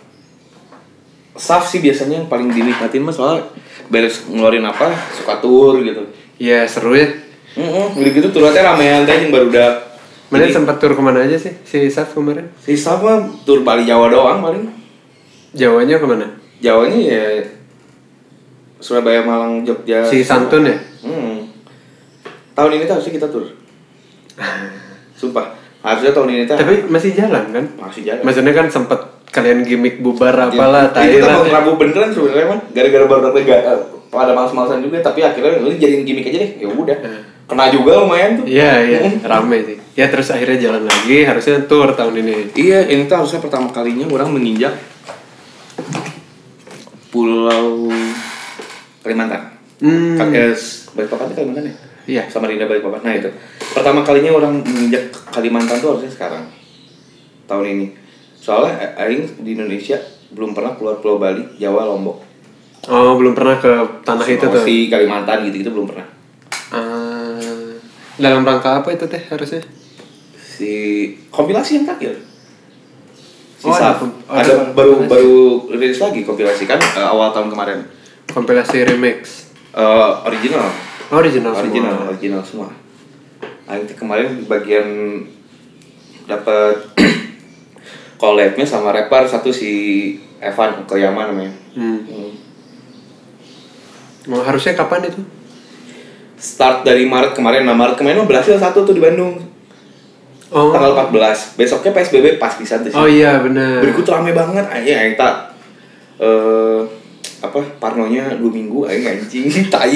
Saf 1.35 1.67
sih 1.67 1.79
biasanya 1.79 2.19
yang 2.19 2.29
paling 2.29 2.49
dinikmatin 2.49 3.03
mah 3.03 3.11
soalnya 3.11 3.43
beres 3.85 4.25
ngeluarin 4.25 4.63
apa 4.63 4.89
suka 5.13 5.39
tur 5.39 5.79
gitu 5.79 6.03
Iya 6.37 6.65
seru 6.65 6.95
ya. 6.95 7.07
Mm 7.55 7.95
udah 7.95 8.11
gitu 8.13 8.29
turnya 8.29 8.63
ramean 8.65 9.03
teh 9.03 9.15
yang 9.17 9.31
baru 9.31 9.47
udah 9.49 9.71
Mana 10.27 10.47
sempat 10.47 10.79
tur 10.79 10.91
ke 10.91 10.99
mana 10.99 11.23
aja 11.23 11.35
sih 11.35 11.55
si 11.63 11.87
Saf 11.87 12.11
kemarin? 12.11 12.51
si 12.57 12.75
Saf 12.75 12.99
mah 12.99 13.23
tur 13.43 13.61
Bali 13.61 13.85
Jawa 13.85 14.09
doang 14.09 14.41
paling 14.41 14.67
Jawanya 15.53 15.99
ke 15.99 16.07
mana? 16.07 16.27
Jawanya 16.59 16.99
ya 16.99 17.23
Surabaya 18.79 19.23
Malang 19.23 19.63
Jogja 19.63 20.03
Si 20.05 20.21
Santun 20.21 20.67
ya? 20.67 20.75
Hmm. 21.01 21.47
Tahun 22.53 22.71
ini 22.71 22.85
tuh 22.85 22.95
harusnya 22.95 23.15
kita 23.15 23.27
tur. 23.27 23.45
Sumpah. 25.21 25.55
Harusnya 25.81 26.11
tahun 26.11 26.29
ini 26.31 26.43
tuh 26.45 26.57
Tapi 26.57 26.87
masih 26.87 27.13
jalan 27.13 27.45
kan? 27.51 27.65
masih 27.77 28.03
jalan. 28.03 28.23
Maksudnya 28.23 28.53
kan 28.53 28.67
sempat 28.69 29.01
kalian 29.35 29.67
gimmick 29.67 29.99
bubar 29.99 30.31
Ya, 30.31 30.47
apalah 30.47 30.95
itu 30.95 31.19
Thailand. 31.19 31.51
kan 31.51 31.51
Rabu 31.51 31.71
beneran 31.75 32.11
sebenarnya 32.15 32.47
man. 32.47 32.61
Gara-gara 32.71 33.05
baru 33.11 33.21
datang 33.27 33.43
ga, 33.43 33.57
eh, 33.67 33.79
pada 34.07 34.31
males-malesan 34.31 34.79
juga 34.79 35.03
tapi 35.03 35.27
akhirnya 35.27 35.59
ini 35.59 35.75
jadiin 35.75 36.03
gimmick 36.07 36.31
aja 36.31 36.39
deh. 36.47 36.51
Ya 36.63 36.69
udah. 36.71 36.99
Kena 37.51 37.69
juga 37.75 38.01
lumayan 38.07 38.39
tuh. 38.39 38.47
Iya 38.47 38.73
iya 38.87 38.99
rame 39.27 39.59
sih. 39.67 39.77
Ya 39.99 40.07
terus 40.07 40.31
akhirnya 40.31 40.71
jalan 40.71 40.87
lagi 40.87 41.27
harusnya 41.27 41.67
tour 41.67 41.91
tahun 41.93 42.15
ini. 42.23 42.55
Iya, 42.55 42.91
ini 42.91 43.07
tuh 43.11 43.15
harusnya 43.21 43.43
pertama 43.43 43.71
kalinya 43.71 44.07
orang 44.11 44.31
menginjak 44.31 44.75
Pulau 47.11 47.91
Kalimantan. 49.03 49.55
Hmm. 49.79 50.19
Kan 50.19 50.35
eh, 50.35 50.55
Balikpapan 50.95 51.27
itu 51.31 51.35
Kalimantan 51.39 51.65
ya? 51.67 51.75
Iya. 52.07 52.23
Samarinda 52.31 52.67
Balikpapan. 52.67 53.01
Nah 53.03 53.15
itu. 53.15 53.31
Pertama 53.75 54.03
kalinya 54.03 54.31
orang 54.35 54.63
menginjak 54.63 55.11
Kalimantan 55.31 55.79
tuh 55.79 55.95
harusnya 55.95 56.11
sekarang. 56.11 56.51
Tahun 57.47 57.67
ini. 57.67 58.04
Soalnya 58.45 58.77
A- 58.77 58.95
Aing 59.03 59.41
di 59.41 59.57
Indonesia 59.57 59.97
belum 60.29 60.53
pernah 60.53 60.77
keluar 60.77 61.01
Pulau 61.01 61.17
Bali, 61.17 61.57
Jawa, 61.57 61.89
Lombok. 61.89 62.21
Oh 62.85 63.17
belum 63.17 63.33
pernah 63.33 63.57
ke 63.57 63.73
tanah 64.05 64.27
itu 64.29 64.45
tuh. 64.45 64.53
Sulawesi, 64.53 64.93
Kalimantan 64.93 65.49
gitu-gitu 65.49 65.73
belum 65.73 65.89
pernah. 65.89 66.05
Ah, 66.69 67.73
dalam 68.15 68.45
rangka 68.45 68.85
apa 68.85 68.93
itu 68.93 69.09
teh 69.09 69.25
harusnya? 69.25 69.65
Si 70.37 70.73
kompilasi 71.33 71.81
yang 71.81 71.89
terakhir. 71.89 72.21
Si 73.57 73.65
Oh, 73.65 73.73
ada 73.73 73.97
Saf. 73.97 74.05
oh, 74.05 74.13
ada, 74.29 74.45
ada 74.45 74.55
baru 74.71 75.01
kompilasi. 75.01 75.09
baru 75.09 75.37
rilis 75.73 75.99
lagi 75.99 76.21
kompilasi 76.21 76.65
kan 76.65 76.77
eh, 76.77 77.01
awal 77.01 77.33
tahun 77.33 77.49
kemarin. 77.49 77.79
Kompilasi 78.29 78.85
remix. 78.85 79.49
Eh, 79.73 80.13
original. 80.29 80.69
Original, 81.07 81.53
original, 81.55 81.93
semua. 81.95 82.09
original 82.11 82.43
semua. 82.45 82.69
Aing 83.65 83.89
kemarin 83.91 84.45
bagian 84.45 84.85
dapat 86.27 86.77
collabnya 88.17 88.67
sama 88.67 88.95
rapper 88.95 89.27
satu 89.27 89.51
si 89.51 89.73
Evan 90.39 90.87
Koyama 90.87 91.31
namanya. 91.31 91.53
Hmm. 91.75 92.01
Hmm. 92.05 92.33
Mau 94.31 94.41
harusnya 94.41 94.73
kapan 94.73 95.09
itu? 95.09 95.21
Start 96.41 96.85
dari 96.85 97.09
Maret 97.09 97.33
kemarin, 97.37 97.65
nah 97.65 97.77
Maret 97.77 97.97
kemarin 97.97 98.25
mah 98.25 98.29
berhasil 98.29 98.57
satu 98.57 98.85
tuh 98.85 98.95
di 98.97 99.03
Bandung. 99.03 99.41
Oh. 100.55 100.71
Tanggal 100.71 101.11
14. 101.11 101.59
Besoknya 101.59 101.91
PSBB 101.91 102.39
pas 102.39 102.55
bisa 102.55 102.79
tuh. 102.79 102.95
Oh 102.95 103.09
iya 103.09 103.43
benar. 103.43 103.83
Berikut 103.83 104.07
rame 104.07 104.31
banget, 104.31 104.65
aja 104.71 104.93
yang 105.03 105.17
tak 105.19 105.35
eh 106.15 106.94
apa 107.45 107.61
parnonya 107.77 108.33
dua 108.35 108.49
minggu 108.49 108.85
aing 108.85 109.05
anjing 109.07 109.47
tai 109.73 109.93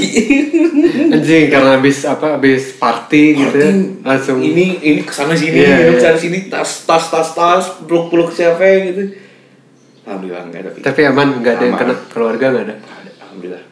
Anjing 1.09 1.49
karena 1.49 1.77
habis 1.77 2.05
apa 2.05 2.37
habis 2.37 2.75
party 2.75 3.25
gitu 3.35 3.57
ya. 3.57 3.69
Party, 3.69 4.03
Langsung 4.03 4.39
ini 4.39 4.77
ini 4.79 5.01
ke 5.01 5.11
sana 5.11 5.33
sini 5.33 5.59
Iya, 5.59 5.77
minum 5.79 5.95
iya. 5.95 6.03
sana 6.03 6.17
sini 6.17 6.39
tas 6.47 6.85
tas 6.85 7.05
tas 7.07 7.33
tas 7.33 7.65
peluk 7.83 8.09
peluk 8.09 8.29
siapa 8.29 8.61
gitu 8.85 9.03
alhamdulillah 10.03 10.45
nggak 10.47 10.61
ada 10.63 10.71
tapi 10.83 11.01
aman 11.03 11.29
nggak 11.39 11.55
ada 11.55 11.65
yang 11.65 11.77
kena 11.77 11.95
keluarga 12.07 12.47
nggak 12.51 12.65
ada. 12.65 12.75
Ada, 12.77 13.11
alhamdulillah 13.19 13.65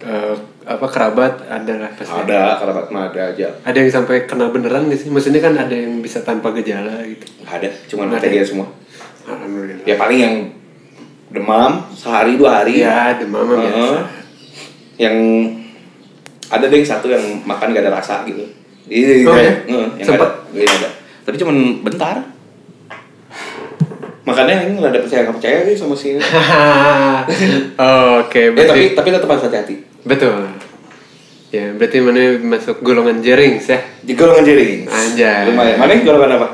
Eh, 0.00 0.32
apa 0.64 0.86
kerabat 0.88 1.44
ada 1.44 1.74
lah 1.76 1.92
pasti. 1.92 2.08
ada 2.08 2.56
kerabat 2.56 2.88
mah 2.88 3.12
ada 3.12 3.20
aja 3.28 3.52
Ada 3.60 3.76
yang 3.76 3.92
sampai 3.92 4.24
kena 4.24 4.48
beneran 4.48 4.88
gak 4.88 4.96
sih? 4.96 5.12
Maksudnya 5.12 5.44
kan 5.44 5.52
ada 5.52 5.76
yang 5.76 6.00
bisa 6.00 6.24
tanpa 6.24 6.48
gejala 6.52 7.04
gitu. 7.04 7.28
nggak 7.38 7.52
ada 7.54 7.68
cuman 7.84 8.06
ada 8.08 8.16
ada. 8.16 8.28
dia 8.30 8.40
semua 8.40 8.64
Alhamdulillah. 9.22 9.84
ya 9.84 9.94
paling 9.94 10.18
yang 10.18 10.34
demam 11.30 11.72
sehari 11.90 12.34
dua 12.34 12.60
hari 12.60 12.82
Iya, 12.82 13.16
demam 13.16 13.42
mah 13.44 13.56
biasa. 13.56 13.98
Yang 14.96 15.16
ada 16.46 16.66
deh 16.66 16.82
satu 16.82 17.06
yang 17.06 17.22
makan 17.42 17.70
gak 17.70 17.84
ada 17.84 17.94
rasa 17.94 18.22
gitu 18.24 18.42
iya 18.86 19.22
Oh, 19.22 19.34
ya? 19.34 19.54
Yang 19.94 20.04
Sempet? 20.04 20.26
ada 20.26 20.50
iya 20.52 20.66
ada 20.68 20.88
tapi 21.22 21.36
cuman 21.36 21.56
bentar 21.80 22.16
makanya 24.20 24.62
ini 24.64 24.76
nggak 24.76 24.90
ada 24.90 25.00
percaya 25.00 25.20
nggak 25.22 25.36
percaya 25.38 25.58
sih 25.64 25.76
sama 25.76 25.94
si 25.94 26.06
ini 26.12 26.20
Oh, 27.78 28.20
Oke, 28.22 28.40
ya 28.42 28.52
berarti 28.52 28.68
tapi 28.68 28.82
tapi 28.92 29.08
tetap 29.10 29.28
harus 29.28 29.44
hati-hati 29.44 29.74
betul. 30.02 30.42
Ya, 31.50 31.70
berarti 31.70 31.98
mana 31.98 32.22
masuk 32.40 32.78
golongan 32.80 33.18
jaring 33.20 33.58
ya? 33.58 33.78
di 34.02 34.14
golongan 34.14 34.42
jaring 34.42 34.86
Anjay. 34.86 35.46
lumayan 35.46 35.76
mana 35.76 35.92
golongan 35.98 36.30
apa 36.36 36.48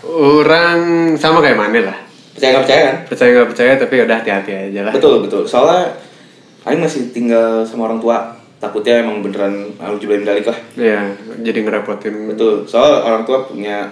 Orang 0.00 0.80
sama 1.14 1.38
kayak 1.38 1.56
mana 1.56 1.80
lah. 1.82 1.98
Percaya 2.40 2.50
nggak 2.50 2.64
percaya 2.64 2.82
kan 2.82 2.96
Percaya 3.04 3.30
nggak 3.30 3.48
percaya 3.48 3.72
tapi 3.76 3.94
udah 4.00 4.16
hati-hati 4.16 4.52
aja 4.66 4.80
lah. 4.82 4.92
betul 4.92 5.14
betul 5.20 5.42
soalnya 5.44 5.92
Aing 6.62 6.76
masih 6.78 7.08
tinggal 7.10 7.60
sama 7.62 7.84
orang 7.84 7.96
tua 7.98 8.16
takutnya 8.56 9.00
emang 9.00 9.20
beneran 9.20 9.52
harus 9.76 9.96
jubilin 9.98 10.20
dalik 10.22 10.44
lah 10.44 10.56
Iya, 10.74 11.00
jadi 11.40 11.58
ngerepotin. 11.60 12.28
betul 12.28 12.64
soal 12.64 13.00
orang 13.00 13.22
tua 13.22 13.40
punya 13.42 13.88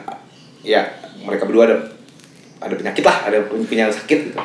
ya 0.60 0.84
mereka 1.18 1.44
berdua 1.44 1.64
ada 1.66 1.76
ada 2.58 2.74
penyakit 2.74 3.00
lah 3.02 3.24
ada 3.24 3.36
punya 3.46 3.88
sakit 3.88 4.18
gitu 4.26 4.40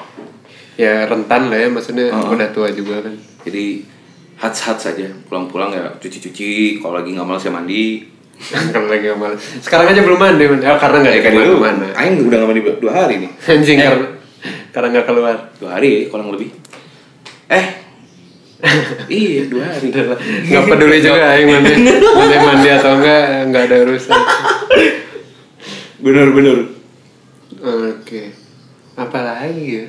Ya 0.73 1.05
rentan 1.05 1.47
lah 1.47 1.59
ya, 1.59 1.67
maksudnya 1.67 2.09
Oh. 2.09 2.33
udah 2.33 2.49
tua 2.49 2.65
juga 2.67 2.97
kan. 2.99 3.13
jadi 3.41 3.83
hats 4.35 4.59
hats 4.63 4.83
saja 4.85 5.05
pulang-pulang 5.23 5.69
ya 5.69 5.85
cuci-cuci 5.95 6.79
kalau 6.79 6.97
lagi 6.97 7.11
nggak 7.11 7.23
malas 7.23 7.43
ya 7.43 7.51
mandi 7.51 8.01
Kalau 8.43 8.87
lagi 8.87 9.05
nggak 9.07 9.17
malas. 9.17 9.39
Sekarang 9.61 9.87
aja 9.87 10.01
belum 10.01 10.19
mandi, 10.19 10.43
Man. 10.45 10.59
oh, 10.61 10.77
karena 10.77 10.97
nggak 10.99 11.13
ya 11.13 11.21
kan 11.21 11.31
ke 11.31 11.39
mana-mana. 11.39 11.87
Aing 11.95 12.13
udah 12.21 12.37
nggak 12.37 12.49
mandi 12.49 12.61
dua 12.77 12.91
hari 12.93 13.15
nih 13.23 13.31
Anjing 13.45 13.77
Eh. 13.77 13.85
karena 13.87 14.07
karena 14.73 14.87
nggak 14.91 15.05
keluar. 15.05 15.35
dua 15.55 15.69
hari 15.73 15.91
kurang 16.07 16.29
lebih 16.29 16.49
eh 17.47 17.65
iya 19.07 19.43
dua 19.47 19.63
hari 19.69 19.87
Nggak 19.91 20.63
peduli 20.65 20.97
juga 20.99 21.35
yang 21.35 21.51
mandi, 21.51 21.73
mandi 21.93 22.35
mandi 22.37 22.69
atau 22.69 22.91
enggak, 22.95 23.23
nggak 23.47 23.63
ada 23.67 23.75
urusan. 23.83 24.19
bener 25.99 26.27
bener 26.31 26.57
Oke. 27.63 28.35
Apa 28.93 29.19
lagi 29.19 29.65
ya? 29.73 29.85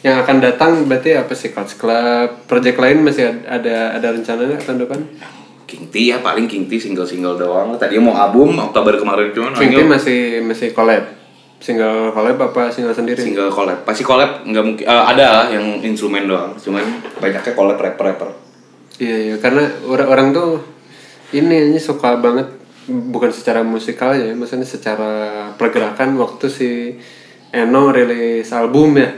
Yang 0.00 0.16
akan 0.24 0.36
datang 0.40 0.70
berarti 0.84 1.12
apa 1.12 1.32
sih 1.32 1.52
Coach 1.52 1.76
Club? 1.76 2.48
Project 2.48 2.76
lain 2.76 3.04
masih 3.04 3.28
ad- 3.28 3.44
ada 3.60 3.94
ada 3.94 4.08
rencana 4.10 4.48
nggak 4.48 4.64
tahun 4.64 4.78
depan? 4.80 5.00
King 5.68 5.86
T 5.86 6.10
ya 6.10 6.18
paling 6.18 6.48
King 6.48 6.66
T 6.66 6.80
single 6.80 7.04
single 7.04 7.36
doang 7.36 7.76
tadi 7.76 8.00
mau 8.00 8.16
album 8.16 8.58
Oktober 8.58 8.96
kemarin 8.96 9.30
cuman 9.30 9.54
King 9.54 9.76
Aing 9.76 9.90
masih 9.90 10.20
masih 10.42 10.72
collab. 10.72 11.04
Single 11.60 12.10
collab 12.10 12.40
apa 12.40 12.72
single 12.72 12.96
sendiri? 12.96 13.20
single 13.20 13.52
collab 13.52 13.84
pasti 13.84 14.00
collab 14.00 14.42
nggak 14.42 14.64
mungkin 14.64 14.82
eh, 14.82 15.04
ada 15.06 15.24
lah 15.28 15.46
yang 15.52 15.84
instrumen 15.84 16.24
doang 16.24 16.56
cuman 16.56 16.80
banyaknya 17.20 17.52
collab 17.52 17.76
rapper 17.76 18.04
rapper 18.08 18.30
Iya 18.96 19.16
iya 19.16 19.36
karena 19.36 19.68
orang 19.84 20.08
orang 20.08 20.28
tuh 20.32 20.50
ini 21.30 21.68
ini 21.68 21.76
suka 21.76 22.16
banget 22.16 22.48
bukan 22.90 23.30
secara 23.30 23.62
musikal 23.62 24.10
ya, 24.12 24.34
maksudnya 24.34 24.66
secara 24.66 25.12
pergerakan 25.54 26.18
waktu 26.18 26.46
si 26.50 26.70
Eno 27.50 27.94
rilis 27.94 28.50
album 28.50 28.98
ya. 28.98 29.08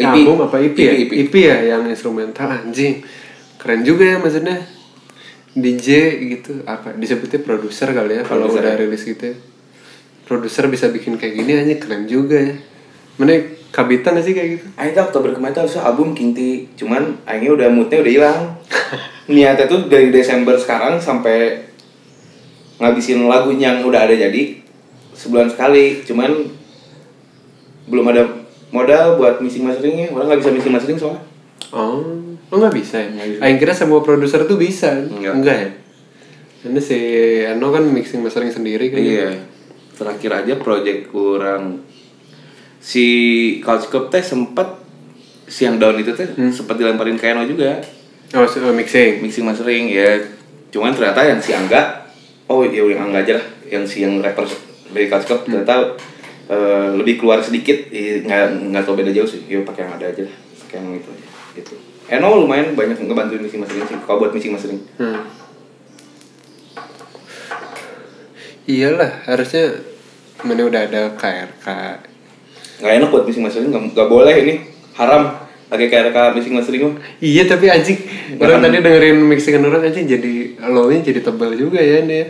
Album 0.00 0.48
apa 0.48 0.56
EP, 0.62 0.76
ya? 0.78 0.92
EP. 0.96 1.10
EP 1.28 1.34
ya 1.34 1.76
yang 1.76 1.84
instrumental 1.88 2.48
anjing. 2.48 3.04
Keren 3.60 3.84
juga 3.84 4.04
ya 4.08 4.16
maksudnya. 4.18 4.62
DJ 5.52 6.16
gitu 6.32 6.64
apa 6.64 6.96
disebutnya 6.96 7.44
produser 7.44 7.92
kali 7.92 8.16
ya 8.16 8.22
kalau 8.24 8.48
udah 8.48 8.72
ya. 8.72 8.80
rilis 8.80 9.04
gitu. 9.04 9.32
ya. 9.32 9.36
Produser 10.24 10.64
bisa 10.72 10.88
bikin 10.88 11.20
kayak 11.20 11.34
gini 11.36 11.52
aja 11.52 11.74
keren 11.76 12.08
juga 12.08 12.40
ya. 12.40 12.56
Mana 13.20 13.36
kabitan 13.72 14.16
gak 14.16 14.24
sih 14.24 14.32
kayak 14.36 14.48
gitu? 14.56 14.66
Aing 14.76 14.92
tuh 14.96 15.04
Oktober 15.08 15.36
kemarin 15.36 15.52
tuh 15.56 15.62
harusnya 15.64 15.82
album 15.84 16.12
King 16.12 16.32
T 16.36 16.40
cuman 16.76 17.20
Aingnya 17.24 17.52
udah 17.56 17.68
moodnya 17.72 18.04
udah 18.04 18.12
hilang 18.12 18.40
niatnya 19.32 19.64
tuh 19.64 19.88
dari 19.88 20.12
Desember 20.12 20.56
sekarang 20.60 21.00
sampai 21.00 21.68
ngabisin 22.76 23.24
lagu 23.24 23.52
yang 23.56 23.80
udah 23.80 24.04
ada 24.04 24.14
jadi 24.16 24.60
sebulan 25.16 25.48
sekali 25.54 26.04
cuman 26.04 26.50
belum 27.88 28.06
ada 28.12 28.41
modal 28.72 29.14
buat 29.14 29.38
mixing 29.38 29.62
masteringnya 29.62 30.10
orang 30.10 30.26
nggak 30.26 30.40
bisa 30.40 30.50
mixing 30.50 30.72
mastering 30.72 30.98
soalnya 30.98 31.22
Oh, 31.70 32.04
oh 32.50 32.56
nggak 32.58 32.74
bisa 32.74 32.96
ya? 32.98 33.08
Nggak 33.08 33.28
bisa. 33.30 33.40
Aing 33.40 33.56
kira 33.56 33.72
semua 33.72 34.00
produser 34.00 34.44
tuh 34.44 34.56
bisa. 34.56 34.92
Nggak. 34.92 35.40
ya? 35.56 35.68
Ini 36.62 36.80
si 36.80 36.98
Eno 37.42 37.68
kan 37.68 37.80
mixing 37.82 38.20
mastering 38.20 38.48
sendiri 38.48 38.88
kan. 38.88 38.98
iya 38.98 39.28
terakhir 39.92 40.30
aja 40.34 40.54
project 40.56 41.08
kurang 41.08 41.80
si 42.78 43.06
Club 43.62 44.08
teh 44.08 44.20
sempet 44.20 44.68
siang 45.46 45.76
daun 45.76 45.96
itu 45.96 46.10
teh 46.10 46.24
sempat 46.50 46.76
dilemparin 46.76 47.14
ke 47.14 47.28
Eno 47.28 47.44
juga 47.44 47.78
Oh, 48.32 48.44
so- 48.44 48.60
oh, 48.60 48.72
mixing. 48.72 49.20
mixing 49.20 49.44
mastering 49.44 49.88
ya 49.88 50.16
cuman 50.68 50.90
ternyata 50.90 51.20
yang 51.22 51.36
si 51.38 51.52
Angga 51.52 52.08
oh 52.46 52.64
ya 52.64 52.80
yang 52.82 53.06
Angga 53.06 53.20
aja 53.22 53.32
lah 53.34 53.46
yang 53.66 53.84
si 53.84 54.00
yang 54.00 54.18
rapper 54.18 54.44
dari 54.88 55.06
Couch 55.06 55.24
Club 55.24 55.44
ternyata 55.44 55.92
eh, 56.52 56.88
lebih 57.00 57.16
keluar 57.16 57.40
sedikit 57.40 57.88
eh, 57.88 58.20
nggak 58.20 58.68
nggak 58.68 58.82
tau 58.84 58.92
beda 58.92 59.08
jauh 59.08 59.24
sih. 59.24 59.40
Yuk 59.48 59.64
pakai 59.64 59.88
yang 59.88 59.96
ada 59.96 60.06
aja 60.12 60.22
lah. 60.28 60.36
Pakai 60.68 60.76
yang 60.76 60.88
itu 61.00 61.08
aja 61.08 61.26
gitu. 61.56 61.74
Eno 62.12 62.44
lumayan 62.44 62.76
banyak 62.76 63.00
ngebantuin 63.00 63.40
mixing 63.40 63.62
mastering 63.64 63.88
sih 63.88 63.96
kalau 64.04 64.20
buat 64.20 64.36
mixing 64.36 64.52
mastering 64.52 64.84
Hmm. 65.00 65.24
Iyalah, 68.62 69.26
harusnya 69.26 69.82
mana 70.46 70.62
udah 70.66 70.86
ada 70.86 71.02
KRK. 71.18 71.66
nggak 72.82 72.94
enak 72.98 73.08
buat 73.14 73.24
mixing 73.26 73.42
mastering 73.46 73.70
nggak 73.70 73.94
nggak 73.94 74.08
boleh 74.10 74.34
ini. 74.42 74.54
Haram 74.98 75.34
pakai 75.70 75.86
KRK 75.88 76.16
mixing 76.36 76.54
mastering 76.54 76.82
mah. 76.84 76.94
Iya 77.22 77.46
tapi 77.46 77.66
anjing 77.70 77.98
orang 78.38 78.60
tadi 78.60 78.76
dengerin 78.82 79.18
mixingan 79.22 79.62
orang 79.66 79.82
anjing 79.88 80.04
jadi 80.04 80.32
low-nya 80.68 81.00
jadi 81.00 81.20
tebal 81.22 81.54
juga 81.54 81.78
ya 81.80 82.02
ini 82.02 82.14
ya. 82.22 82.26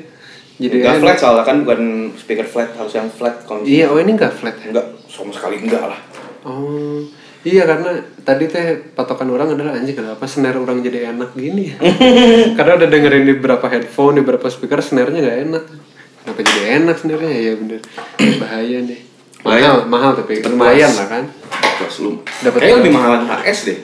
Jadi 0.63 0.77
nggak 0.79 0.97
flat 0.99 1.17
soalnya 1.17 1.43
kan 1.43 1.57
bukan 1.61 1.81
speaker 2.15 2.45
flat 2.45 2.71
harus 2.73 2.93
yang 2.93 3.09
flat 3.09 3.43
kalau 3.43 3.61
Iya, 3.63 3.87
oh 3.87 3.99
ini 3.99 4.15
enggak 4.15 4.31
flat 4.33 4.55
ya? 4.57 4.71
nggak 4.71 4.87
sama 5.07 5.31
sekali 5.31 5.59
enggak 5.59 5.83
lah 5.83 5.99
Oh, 6.43 7.03
iya 7.43 7.63
karena 7.63 7.91
tadi 8.19 8.47
teh 8.47 8.67
patokan 8.93 9.27
orang 9.29 9.53
adalah 9.53 9.75
anjing 9.75 9.95
kenapa 9.95 10.23
snare 10.25 10.57
orang 10.57 10.79
jadi 10.79 11.11
enak 11.11 11.31
gini 11.33 11.71
ya? 11.71 11.77
karena 12.59 12.73
udah 12.77 12.89
dengerin 12.89 13.25
di 13.25 13.35
beberapa 13.35 13.67
headphone, 13.67 14.19
di 14.19 14.23
beberapa 14.23 14.47
speaker 14.47 14.79
snare-nya 14.79 15.21
nggak 15.21 15.39
enak. 15.47 15.65
Kenapa 16.19 16.41
jadi 16.43 16.61
enak 16.79 16.97
snare-nya? 16.97 17.31
Ya 17.33 17.53
bener. 17.55 17.79
Bahaya 18.43 18.79
nih. 18.81 19.01
Mahal, 19.43 19.87
mahal 19.87 20.15
tapi 20.15 20.39
lumayan 20.41 20.91
lah 20.93 21.07
kan. 21.09 21.25
Terus 21.79 21.97
lu 22.01 22.13
Dapat 22.41 22.59
kayaknya 22.59 22.79
lebih 22.79 22.93
mahal 22.93 23.13
HS 23.27 23.59
deh 23.67 23.79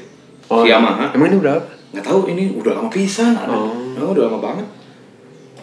Oh, 0.49 0.63
si 0.63 0.71
Yamaha 0.71 1.11
Emang 1.13 1.29
ini 1.29 1.39
berapa? 1.39 1.67
nggak 1.89 2.05
tahu 2.05 2.21
ini 2.29 2.53
udah 2.55 2.73
lama 2.75 2.87
pisan 2.89 3.33
ada 3.33 3.49
Oh. 3.49 3.73
oh. 3.97 4.13
udah 4.13 4.29
lama 4.29 4.39
banget 4.41 4.67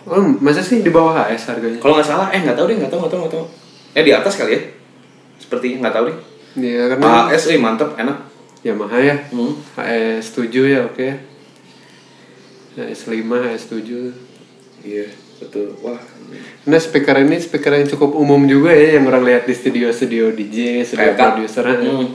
Oh, 0.05 0.21
masa 0.37 0.61
sih 0.61 0.85
di 0.85 0.89
bawah 0.89 1.17
HS 1.17 1.49
harganya? 1.49 1.81
kalau 1.81 1.97
nggak 1.97 2.05
salah 2.05 2.29
eh 2.29 2.39
nggak 2.39 2.53
tahu 2.53 2.69
deh 2.69 2.77
nggak 2.77 2.91
tahu 2.93 2.99
nggak 3.01 3.11
tahu 3.11 3.19
nggak 3.25 3.33
tahu 3.33 3.45
eh 3.91 4.03
di 4.05 4.11
atas 4.13 4.33
kali 4.37 4.51
ya 4.53 4.61
sepertinya 5.35 5.77
nggak 5.81 5.95
tahu 5.95 6.05
deh 6.07 6.17
Iya 6.55 6.81
karena 6.87 7.27
HS 7.27 7.43
eh 7.49 7.59
mantep 7.59 7.89
enak 7.95 8.17
Yamaha 8.61 8.97
ya. 8.97 9.15
hmm. 9.29 9.53
HS 9.75 10.25
7 10.39 10.49
ya, 10.65 10.81
oke. 10.83 11.07
HS 12.75 13.01
5, 13.07 13.21
HS 13.27 13.63
7. 13.71 14.13
iya 14.83 15.05
betul 15.35 15.73
wah 15.81 15.99
Nah 16.65 16.79
speaker 16.79 17.17
ini 17.19 17.37
speaker 17.37 17.69
yang 17.71 17.85
cukup 17.85 18.13
umum 18.13 18.45
juga 18.45 18.71
ya 18.71 18.97
yang 18.97 19.05
orang 19.05 19.21
lihat 19.21 19.45
di 19.45 19.53
studio-studio 19.53 20.33
DJ, 20.33 20.81
studio 20.81 21.13
produser. 21.13 21.65
Hmm. 21.65 22.09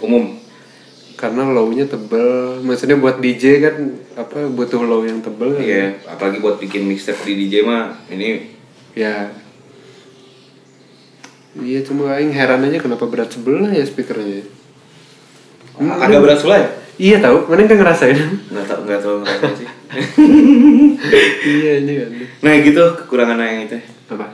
umum 0.00 0.41
Karena 1.22 1.46
low-nya 1.46 1.86
tebel. 1.86 2.58
Maksudnya 2.60 2.98
buat 2.98 3.16
DJ 3.16 3.62
kan 3.62 3.74
apa 4.18 4.50
butuh 4.50 4.82
low 4.82 5.06
yang 5.06 5.22
tebel. 5.22 5.54
kan? 5.54 5.62
iya 5.62 5.84
apalagi 6.04 6.42
buat 6.42 6.58
bikin 6.58 6.82
mixtape 6.82 7.22
di 7.22 7.46
DJ 7.46 7.62
mah 7.62 7.94
ini 8.08 8.50
Ya. 8.92 9.30
Iya 11.52 11.80
cuma 11.80 12.10
aing 12.12 12.32
heran 12.32 12.60
aja 12.60 12.76
kenapa 12.76 13.04
berat 13.04 13.28
sebelah 13.28 13.68
ya 13.68 13.80
speakernya. 13.80 14.42
agak 15.78 16.20
berat 16.20 16.36
sulah 16.36 16.58
ya 16.58 16.68
Iya 16.92 17.16
tahu, 17.18 17.48
mana 17.48 17.64
nggak 17.64 17.78
ngerasain? 17.78 18.14
nggak 18.52 18.66
tau 18.68 18.80
nggak 18.82 19.00
tau 19.00 19.16
ngerasain 19.18 19.54
sih 19.56 19.68
iya 21.42 21.72
ini 21.80 21.92
kan. 21.94 22.08
nah 22.40 22.52
gitu 22.54 22.82
kekurangan 22.94 23.36
yang 23.36 23.64
itu 23.64 23.78
Apa? 24.08 24.26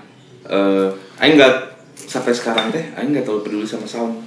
eh 0.44 0.88
Aing 1.16 1.34
nggak 1.34 1.54
sampai 1.96 2.30
sekarang 2.30 2.68
teh 2.68 2.82
Aing 2.92 3.10
nggak 3.10 3.22
terlalu 3.22 3.42
peduli 3.42 3.64
sama 3.64 3.86
sound 3.86 4.18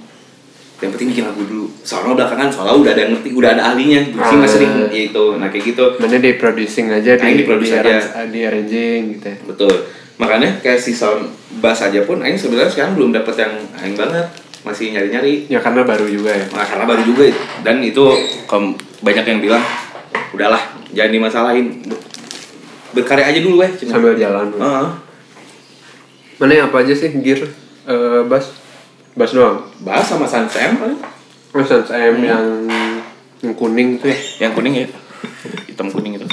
yang 0.82 0.90
penting 0.90 1.08
bikin 1.08 1.24
lagu 1.24 1.42
dulu 1.42 1.66
soalnya 1.80 2.18
belakangan 2.18 2.48
soalnya 2.50 2.74
udah 2.76 2.90
ada 2.90 3.00
yang 3.00 3.12
ngerti 3.14 3.28
udah 3.32 3.50
ada 3.52 3.62
ahlinya 3.64 4.00
mixing 4.04 4.18
Ah. 4.34 4.42
mastering 4.42 4.72
ya 4.90 5.02
itu 5.04 5.24
nah 5.38 5.46
kayak 5.46 5.64
gitu 5.68 5.84
Mana 5.96 6.18
di 6.18 6.32
producing 6.34 6.86
aja 6.90 7.12
di, 7.12 7.22
Aing 7.22 7.36
di 7.36 7.44
produce 7.44 7.72
aja. 7.72 7.80
arrange- 7.80 8.10
di 8.28 8.40
arranging 8.42 9.00
gitu 9.12 9.26
ya. 9.26 9.36
betul 9.46 9.74
makanya 10.14 10.50
kayak 10.58 10.76
si 10.76 10.90
sound 10.92 11.30
bass 11.58 11.80
aja 11.80 12.02
pun 12.02 12.18
Aing 12.18 12.34
sebenarnya 12.34 12.68
sekarang 12.68 12.92
belum 12.92 13.10
dapet 13.12 13.34
yang 13.38 13.54
Aing 13.76 13.94
banget 13.94 14.26
masih 14.62 14.90
nyari 14.90 15.08
nyari 15.08 15.34
Ya 15.48 15.58
karena 15.58 15.82
baru 15.82 16.04
juga 16.04 16.30
ya. 16.30 16.46
nah, 16.48 16.62
karena 16.62 16.84
baru 16.84 17.02
juga 17.04 17.30
dan 17.62 17.78
itu 17.78 18.02
kalau 18.44 18.70
banyak 19.00 19.24
yang 19.24 19.40
bilang 19.40 19.62
udahlah 20.30 20.62
jangan 20.90 21.10
dimasalahin 21.12 21.66
Ber- 21.84 22.02
berkarya 22.94 23.24
aja 23.26 23.40
dulu 23.40 23.58
weh. 23.58 23.70
Sambil 23.74 24.12
jalan. 24.14 24.52
Heeh. 24.52 24.86
Mana 26.36 26.52
yang 26.52 26.66
apa 26.68 26.82
aja 26.82 26.92
sih 26.92 27.08
gear 27.16 27.40
eh, 27.84 28.20
bass? 28.24 28.61
Bass 29.12 29.36
doang. 29.36 29.68
bass 29.84 30.08
sama 30.08 30.24
Sans 30.24 30.48
M 30.56 30.72
paling. 30.80 31.00
Oh, 31.52 31.64
Sans 31.64 31.88
M 31.92 32.16
yang 32.24 32.44
yang 33.44 33.54
kuning 33.58 34.00
tuh 34.00 34.08
ya. 34.08 34.48
yang 34.48 34.52
kuning 34.56 34.72
ya 34.72 34.86
hitam 35.68 35.90
kuning 35.90 36.16
itu 36.16 36.26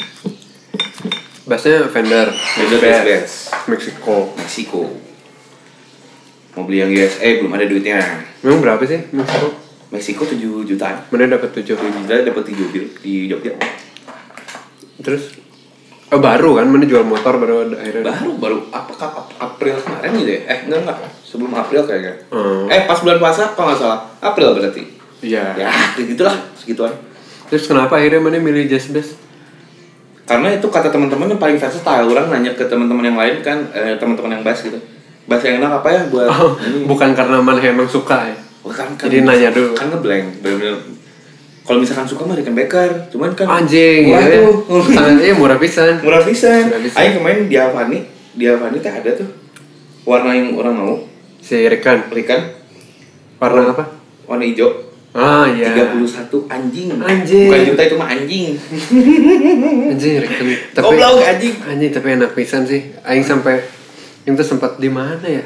Bassnya 1.49 1.89
Fender, 1.89 2.29
Fender 2.29 2.77
Bass. 2.77 3.49
Mexico. 3.65 4.31
Meksiko 4.37 5.09
mau 6.57 6.65
beli 6.65 6.81
yang 6.81 6.91
USA 6.91 7.29
belum 7.39 7.55
ada 7.55 7.65
duitnya 7.69 8.01
Memang 8.43 8.59
berapa 8.59 8.83
sih 8.83 8.99
Mexico? 9.15 9.47
Meksiko 9.89 10.23
7 10.27 10.65
jutaan 10.65 11.07
Mana 11.09 11.29
dapat 11.29 11.49
tujuh? 11.55 11.77
7 11.77 12.03
juta 12.03 12.13
dapat 12.25 12.43
di 12.45 12.53
Jogja 12.57 12.81
di 12.99 13.13
Jogja 13.31 13.53
Terus? 14.99 15.39
Oh 16.09 16.17
baru 16.17 16.57
kan, 16.57 16.65
mana 16.65 16.83
jual 16.83 17.01
motor 17.01 17.33
baru 17.35 17.69
akhirnya. 17.69 18.01
baru 18.03 18.31
baru 18.35 18.57
apa 18.69 18.91
Ap- 18.99 19.29
April 19.39 19.77
kemarin 19.77 20.09
gitu 20.15 20.31
ya 20.31 20.41
eh 20.43 20.59
enggak 20.63 20.79
enggak 20.81 20.97
sebelum 21.21 21.53
April 21.53 21.81
kayaknya 21.83 22.13
Hmm. 22.27 22.65
eh 22.65 22.81
pas 22.83 22.97
bulan 22.97 23.17
puasa 23.17 23.53
kalau 23.53 23.69
nggak 23.69 23.79
salah 23.79 23.99
April 24.19 24.53
berarti 24.53 24.83
Iya. 25.21 25.53
ya 25.55 25.69
kayak 25.93 26.07
gitulah 26.09 26.33
segituan 26.53 26.93
Terus 27.45 27.65
kenapa 27.65 27.95
akhirnya 27.95 28.17
mana 28.19 28.37
milih 28.37 28.65
jazz 28.65 28.89
bass? 28.89 29.13
karena 30.23 30.49
itu 30.51 30.65
kata 30.65 30.87
teman-teman 30.87 31.25
yang 31.27 31.37
paling 31.37 31.57
versatile 31.57 32.05
orang 32.07 32.29
nanya 32.29 32.53
ke 32.53 32.61
teman-teman 32.63 33.01
yang 33.03 33.17
lain 33.17 33.35
kan 33.39 33.65
eh, 33.69 33.93
teman-teman 33.95 34.29
yang 34.31 34.43
bass 34.43 34.61
gitu 34.61 34.77
bass 35.25 35.41
yang 35.41 35.57
enak 35.57 35.71
apa 35.75 35.89
ya 35.89 36.01
buat 36.07 36.25
Oh, 36.27 36.53
ini 36.59 36.85
bukan 36.85 37.13
karena 37.13 37.37
mana 37.39 37.57
emang 37.59 37.85
suka 37.85 38.17
ya. 38.23 38.37
Bukan, 38.59 38.93
kan, 38.93 39.07
Jadi 39.07 39.23
nanya 39.23 39.49
dulu. 39.49 39.73
kan 39.73 39.87
ngeblank 39.87 40.25
bener-bener 40.39 40.77
kalau 41.69 41.85
misalkan 41.85 42.09
suka 42.09 42.25
mah 42.25 42.33
Baker 42.33 43.13
cuman 43.13 43.37
kan 43.37 43.45
Anjing, 43.61 44.09
murah 44.09 44.25
ya. 44.25 44.41
tuh 44.41 44.57
murah 45.37 45.57
pisan. 45.61 46.01
murah 46.01 46.25
pisan. 46.25 46.63
Aing 46.97 47.13
kemarin 47.21 47.45
di 47.45 47.55
Avani 47.61 47.99
di 48.33 48.49
Avani 48.49 48.81
teh 48.81 48.89
ada 48.89 49.13
tuh 49.13 49.29
warna 50.01 50.33
yang 50.33 50.57
orang 50.57 50.73
mau 50.73 50.97
Si 51.39 51.53
Rikan, 51.55 52.09
Rican 52.09 52.41
warna 53.37 53.69
apa? 53.69 53.85
warna 54.25 54.49
hijau 54.49 54.89
Ah 55.09 55.45
iya. 55.45 55.73
31 55.73 56.05
anjing 56.49 56.89
Anjing. 56.97 57.49
bukan 57.49 57.61
juta 57.65 57.81
itu 57.85 57.95
mah 57.97 58.09
anjing 58.09 58.47
Anjing 59.93 60.13
Rikan. 60.21 60.45
Tapi 60.73 60.81
goblok 60.81 61.21
anjing 61.21 61.53
anjing 61.65 61.89
tapi 61.93 62.07
enak 62.17 62.33
pisan 62.33 62.65
sih. 62.65 62.93
Aing 63.05 63.21
sampai 63.21 63.61
yang 64.25 64.33
tuh 64.33 64.45
sempat 64.45 64.77
di 64.77 64.89
mana 64.89 65.21
ya? 65.21 65.45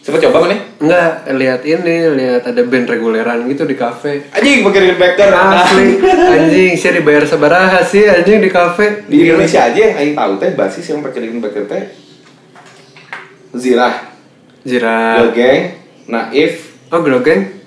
Coba 0.00 0.16
coba 0.16 0.36
mana? 0.42 0.56
Enggak, 0.80 1.12
lihat 1.30 1.60
ini, 1.60 1.96
lihat 2.10 2.42
ada 2.42 2.64
band 2.64 2.88
reguleran 2.88 3.44
gitu 3.46 3.68
di 3.68 3.76
kafe. 3.76 4.32
Anjing 4.32 4.64
pakai 4.64 4.96
Baker 4.96 5.28
Asli, 5.28 6.00
anjing, 6.34 6.72
saya 6.72 6.92
dibayar 6.96 7.20
sabaraha 7.22 7.84
sih 7.84 8.08
anjing 8.08 8.40
di 8.40 8.48
kafe. 8.48 9.04
di 9.04 9.22
Indonesia 9.22 9.60
aja 9.62 9.84
Aing 9.94 10.16
tahu 10.16 10.32
teh 10.36 10.50
basis 10.52 10.88
yang 10.88 11.04
pakai 11.04 11.28
Baker 11.36 11.68
teh 11.68 11.84
Zirah, 13.52 14.08
Jira. 14.62 15.20
Geng, 15.30 15.62
Naif, 16.06 16.72
Oh, 16.88 17.04
Grogeng. 17.04 17.60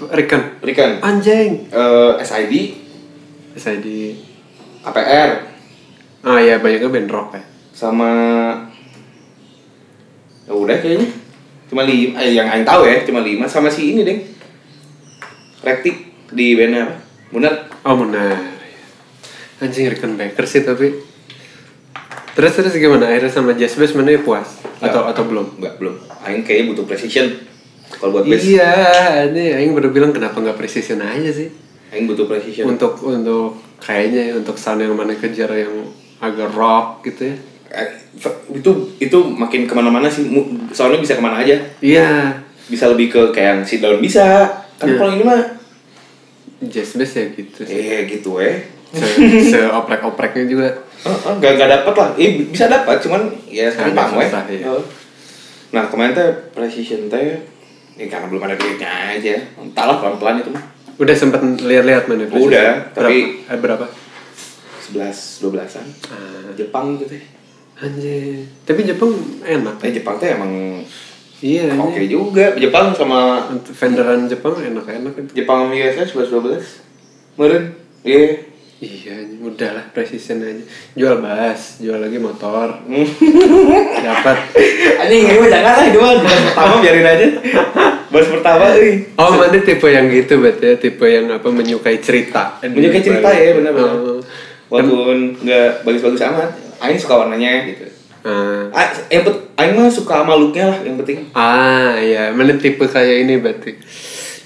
Rikan. 0.00 0.62
Rican, 0.62 0.90
Anjing. 1.00 1.68
eh, 1.68 2.12
SID, 2.20 2.54
Saya 3.52 3.76
di 3.76 4.14
APR, 4.80 5.30
Ah 6.22 6.38
ya 6.38 6.56
banyaknya 6.56 6.88
band 6.88 7.10
rock 7.10 7.28
ya. 7.34 7.42
sama 7.70 8.10
ya 10.42 10.52
udah 10.52 10.76
kayaknya 10.76 11.08
cuma 11.70 11.86
lima 11.86 12.18
eh, 12.18 12.34
yang 12.34 12.50
Aing 12.50 12.66
tahu 12.66 12.82
ya 12.84 13.06
cuma 13.06 13.22
lima 13.22 13.46
sama 13.46 13.70
si 13.70 13.94
ini 13.94 14.02
deh 14.02 14.18
Rektik 15.60 15.96
di 16.32 16.56
bandnya 16.56 16.88
apa? 16.88 16.94
Bener. 17.36 17.54
Oh 17.84 17.96
benar. 18.00 18.32
Anjing 19.60 19.92
Rikan 19.92 20.16
Baker 20.16 20.44
sih 20.48 20.64
tapi. 20.64 20.96
Terus 22.32 22.52
terus 22.56 22.72
gimana? 22.80 23.12
Akhirnya 23.12 23.28
sama 23.28 23.52
Jazz 23.52 23.76
Bass 23.76 23.92
mana 23.92 24.16
ya 24.16 24.20
puas? 24.24 24.64
Atau 24.80 25.04
atau 25.04 25.22
belum? 25.28 25.60
Enggak 25.60 25.76
belum. 25.76 26.00
Aing 26.24 26.48
kayaknya 26.48 26.72
butuh 26.72 26.84
precision 26.88 27.28
kalau 28.00 28.16
buat 28.16 28.24
bass. 28.24 28.40
Iya, 28.40 28.72
ini 29.28 29.44
Aing 29.52 29.76
baru 29.76 29.92
bilang 29.92 30.16
kenapa 30.16 30.40
nggak 30.40 30.56
precision 30.56 31.04
aja 31.04 31.28
sih? 31.28 31.52
Aing 31.92 32.08
butuh 32.08 32.24
precision. 32.24 32.64
Untuk 32.64 32.96
untuk 33.04 33.60
kayaknya 33.84 34.32
ya, 34.32 34.34
untuk 34.40 34.56
sound 34.56 34.80
yang 34.80 34.96
mana 34.96 35.12
kejar 35.12 35.52
yang 35.52 35.92
agak 36.24 36.56
rock 36.56 37.04
gitu 37.04 37.34
ya. 37.34 37.36
Eh, 37.70 37.86
itu 38.50 38.70
itu 38.98 39.18
makin 39.30 39.62
ke 39.62 39.72
mana-mana 39.72 40.10
sih 40.10 40.26
soalnya 40.70 40.98
bisa 40.98 41.14
ke 41.14 41.22
mana 41.22 41.38
aja 41.38 41.54
Iya, 41.78 42.34
bisa 42.66 42.90
lebih 42.90 43.06
ke 43.08 43.20
kayak 43.30 43.48
yang 43.48 43.60
si 43.62 43.78
daun 43.78 44.02
bisa 44.02 44.42
kan 44.74 44.90
Iya. 44.90 44.98
kalau 44.98 45.12
ini 45.14 45.22
mah 45.22 45.38
jazz 46.60 46.98
bass 46.98 47.14
ya 47.14 47.24
gitu 47.30 47.62
sih. 47.62 47.74
eh 47.74 48.00
gitu 48.06 48.36
eh 48.36 48.58
Se, 48.90 49.06
se 49.46 49.60
oprek-opreknya 49.70 50.50
juga. 50.50 50.66
Oh, 51.06 51.14
oh, 51.14 51.32
gak, 51.38 51.54
gak 51.54 51.70
dapet 51.70 51.94
lah, 51.94 52.10
eh 52.18 52.42
bisa 52.42 52.66
dapat, 52.66 52.98
cuman 52.98 53.22
ya 53.46 53.70
sekarang 53.70 53.94
pang 53.94 54.18
weh. 54.18 54.26
iya. 54.50 54.66
Oh. 54.66 54.82
Nah 55.70 55.86
kemarin 55.86 56.10
teh 56.10 56.26
precision 56.50 57.06
teh, 57.06 57.38
ya 57.94 58.06
karena 58.10 58.26
belum 58.26 58.42
ada 58.42 58.58
duitnya 58.58 59.14
aja, 59.14 59.38
entahlah 59.56 60.02
pelan-pelan 60.02 60.42
itu 60.42 60.50
mah. 60.50 60.66
Udah 60.98 61.14
sempet 61.14 61.38
lihat-lihat 61.62 62.10
mana? 62.10 62.26
Udah, 62.26 62.90
tapi- 62.90 63.46
berapa? 63.46 63.54
Eh, 63.54 63.58
berapa? 63.62 63.86
Sebelas, 64.82 65.38
dua 65.38 65.50
belasan. 65.54 65.86
Ah, 66.10 66.50
Jepang 66.52 66.98
gitu 66.98 67.14
teh. 67.14 67.22
Anjir. 67.80 68.44
Tapi 68.64 68.80
Jepang 68.84 69.12
enak. 69.42 69.80
Eh 69.82 69.92
Jepang 69.92 70.16
teh 70.20 70.32
emang 70.32 70.52
Iya, 71.40 71.72
oke 71.72 71.96
anjir. 71.96 72.12
juga. 72.12 72.52
Jepang 72.60 72.92
sama 72.92 73.48
vendoran 73.64 74.28
Jepang 74.28 74.60
enak-enak 74.60 75.14
itu. 75.16 75.30
Jepang 75.40 75.72
USA 75.72 76.04
sebelas 76.04 76.28
dua 76.28 76.42
belas. 76.44 76.64
Meren, 77.40 77.72
iya. 78.04 78.44
Iya, 78.80 79.12
anjing. 79.12 79.44
udah 79.44 79.70
lah 79.76 79.84
precision 79.92 80.40
aja. 80.40 80.64
Jual 80.96 81.20
bass, 81.20 81.80
jual 81.84 82.00
lagi 82.00 82.16
motor. 82.16 82.80
Dapat. 84.00 84.36
Anjing 85.04 85.20
ini 85.28 85.36
mah 85.36 85.48
jangan 85.52 85.74
lah, 85.84 85.88
mah 85.92 86.12
bahas 86.24 86.40
pertama 86.48 86.72
biarin 86.80 87.04
aja. 87.08 87.28
Bahas 88.08 88.28
pertama, 88.32 88.64
euy. 88.80 89.04
Oh, 89.20 89.36
mana 89.36 89.60
tipe 89.60 89.84
yang 89.84 90.08
gitu 90.08 90.40
berarti 90.40 90.64
ya, 90.64 90.74
tipe 90.80 91.04
yang 91.04 91.28
apa 91.28 91.48
menyukai 91.52 92.00
cerita. 92.00 92.56
Menyukai 92.64 93.04
cerita 93.04 93.28
ya, 93.28 93.52
benar-benar. 93.52 93.96
Oh. 94.00 94.20
Walaupun 94.72 95.44
nggak 95.44 95.84
bagus-bagus 95.84 96.24
amat, 96.32 96.50
Aing 96.80 96.98
suka 96.98 97.14
warnanya 97.20 97.68
gitu. 97.68 97.84
Ah. 98.24 98.68
Ah, 98.72 98.88
yang 99.12 99.28
Aing 99.56 99.76
mah 99.76 99.92
suka 99.92 100.24
sama 100.24 100.36
looknya 100.36 100.72
lah 100.72 100.78
yang 100.80 100.96
penting. 101.00 101.28
Ah, 101.36 101.96
iya, 102.00 102.32
mana 102.32 102.56
tipe 102.56 102.84
kayak 102.88 103.28
ini 103.28 103.36
berarti. 103.36 103.76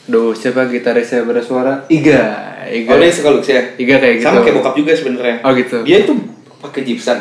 Duh, 0.05 0.37
siapa 0.37 0.69
gitaris 0.69 1.09
saya 1.09 1.25
bersuara? 1.25 1.89
Iga, 1.89 2.23
Iga. 2.69 2.91
Oh 2.93 2.99
dia 3.01 3.09
suka 3.09 3.31
looks 3.33 3.49
ya? 3.49 3.63
Iga 3.79 3.97
kayak 4.03 4.15
gitu. 4.21 4.27
Sama 4.29 4.45
kayak 4.45 4.57
bokap 4.61 4.75
juga 4.77 4.93
sebenarnya. 4.93 5.37
Oh, 5.41 5.51
gitu. 5.57 5.81
Dia 5.87 6.05
itu 6.05 6.13
pakai 6.61 6.81
Gibson, 6.85 7.19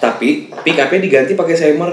tapi 0.00 0.48
pick 0.64 0.78
up-nya 0.80 1.00
diganti 1.02 1.32
pakai 1.36 1.54
Seymour. 1.58 1.92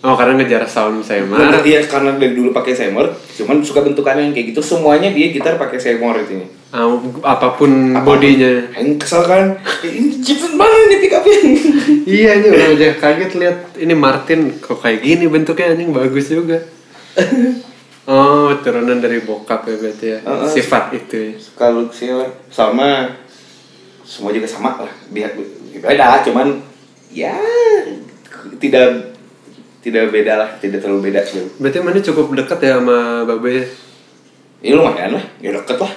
Oh, 0.00 0.16
karena 0.16 0.40
ngejar 0.40 0.64
sound 0.64 1.04
marah. 1.28 1.60
dia 1.60 1.84
karena 1.84 2.16
dari 2.16 2.32
dulu 2.32 2.56
pakai 2.56 2.72
Seymour, 2.72 3.12
cuman 3.36 3.60
suka 3.60 3.84
bentukannya 3.84 4.32
yang 4.32 4.34
kayak 4.34 4.56
gitu. 4.56 4.64
Semuanya 4.64 5.12
dia 5.12 5.28
gitar 5.28 5.60
pakai 5.60 5.76
Seymour 5.76 6.16
itu. 6.24 6.40
Ah, 6.70 6.86
apa 7.26 7.58
pun 7.58 7.70
bodinya. 8.06 8.70
Aing 8.78 8.94
kesel 8.94 9.26
kan, 9.26 9.58
ini 9.86 10.22
Gibson 10.22 10.54
mana 10.54 10.86
nih 10.86 10.98
pick 11.02 11.14
up-nya? 11.18 11.38
iya, 12.14 12.30
ini 12.38 12.46
orang 12.46 12.78
aja 12.78 12.88
kaget 12.94 13.32
lihat 13.34 13.58
ini 13.74 13.94
Martin 13.98 14.54
kok 14.62 14.78
kayak 14.78 15.02
gini 15.02 15.26
bentuknya 15.26 15.74
anjing 15.74 15.90
bagus 15.90 16.30
juga. 16.30 16.62
oh, 18.10 18.54
turunan 18.62 19.02
dari 19.02 19.18
bokap 19.18 19.66
ya 19.66 19.74
berarti 19.82 20.06
ya. 20.14 20.18
Heeh. 20.22 20.46
Sifat 20.46 20.94
itu 20.94 21.16
ya. 21.18 21.32
suka 21.42 21.74
looksnya 21.74 22.22
lah. 22.22 22.30
sama 22.54 23.18
semua 24.10 24.34
juga 24.34 24.50
sama 24.50 24.74
lah 24.74 24.90
biar 25.14 25.38
beda 25.78 26.26
cuman 26.26 26.58
ya 27.14 27.38
tidak 28.58 29.14
tidak 29.86 30.10
beda 30.10 30.34
lah 30.34 30.50
tidak 30.58 30.82
terlalu 30.82 31.14
beda 31.14 31.22
sih 31.22 31.46
Berarti 31.62 31.78
mana 31.78 32.02
cukup 32.02 32.34
dekat 32.34 32.58
ya 32.58 32.82
sama 32.82 33.22
Babe 33.22 33.70
ini 34.66 34.74
lumayan 34.74 35.14
lah 35.14 35.24
ya 35.38 35.54
deket 35.54 35.78
lah 35.78 35.92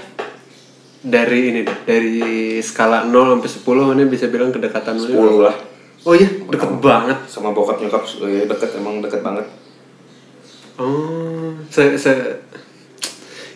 dari 1.04 1.52
ini 1.52 1.60
deh, 1.68 1.78
dari 1.84 2.16
skala 2.64 3.04
0 3.06 3.40
sampai 3.40 3.52
10 3.52 3.90
mana 3.92 4.04
bisa 4.08 4.32
bilang 4.32 4.56
kedekatan 4.56 4.96
mana? 4.96 5.12
10 5.12 5.46
lah 5.46 5.56
Oh 6.04 6.12
iya, 6.12 6.28
deket 6.28 6.84
banget. 6.84 7.16
sama 7.28 7.56
bokap 7.56 7.80
nyokap 7.80 8.04
ya 8.28 8.44
deket 8.44 8.76
emang 8.80 9.00
deket 9.00 9.24
banget 9.24 9.48
Oh, 10.74 11.54
se, 11.70 11.96
se 12.02 12.12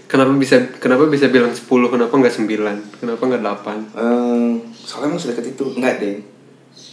Kenapa 0.08 0.32
bisa 0.40 0.56
kenapa 0.80 1.04
bisa 1.12 1.28
bilang 1.28 1.52
10 1.52 1.68
kenapa 1.68 2.14
nggak 2.16 2.36
9? 2.40 3.04
Kenapa 3.04 3.24
nggak 3.28 3.44
8? 3.44 4.00
Eh, 4.00 4.52
soalnya 4.80 5.12
emang 5.12 5.20
sedekat 5.20 5.52
itu 5.52 5.66
enggak 5.76 6.00
deh 6.00 6.38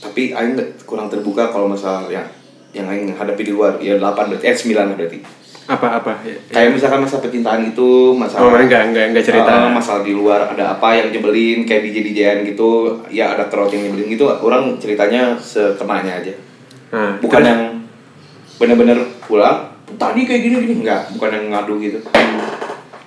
tapi 0.04 0.32
Aing 0.36 0.56
kurang 0.84 1.08
terbuka 1.08 1.48
kalau 1.48 1.68
masalah 1.68 2.08
yang 2.12 2.24
yang 2.76 2.88
Aing 2.88 3.12
hadapi 3.14 3.40
di 3.40 3.52
luar 3.52 3.80
ya 3.80 3.96
8 3.96 4.32
berarti 4.32 4.44
eh 4.44 4.56
9 4.56 4.74
lah 4.76 4.96
berarti 4.96 5.18
Apa 5.64 5.96
apa? 5.96 6.12
Ya, 6.20 6.36
kayak 6.50 6.70
misalkan 6.72 7.00
masa 7.00 7.18
percintaan 7.18 7.64
itu 7.64 7.80
Oh, 8.06 8.12
masalah 8.12 8.60
enggak 8.60 8.92
enggak 8.92 9.04
enggak 9.10 9.24
cerita. 9.24 9.48
Eh, 9.48 9.72
masalah 9.72 10.00
di 10.00 10.12
luar 10.12 10.44
ada 10.46 10.72
apa 10.72 10.92
yang 10.92 11.08
nyebelin 11.08 11.64
kayak 11.64 11.82
DJ 11.82 11.96
DJan 12.04 12.36
gitu 12.44 12.70
ya 13.08 13.32
ada 13.32 13.48
kerot 13.48 13.68
yang 13.68 13.80
nyebelin 13.82 14.08
gitu 14.10 14.28
orang 14.28 14.76
ceritanya 14.76 15.32
sekenanya 15.34 16.20
aja 16.20 16.32
Nah, 16.90 17.16
bukan 17.18 17.38
terus- 17.38 17.48
yang 17.48 17.60
bener-bener 18.54 18.98
pulang 19.20 19.66
tadi 19.94 20.22
kayak 20.22 20.42
gini 20.42 20.54
gini 20.60 20.74
enggak 20.80 21.08
bukan 21.10 21.30
yang 21.32 21.44
ngadu 21.50 21.74
gitu 21.78 21.98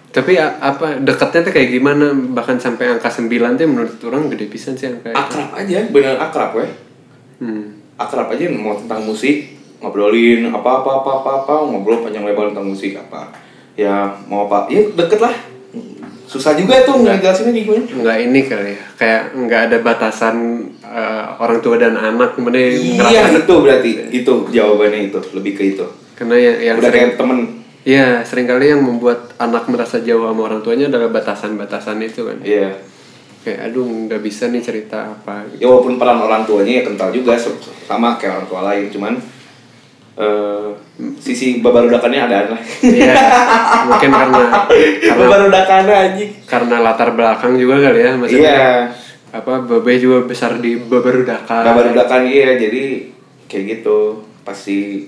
Tapi 0.08 0.34
apa 0.36 0.97
dekatnya 0.97 1.41
tuh 1.43 1.53
kayak 1.53 1.70
gimana? 1.72 2.10
Bahkan 2.10 2.58
sampai 2.58 2.89
angka 2.89 3.05
9 3.08 3.30
tuh 3.53 3.66
menurut 3.66 3.93
orang 4.03 4.26
gede 4.28 4.49
pisan 4.49 4.74
sih 4.74 4.89
angka 4.89 5.08
itu. 5.08 5.16
akrab 5.16 5.49
aja 5.53 5.78
bener 5.86 6.16
akrab 6.18 6.51
weh 6.53 6.70
Hmm. 7.38 7.78
akrab 7.93 8.26
aja 8.28 8.49
mau 8.49 8.74
tentang 8.74 9.05
musik 9.05 9.57
ngobrolin 9.78 10.49
apa 10.49 10.82
apa 10.82 10.89
apa 11.03 11.09
apa 11.21 11.30
apa 11.45 11.53
ngobrol 11.69 12.01
panjang 12.01 12.25
lebar 12.25 12.49
tentang 12.49 12.67
musik 12.69 12.97
apa. 12.97 13.30
Ya 13.78 14.17
mau 14.25 14.49
apa 14.49 14.71
ya 14.73 14.82
deket 14.93 15.21
lah. 15.21 15.36
Susah 16.28 16.59
juga 16.59 16.84
tuh 16.84 17.07
ngejelasinnya 17.07 17.55
gimana. 17.55 17.88
Enggak 17.88 18.17
ini 18.19 18.39
kali 18.43 18.75
ya. 18.75 18.84
Kayak 18.99 19.21
enggak 19.38 19.61
ada 19.71 19.78
batasan 19.80 20.36
eh, 20.84 21.25
orang 21.39 21.59
tua 21.63 21.80
dan 21.80 21.95
anak 21.95 22.36
kemudian 22.36 22.73
iya 22.84 23.32
itu 23.32 23.53
berarti. 23.53 24.11
Itu 24.11 24.49
jawabannya 24.51 25.13
itu. 25.13 25.19
Lebih 25.32 25.53
ke 25.55 25.63
itu. 25.78 25.86
Karena 26.17 26.36
yang, 26.36 26.57
yang 26.57 26.75
udah 26.82 26.89
sering 26.89 27.05
kayak 27.05 27.19
temen. 27.21 27.39
Iya, 27.88 28.19
sering 28.28 28.51
kali 28.51 28.67
yang 28.67 28.84
membuat 28.84 29.32
anak 29.39 29.71
merasa 29.71 30.03
jauh 30.03 30.28
sama 30.28 30.41
orang 30.51 30.59
tuanya 30.59 30.91
adalah 30.91 31.07
batasan-batasan 31.07 32.03
itu 32.03 32.28
kan. 32.28 32.43
iya. 32.43 32.75
Kayak 33.47 33.71
aduh 33.71 33.88
nggak 33.88 34.19
bisa 34.19 34.51
nih 34.51 34.59
cerita 34.59 35.07
apa. 35.07 35.47
Gitu. 35.47 35.63
ya 35.63 35.71
walaupun 35.71 35.95
peran 35.95 36.19
orang 36.19 36.43
tuanya 36.43 36.82
ya 36.82 36.84
kental 36.84 37.15
juga 37.15 37.39
sama 37.88 38.19
kayak 38.19 38.43
orang 38.43 38.47
tua 38.51 38.61
lain. 38.67 38.91
Cuman 38.91 39.13
eh 40.18 40.68
sisi 41.15 41.61
babarudakannya 41.61 42.22
ada 42.24 42.49
lah 42.49 42.61
Iya, 42.82 43.13
mungkin 43.86 44.09
karena 44.09 44.41
karena 45.05 45.22
babarudakannya 45.22 45.95
anjing 45.95 46.32
karena 46.43 46.76
latar 46.82 47.13
belakang 47.13 47.53
juga 47.53 47.78
kali 47.80 47.99
ya 47.99 48.11
maksudnya. 48.13 48.41
iya 48.49 48.72
Apa 49.30 49.59
Babe 49.59 49.93
juga 49.95 50.24
besar 50.24 50.57
di 50.57 50.80
Babarudakan. 50.80 51.61
babarudakan 51.63 52.22
iya 52.26 52.55
jadi 52.55 53.13
kayak 53.45 53.63
gitu 53.78 54.18
pasti 54.41 55.05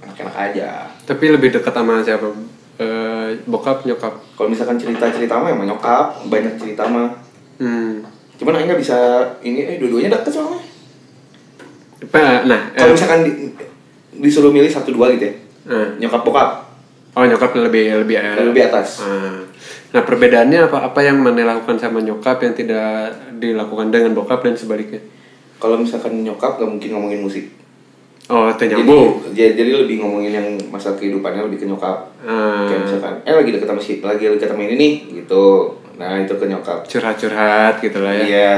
enak-enak 0.00 0.36
aja 0.40 0.88
Tapi 1.02 1.24
lebih 1.28 1.52
dekat 1.52 1.70
sama 1.70 2.00
siapa? 2.00 2.30
Eh, 2.74 3.36
bokap 3.44 3.84
nyokap. 3.84 4.16
kalau 4.32 4.48
misalkan 4.48 4.74
cerita-cerita 4.74 5.36
mah 5.36 5.50
emang 5.50 5.68
nyokap 5.68 6.24
banyak 6.26 6.56
cerita 6.56 6.86
mah 6.86 7.12
Hmm. 7.60 8.00
cuman 8.34 8.56
Aing 8.56 8.66
nggak 8.66 8.80
bisa 8.80 8.98
ini 9.40 9.62
eh 9.62 9.76
dua-duanya 9.76 10.10
deket 10.12 10.32
soalnya 10.32 10.58
nah, 12.42 12.60
eh, 12.66 12.74
kalau 12.74 12.92
misalkan 12.92 13.20
di- 13.22 13.54
disuruh 14.16 14.52
milih 14.52 14.68
satu 14.68 14.92
dua 14.92 15.12
gitu 15.16 15.28
ya? 15.30 15.34
Eh, 15.72 15.88
nyokap 16.02 16.22
bokap? 16.24 16.48
Oh 17.12 17.24
nyokap 17.24 17.52
lebih 17.56 18.04
lebih 18.04 18.16
lebih 18.20 18.62
atas. 18.72 19.04
Ah. 19.04 19.44
Nah 19.92 20.02
perbedaannya 20.04 20.72
apa 20.72 20.88
apa 20.88 21.00
yang 21.04 21.20
mana 21.20 21.44
lakukan 21.44 21.76
sama 21.76 22.00
nyokap 22.00 22.40
yang 22.40 22.56
tidak 22.56 23.12
dilakukan 23.36 23.92
dengan 23.92 24.16
bokap 24.16 24.40
dan 24.40 24.56
sebaliknya? 24.56 25.00
kalau 25.62 25.78
misalkan 25.78 26.26
nyokap 26.26 26.58
gak 26.58 26.66
mungkin 26.66 26.90
ngomongin 26.90 27.22
musik. 27.22 27.46
Oh 28.26 28.50
itu 28.50 28.64
jadi, 28.66 28.82
jadi 29.34 29.50
jadi 29.54 29.70
lebih 29.86 30.02
ngomongin 30.02 30.32
yang 30.34 30.48
masa 30.74 30.94
kehidupannya 30.98 31.46
lebih 31.46 31.62
ke 31.62 31.66
nyokap. 31.70 32.10
Ah, 32.26 32.66
kayak 32.66 32.90
misalkan 32.90 33.14
eh 33.22 33.34
lagi 33.34 33.50
deket 33.54 33.68
sama 33.70 33.82
si 33.82 34.02
lagi 34.02 34.26
deket 34.26 34.50
sama 34.50 34.62
ini 34.66 34.74
nih 34.74 34.92
gitu. 35.22 35.78
Nah 35.98 36.18
itu 36.18 36.34
ke 36.34 36.46
nyokap. 36.50 36.86
Curhat-curhat 36.86 37.78
gitu 37.78 37.98
lah 38.02 38.14
ya. 38.14 38.24
iya. 38.26 38.52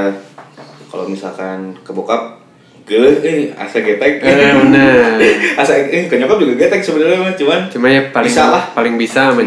Kalau 0.89 1.05
misalkan 1.05 1.77
ke 1.81 1.91
bokap 1.93 2.44
Gele, 2.85 3.09
eh, 3.25 3.49
asa 3.51 3.81
getek. 3.81 4.21
Eh 4.21 4.53
bener. 4.53 5.17
asa 5.61 5.73
eh, 5.73 6.05
ke 6.05 6.21
nyokap 6.21 6.37
juga 6.37 6.53
getek 6.53 6.85
sebenarnya 6.85 7.17
mah, 7.17 7.33
cuman 7.33 7.61
Cuma 7.67 7.87
ya 7.89 8.01
paling 8.13 8.29
Bisa 8.29 8.45
lah. 8.53 8.63
paling 8.71 8.95
bisa 8.95 9.33
sama 9.33 9.41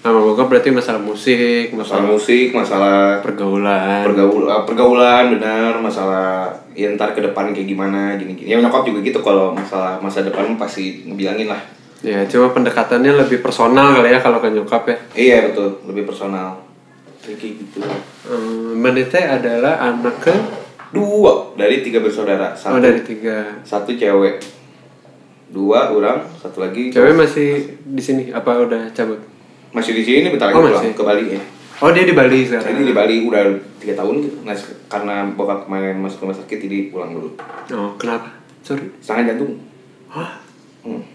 Hmm. 0.00 0.16
bokap 0.16 0.48
berarti 0.48 0.72
masalah 0.72 0.96
musik, 0.96 1.76
masalah 1.76 2.00
masalah 2.00 2.04
musik, 2.08 2.46
masalah 2.56 2.96
pergaulan. 3.20 4.00
pergaulan, 4.00 4.64
pergaulan 4.64 5.24
benar, 5.36 5.76
masalah 5.76 6.48
ya 6.72 6.88
ntar 6.96 7.12
ke 7.12 7.20
depan 7.20 7.52
kayak 7.52 7.68
gimana, 7.68 8.16
gini-gini. 8.16 8.48
Ya 8.48 8.56
nyokap 8.56 8.88
juga 8.88 9.04
gitu 9.04 9.20
kalau 9.20 9.52
masalah 9.52 10.00
masa 10.00 10.24
depan 10.24 10.56
pasti 10.56 11.04
ngebilangin 11.04 11.52
lah. 11.52 11.60
Ya 12.00 12.24
cuma 12.24 12.48
pendekatannya 12.48 13.12
lebih 13.12 13.44
personal 13.44 13.92
kali 13.92 14.08
ya 14.08 14.24
kalau 14.24 14.40
ke 14.40 14.48
nyokap 14.48 14.88
ya. 14.88 14.96
Iya 15.12 15.52
betul, 15.52 15.84
lebih 15.84 16.08
personal. 16.08 16.64
Kayak 17.20 17.60
gitu. 17.60 17.84
Hmm, 18.24 18.80
Menite 18.80 19.20
adalah 19.20 19.84
anak 19.84 20.16
ke 20.24 20.32
Dua 20.90 21.54
dari 21.54 21.80
tiga 21.80 21.98
bersaudara, 21.98 22.50
satu 22.52 22.74
oh 22.74 22.80
dari 22.80 22.98
tiga. 23.00 23.62
satu 23.62 23.90
cewek, 23.92 24.42
dua 25.48 25.86
orang, 25.88 26.26
satu 26.34 26.58
lagi 26.60 26.90
Cewek 26.90 27.14
masih 27.14 27.50
di 27.80 27.98
sini 27.98 28.22
apa 28.28 28.58
udah 28.58 28.90
cabut? 28.90 29.22
masih 29.70 29.94
di 29.94 30.02
sini 30.02 30.26
bentar 30.28 30.50
lagi 30.50 30.58
Oh, 30.58 30.66
pulang 30.66 30.82
masih. 30.82 30.92
ke 30.92 31.04
Bali 31.04 31.24
ya. 31.30 31.40
Oh 31.78 31.88
dia 31.88 32.02
di 32.02 32.10
Bali 32.10 32.42
sekarang. 32.42 32.66
Jadi 32.66 32.82
di 32.82 32.92
Bali 32.92 33.14
udah 33.22 33.42
tiga 33.78 33.94
tahun 33.96 34.14
gitu. 34.20 34.36
Nah, 34.42 34.52
karena 34.84 35.14
bokap 35.30 35.64
kemarin 35.64 35.96
masuk 35.96 36.26
rumah 36.26 36.34
sakit 36.34 36.58
jadi 36.60 36.78
pulang 36.90 37.14
dulu. 37.14 37.38
Oh 37.70 37.94
kenapa? 37.94 38.34
Sorry. 38.60 38.90
Serangan 38.98 39.30
jantung. 39.30 39.62
Hah? 40.10 40.42
Hmm. 40.82 41.06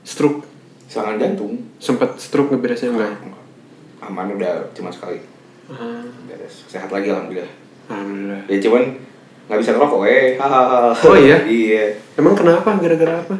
Stroke? 0.00 0.46
Serangan 0.86 1.18
jantung. 1.18 1.58
Sempat 1.76 2.14
stroke 2.16 2.48
ngeberesnya 2.48 2.94
enggak? 2.94 3.12
Aman 4.00 4.32
udah 4.32 4.70
cuma 4.70 4.88
sekali. 4.88 5.18
Ah, 5.66 6.00
Beres. 6.24 6.62
Sehat 6.64 6.88
lagi 6.88 7.10
alhamdulillah. 7.10 7.50
Alhamdulillah. 7.90 8.42
Ya 8.46 8.58
cuman 8.62 8.82
nggak 9.50 9.58
bisa 9.58 9.70
ngerokok 9.74 10.00
eh. 10.06 10.26
Hahaha. 10.38 10.94
Oh, 11.10 11.16
iya? 11.18 11.42
iya. 11.44 11.84
Emang 12.14 12.38
kenapa? 12.38 12.78
Gara-gara 12.78 13.18
apa? 13.18 13.36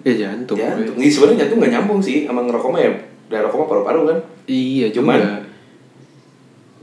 Ya 0.00 0.12
jantung. 0.16 0.56
Jantung. 0.56 0.96
Ini 0.96 1.08
sebenarnya 1.08 1.38
jantung 1.44 1.58
nggak 1.60 1.72
nyambung 1.76 2.00
sih 2.00 2.24
sama 2.24 2.40
ngerokok 2.42 2.70
mah 2.72 2.80
ya. 2.80 2.90
Dari 3.28 3.42
rokok 3.44 3.58
mah 3.60 3.68
paru-paru 3.68 4.00
kan. 4.08 4.18
Iya 4.48 4.88
Cuman- 4.90 5.20
juga. 5.20 5.40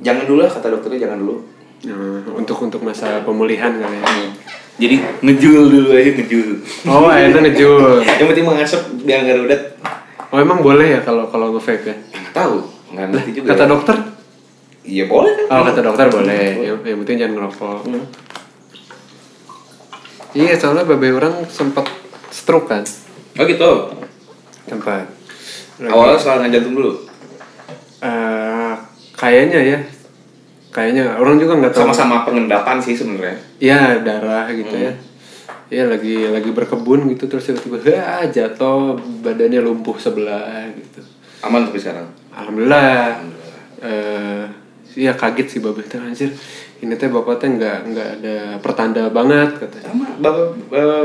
Jangan 0.02 0.24
dulu 0.26 0.40
lah 0.42 0.50
kata 0.50 0.68
dokternya 0.70 1.00
jangan 1.06 1.18
dulu. 1.22 1.36
Nah, 1.82 2.22
untuk 2.38 2.58
untuk 2.62 2.82
masa 2.82 3.26
pemulihan 3.26 3.74
kali 3.74 3.98
ya. 3.98 4.06
Jadi 4.82 4.96
ngejul 5.22 5.64
dulu 5.70 5.90
aja 5.94 6.10
ngejul. 6.14 6.50
Oh, 6.90 7.06
enak 7.06 7.42
ngejul. 7.42 8.02
Yang 8.22 8.28
penting 8.34 8.46
mengasap 8.46 8.82
biar 9.02 9.22
nggak 9.22 9.38
rudet. 9.42 9.62
Oh, 10.34 10.38
emang 10.38 10.62
boleh 10.62 10.98
ya 10.98 11.00
kalau 11.02 11.30
kalau 11.30 11.54
nge-vape 11.54 11.86
ya? 11.86 11.96
Tahu, 12.32 12.56
nggak 12.94 13.06
ngerti 13.14 13.30
juga. 13.36 13.48
kata 13.54 13.64
dokter? 13.68 13.98
Iya 14.82 15.06
boleh 15.06 15.32
kan. 15.38 15.46
Oh, 15.52 15.64
kata 15.64 15.80
dokter 15.80 16.08
boleh. 16.08 16.46
Yang, 16.60 16.78
yang 16.82 16.98
penting 17.00 17.18
jangan 17.18 17.34
ngerokok. 17.38 17.80
Hmm. 17.86 18.06
Iya, 20.32 20.54
soalnya 20.56 20.88
babe 20.88 21.12
orang 21.12 21.44
sempat 21.46 21.86
stroke 22.30 22.66
kan. 22.66 22.84
Oh 23.36 23.44
gitu. 23.44 23.72
Tempat. 24.66 25.06
Lagi- 25.78 25.92
Awalnya 25.92 26.18
serangan 26.18 26.50
jantung 26.50 26.74
dulu. 26.74 26.92
Eh, 28.00 28.74
kayaknya 29.14 29.60
ya. 29.62 29.80
Kayaknya 30.72 31.20
orang 31.20 31.36
juga 31.36 31.54
nggak 31.58 31.74
tahu. 31.74 31.84
Sama-sama 31.86 32.24
pengendapan 32.24 32.80
sih 32.80 32.96
sebenarnya. 32.96 33.38
Iya 33.60 34.00
darah 34.00 34.48
gitu 34.50 34.72
Hmm. 34.72 34.86
ya. 34.88 34.94
Iya 35.70 35.84
lagi 35.88 36.16
lagi 36.26 36.50
berkebun 36.50 37.08
gitu 37.08 37.28
terus 37.28 37.48
tiba-tiba 37.48 37.80
"Wah, 37.86 38.24
jatuh 38.26 38.96
badannya 39.22 39.62
lumpuh 39.62 39.96
sebelah 39.96 40.68
gitu. 40.72 41.04
Aman 41.42 41.64
tapi 41.66 41.76
sekarang. 41.78 42.08
Alhamdulillah. 42.30 43.20
Eh, 43.82 44.44
iya 44.96 45.14
kaget 45.16 45.48
sih 45.48 45.60
babe 45.64 45.84
teh 45.86 46.00
anjir. 46.00 46.32
Ini 46.82 46.98
teh 46.98 47.14
bapak 47.14 47.38
teh 47.38 47.46
nggak 47.46 47.78
nggak 47.94 48.10
ada 48.18 48.36
pertanda 48.58 49.06
banget 49.14 49.54
katanya. 49.62 49.94
Sama 49.94 50.06
bapak 50.18 50.58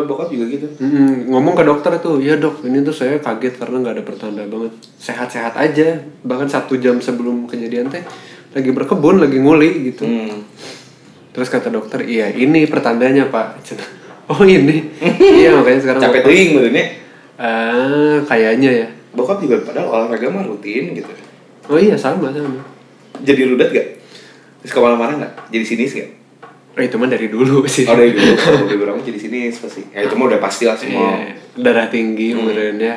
bokap 0.08 0.32
juga 0.32 0.44
gitu. 0.56 0.66
Mm-mm, 0.80 1.28
ngomong 1.28 1.52
ke 1.52 1.64
dokter 1.68 1.92
tuh, 2.00 2.16
ya 2.16 2.40
dok, 2.40 2.64
ini 2.64 2.80
tuh 2.80 2.96
saya 2.96 3.20
kaget 3.20 3.60
karena 3.60 3.84
nggak 3.84 3.94
ada 4.00 4.04
pertanda 4.08 4.42
banget. 4.48 4.72
Sehat-sehat 4.96 5.52
aja, 5.52 6.00
bahkan 6.24 6.48
satu 6.48 6.80
jam 6.80 6.96
sebelum 7.04 7.44
kejadian 7.44 7.92
teh 7.92 8.00
lagi 8.56 8.72
berkebun, 8.72 9.20
lagi 9.20 9.36
nguli 9.36 9.92
gitu. 9.92 10.08
Hmm. 10.08 10.48
Terus 11.36 11.52
kata 11.52 11.68
dokter, 11.68 12.08
iya 12.08 12.32
ini 12.32 12.64
pertandanya 12.64 13.28
pak. 13.28 13.60
Oh 14.26 14.42
ini, 14.42 14.82
iya 15.38 15.54
makanya 15.54 15.80
sekarang. 15.86 16.02
Capek 16.02 16.26
teuing 16.26 16.50
benernya. 16.58 16.98
Ah, 17.38 18.18
kayaknya 18.26 18.70
ya. 18.74 18.86
Bokap 19.14 19.38
juga 19.38 19.62
padahal 19.62 19.86
olahraga 19.86 20.26
mah 20.34 20.42
rutin 20.42 20.98
gitu. 20.98 21.06
Oh 21.70 21.78
iya 21.78 21.94
sama 21.94 22.34
sama. 22.34 22.58
Jadi 23.22 23.40
rudet 23.44 23.70
gak? 23.70 23.86
Terus 24.60 24.72
ke 24.72 24.80
mana-mana 24.80 25.12
gak? 25.18 25.32
Jadi 25.48 25.64
sinis 25.64 25.92
gak? 25.94 26.10
Oh 26.76 26.82
itu 26.82 26.96
mah 26.96 27.08
dari 27.08 27.32
dulu 27.32 27.64
sih. 27.64 27.84
Oh 27.84 27.96
dari 27.96 28.12
dulu, 28.12 28.36
kalau 28.36 28.68
dari 28.68 28.76
orang 28.78 29.00
jadi 29.00 29.16
sinis 29.16 29.56
pasti. 29.56 29.80
Ya 29.88 30.04
itu 30.04 30.12
mah 30.12 30.28
udah 30.28 30.40
pasti 30.40 30.68
lah 30.68 30.76
semua. 30.76 31.16
Iya, 31.16 31.32
darah 31.56 31.88
tinggi 31.88 32.36
Hmm. 32.36 32.52
ya. 32.76 32.96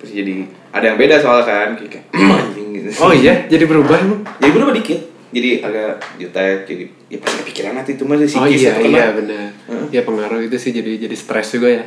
Terus 0.00 0.10
jadi 0.14 0.34
ada 0.72 0.84
yang 0.86 0.96
beda 0.96 1.20
soalnya 1.20 1.44
kan, 1.44 1.68
kayak 1.76 2.08
anjing 2.40 2.68
gitu. 2.72 2.88
Oh 2.98 3.12
iya, 3.12 3.44
jadi 3.44 3.68
berubah 3.68 4.00
emang. 4.00 4.24
Jadi 4.40 4.50
berubah 4.50 4.72
dikit. 4.72 5.00
Jadi 5.32 5.60
agak 5.60 5.96
jutek, 6.16 6.64
jadi 6.64 6.84
ya 7.08 7.16
pasti 7.16 7.36
kepikiran 7.40 7.72
nanti 7.74 7.96
itu 7.96 8.04
mah 8.04 8.16
psikis 8.16 8.36
Oh 8.36 8.44
iya 8.46 8.72
kan. 8.72 8.84
iya 8.84 9.06
benar. 9.12 9.48
Ya 9.88 10.00
pengaruh 10.04 10.40
itu 10.40 10.56
sih 10.56 10.72
jadi 10.72 10.96
jadi 10.98 11.16
stres 11.16 11.52
juga 11.52 11.68
ya. 11.68 11.84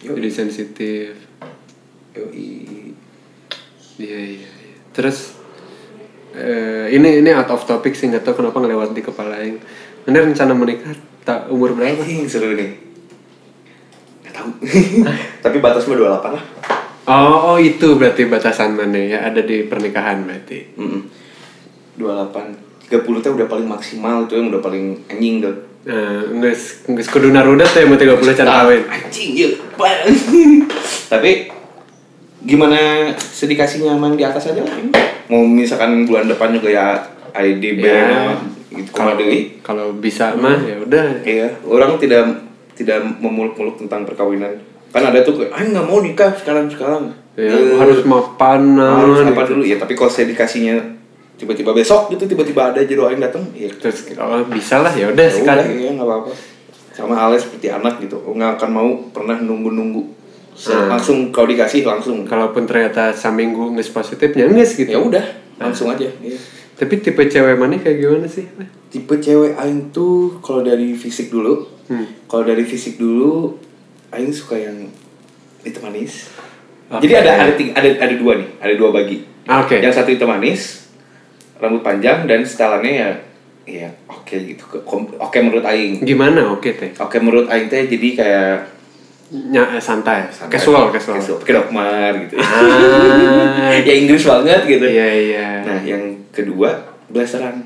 Yo. 0.00 0.16
Jadi 0.16 0.28
sensitif. 0.28 1.12
Yoi. 2.12 2.92
Iya 3.98 4.18
iya. 4.26 4.40
iya. 4.44 4.50
terus 4.92 5.37
eh, 6.38 6.86
ini 6.94 7.18
ini 7.18 7.30
out 7.34 7.50
of 7.50 7.66
topic 7.66 7.98
sih 7.98 8.06
nggak 8.06 8.22
tahu 8.22 8.42
kenapa 8.42 8.62
ngelewat 8.62 8.94
di 8.94 9.02
kepala 9.02 9.42
yang 9.42 9.58
Anda 10.06 10.24
rencana 10.24 10.54
menikah 10.54 10.94
tak 11.26 11.52
umur 11.52 11.76
berapa 11.76 12.00
Anjing 12.00 12.24
seru 12.24 12.56
nih. 12.56 12.70
Gak 14.24 14.32
tahu. 14.32 14.48
Tapi 15.44 15.56
batas 15.60 15.84
gue 15.84 15.98
28 15.98 16.08
lah. 16.32 16.44
oh, 17.08 17.52
oh 17.52 17.58
itu 17.60 17.98
berarti 17.98 18.24
batasan 18.24 18.72
mana 18.78 18.96
ya 18.96 19.18
ada 19.28 19.40
di 19.40 19.64
pernikahan 19.64 20.24
berarti 20.24 20.76
Mm 20.76 21.00
28 22.00 22.68
30 22.88 23.20
teh 23.20 23.32
udah 23.32 23.46
paling 23.50 23.68
maksimal 23.68 24.24
itu 24.24 24.40
yang 24.40 24.48
udah 24.48 24.62
paling 24.64 24.96
anjing 25.12 25.44
tuh. 25.44 25.56
Nah, 25.84 26.24
nggak 26.24 26.56
nggak 26.88 27.06
kudu 27.12 27.28
naruda 27.28 27.64
teh 27.68 27.84
mau 27.84 28.00
30 28.00 28.16
can 28.32 28.48
kawin 28.48 28.82
Anjing 28.88 29.30
ya. 29.36 29.48
Tapi 31.12 31.57
gimana 32.40 32.78
sedikasih 33.14 33.82
nyaman 33.84 34.14
di 34.14 34.22
atas 34.22 34.46
aja 34.46 34.60
lah. 34.60 34.74
Mau 35.26 35.42
misalkan 35.42 36.04
bulan 36.04 36.26
depan 36.26 36.52
juga 36.52 36.68
ya 36.68 36.86
ID 37.34 37.64
Ya. 37.74 37.74
band 37.76 38.38
gitu 38.70 38.90
kalau 38.90 39.14
deui. 39.14 39.58
kalau 39.60 39.90
bisa 39.92 40.32
mah 40.34 40.54
ya 40.56 40.78
udah 40.78 41.20
Iya, 41.20 41.48
orang 41.64 41.96
tidak 41.96 42.24
tidak 42.72 43.02
memuluk-muluk 43.18 43.74
tentang 43.76 44.04
perkawinan. 44.04 44.54
Kan 44.88 45.04
ada 45.04 45.20
tuh 45.20 45.36
kayak, 45.36 45.50
ah 45.50 45.60
nggak 45.60 45.84
mau 45.84 45.98
nikah 45.98 46.30
sekarang 46.32 46.64
sekarang. 46.66 47.10
ya, 47.34 47.50
Eh, 47.50 47.74
harus 47.76 48.02
mapan 48.02 48.74
harus 48.74 49.20
apa 49.20 49.42
gitu. 49.42 49.50
dulu 49.52 49.62
ya. 49.64 49.76
Tapi 49.76 49.92
kalau 49.92 50.08
saya 50.08 50.26
dikasihnya 50.26 50.78
tiba-tiba 51.34 51.70
besok 51.70 52.08
gitu 52.08 52.24
tiba-tiba 52.24 52.72
ada 52.72 52.80
jodoh 52.80 53.06
yang 53.06 53.20
datang, 53.20 53.46
ya 53.52 53.70
terus 53.72 54.06
kalau 54.08 54.42
bisa 54.46 54.78
lah 54.78 54.90
ya 54.90 55.06
udah 55.08 55.22
Ya 55.22 55.30
sekali 55.32 55.64
ya 55.80 55.90
nggak 55.92 56.02
apa-apa. 56.04 56.30
Sama 56.90 57.14
halnya 57.14 57.38
seperti 57.38 57.66
anak 57.68 57.98
gitu, 58.00 58.18
nggak 58.18 58.58
akan 58.58 58.70
mau 58.72 58.88
pernah 59.08 59.38
nunggu-nunggu. 59.38 60.02
Hmm. 60.58 60.90
Langsung 60.90 61.30
kalau 61.30 61.46
dikasih 61.46 61.82
langsung. 61.82 62.22
kalaupun 62.24 62.64
ternyata 62.64 63.10
saminggu 63.10 63.72
nggak 63.72 63.86
positifnya 63.88 64.44
nggak 64.44 64.68
gitu 64.76 64.90
Ya 64.90 64.98
udah, 64.98 65.24
langsung 65.56 65.86
aja. 65.88 66.10
Iya. 66.18 66.34
tapi 66.74 66.98
tipe 66.98 67.22
cewek 67.24 67.54
mana 67.54 67.74
kayak 67.74 67.98
gimana 67.98 68.26
sih 68.26 68.46
Tipe 68.88 69.14
cewek 69.16 69.54
aing 69.54 69.90
tuh 69.90 70.38
kalau 70.38 70.62
dari 70.62 70.94
fisik 70.94 71.28
dulu, 71.28 71.60
Hmm. 71.86 72.06
kalau 72.24 72.42
dari 72.42 72.62
fisik 72.62 72.96
dulu, 72.96 73.54
aing 74.08 74.30
suka 74.30 74.56
yang 74.56 74.88
itu 75.60 75.78
manis. 75.78 76.26
Oke. 76.88 77.04
Jadi 77.04 77.14
ada 77.16 77.30
ada 77.38 77.52
tiga, 77.52 77.72
ada 77.74 77.88
ada 78.00 78.14
dua 78.14 78.32
nih, 78.34 78.48
ada 78.58 78.74
dua 78.74 78.88
bagi. 78.90 79.20
Oke 79.44 79.78
Yang 79.78 79.94
satu 79.94 80.10
itu 80.10 80.24
manis, 80.24 80.88
rambut 81.56 81.80
panjang 81.80 82.24
dan 82.24 82.40
setelannya 82.42 82.92
ya, 82.94 83.10
ya 83.66 83.88
oke 84.06 84.32
gitu. 84.38 84.64
Ke- 84.64 84.82
kom- 84.82 85.12
Oke 85.14 85.38
menurut 85.38 85.62
aing. 85.62 86.00
gimana 86.00 86.48
oke 86.48 86.72
teh 86.72 86.96
Oke 86.96 87.18
menurut 87.18 87.46
aing 87.46 87.66
teh 87.66 87.84
jadi 87.86 88.08
kayak 88.14 88.54
Nya, 89.28 89.60
eh, 89.70 89.76
santai. 89.78 90.24
santai. 90.26 90.48
casual 90.50 90.88
casual 90.88 91.20
Pakai 91.38 91.54
dokmar 91.54 92.12
gitu. 92.18 92.40
ah 92.40 93.68
ya 93.88 93.94
Inggris 93.94 94.22
banget 94.22 94.64
gitu. 94.64 94.84
iya 94.84 95.08
iya 95.12 95.48
Nah, 95.60 95.80
yang 95.82 96.00
kedua 96.30 96.72
blasteran. 97.06 97.60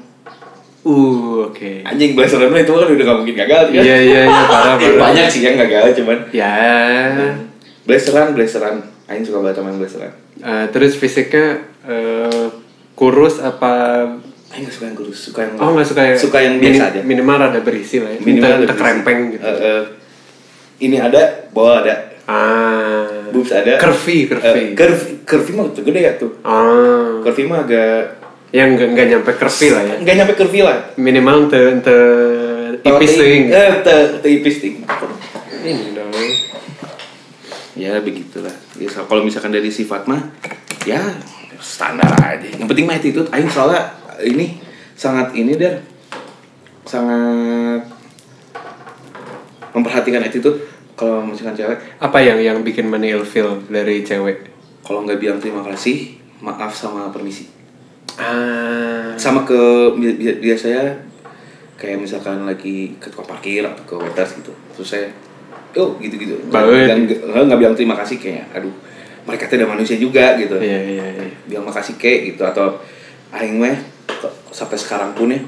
uh 0.83 1.47
oke 1.47 1.73
Anjing 1.83 2.13
blasteran 2.13 2.51
itu 2.51 2.67
kan 2.69 2.89
udah 2.89 3.05
gak 3.05 3.17
mungkin 3.17 3.37
gagal 3.39 3.63
kan. 3.69 3.79
iya 3.79 3.97
iya 3.97 4.21
iya 4.25 4.43
parah 4.45 4.75
parah 4.81 4.99
Banyak 5.01 5.27
sih 5.27 5.41
yang 5.41 5.55
gagal 5.57 5.95
cuman 5.97 6.19
ya 6.31 6.51
blasteran 7.83 8.33
blasteran. 8.33 8.77
Aing 9.05 9.23
suka 9.23 9.39
banget 9.41 9.57
sama 9.57 9.71
blasteran. 9.73 10.13
Eh, 10.39 10.67
terus 10.69 10.95
fisiknya 10.95 11.47
eh, 11.85 12.47
kurus 12.93 13.39
apa 13.39 14.03
Aing 14.51 14.65
gak 14.65 14.75
suka 14.75 14.85
yang 14.85 14.97
kurus, 14.99 15.19
suka 15.23 15.41
yang 15.43 15.55
oh 15.57 15.71
nggak 15.73 15.87
suka 15.87 16.03
yang 16.05 16.19
suka 16.19 16.39
yang 16.39 16.55
biasa 16.59 16.83
aja. 16.91 17.01
minimal 17.03 17.39
ada 17.41 17.61
berisi 17.61 17.97
lah 17.99 18.11
ya 18.11 18.19
Minimal 18.19 18.51
ada 18.53 18.67
berisi. 18.67 19.33
gitu 19.33 19.45
Eh, 19.45 19.59
eh, 19.63 19.83
ini 20.83 20.97
ada, 20.97 21.22
bawah 21.49 21.80
ada, 21.80 21.95
ah 22.24 23.30
boobs 23.30 23.51
ada. 23.51 23.78
curvy 23.78 24.26
curvy 24.26 24.45
Eh, 24.45 24.74
curvy, 24.74 25.22
curvy 25.22 25.51
mah 25.53 25.70
tuh 25.70 25.83
gede 25.83 26.01
ya 26.03 26.12
tuh. 26.16 26.37
ah 26.43 27.22
Curvy 27.22 27.43
mah 27.45 27.62
agak 27.62 28.18
yang 28.51 28.74
nggak 28.74 28.89
nggak 28.91 29.07
nyampe 29.09 29.30
curvy 29.35 29.68
lah 29.68 29.83
ya 29.83 29.95
Nggak 29.97 30.14
nyampe 30.18 30.33
curvy 30.35 30.61
lah. 30.61 30.78
minimal 30.97 31.47
te 31.47 31.61
te 31.80 31.97
tipis 32.78 33.12
ting 33.14 33.45
Eh, 33.49 33.72
te, 33.80 33.95
te 34.18 34.28
ipis 34.28 34.57
ting. 34.59 34.76
ini 35.62 35.95
dong 35.95 36.11
Ya 37.72 37.97
begitulah. 37.99 38.53
Ya, 38.76 38.85
kalau 38.93 39.24
misalkan 39.24 39.49
dari 39.49 39.72
sifat 39.72 40.05
mah, 40.05 40.20
ya 40.85 41.01
standar 41.57 42.05
aja. 42.20 42.45
Yang 42.45 42.68
penting 42.68 42.85
mah 42.85 42.95
attitude. 42.95 43.33
Aing 43.33 43.49
soalnya 43.49 43.97
ini 44.20 44.61
sangat 44.93 45.33
ini 45.33 45.57
der, 45.57 45.80
sangat 46.85 47.89
memperhatikan 49.72 50.20
attitude 50.20 50.61
kalau 50.93 51.24
misalkan 51.24 51.57
cewek. 51.57 51.78
apa 51.99 52.18
yang 52.20 52.38
yang 52.38 52.59
bikin 52.61 52.86
mana 52.86 53.09
feel 53.22 53.59
dari 53.66 54.01
cewek 54.01 54.49
Kalau 54.82 55.03
nggak 55.03 55.16
bilang 55.16 55.38
terima 55.38 55.62
kasih, 55.62 56.18
maaf 56.38 56.74
sama 56.74 57.07
permisi. 57.09 57.47
ah 58.18 59.14
Sama 59.14 59.47
ke 59.47 59.57
bi- 59.95 60.18
bi- 60.18 60.40
biasanya 60.43 60.99
kayak 61.78 61.99
misalkan 61.99 62.43
lagi 62.45 62.99
ke 62.99 63.07
tukang 63.09 63.26
parkir 63.28 63.62
atau 63.62 63.82
ke 63.86 63.95
waiters 63.97 64.43
gitu. 64.43 64.51
Terus 64.74 64.88
saya, 64.88 65.07
oh 65.76 65.97
Banget. 66.51 66.90
bilang, 66.90 67.01
nggak 67.07 67.43
nggak 67.47 67.59
bilang 67.59 67.74
terima 67.74 67.95
kasih 67.97 68.18
kayaknya. 68.18 68.45
Aduh, 68.53 68.74
mereka 69.22 69.47
udah 69.62 69.70
manusia 69.70 69.97
juga 69.97 70.34
gitu. 70.34 70.59
iya 70.59 70.78
iya 70.82 71.05
iya 71.14 71.24
bilang 71.47 71.62
makasih 71.62 71.95
kek 71.95 72.34
gitu 72.34 72.43
atau 72.43 72.74
aing 73.30 73.59
mah 73.59 73.78
sampai 74.51 74.74
sekarang 74.74 75.14
pun 75.14 75.30
ya 75.30 75.38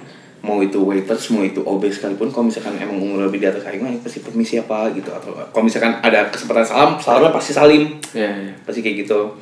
mau 0.44 0.60
itu 0.60 0.76
waiters 0.84 1.32
mau 1.32 1.40
itu 1.40 1.64
OB 1.64 1.88
sekalipun 1.88 2.28
kalau 2.28 2.52
misalkan 2.52 2.76
emang 2.76 3.00
umur 3.00 3.24
lebih 3.24 3.40
di 3.40 3.48
atas 3.48 3.64
aing 3.64 3.80
mah 3.80 3.88
aing 3.88 4.04
pasti 4.04 4.20
permisi 4.20 4.60
apa 4.60 4.92
gitu 4.92 5.08
atau 5.08 5.32
kalau 5.32 5.64
misalkan 5.64 5.96
ada 6.04 6.28
kesempatan 6.28 6.60
salam 6.68 6.90
salamnya 7.00 7.32
pasti 7.32 7.56
salim. 7.56 7.96
Iya 8.12 8.28
iya. 8.28 8.52
Pasti 8.60 8.84
kayak 8.84 9.08
gitu. 9.08 9.40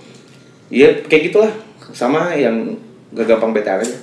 Iya 0.70 1.02
kayak 1.10 1.34
gitulah. 1.34 1.50
Sama 1.90 2.30
yang 2.38 2.78
gak 3.18 3.26
gampang 3.26 3.50
bete 3.50 3.66
aja. 3.66 3.96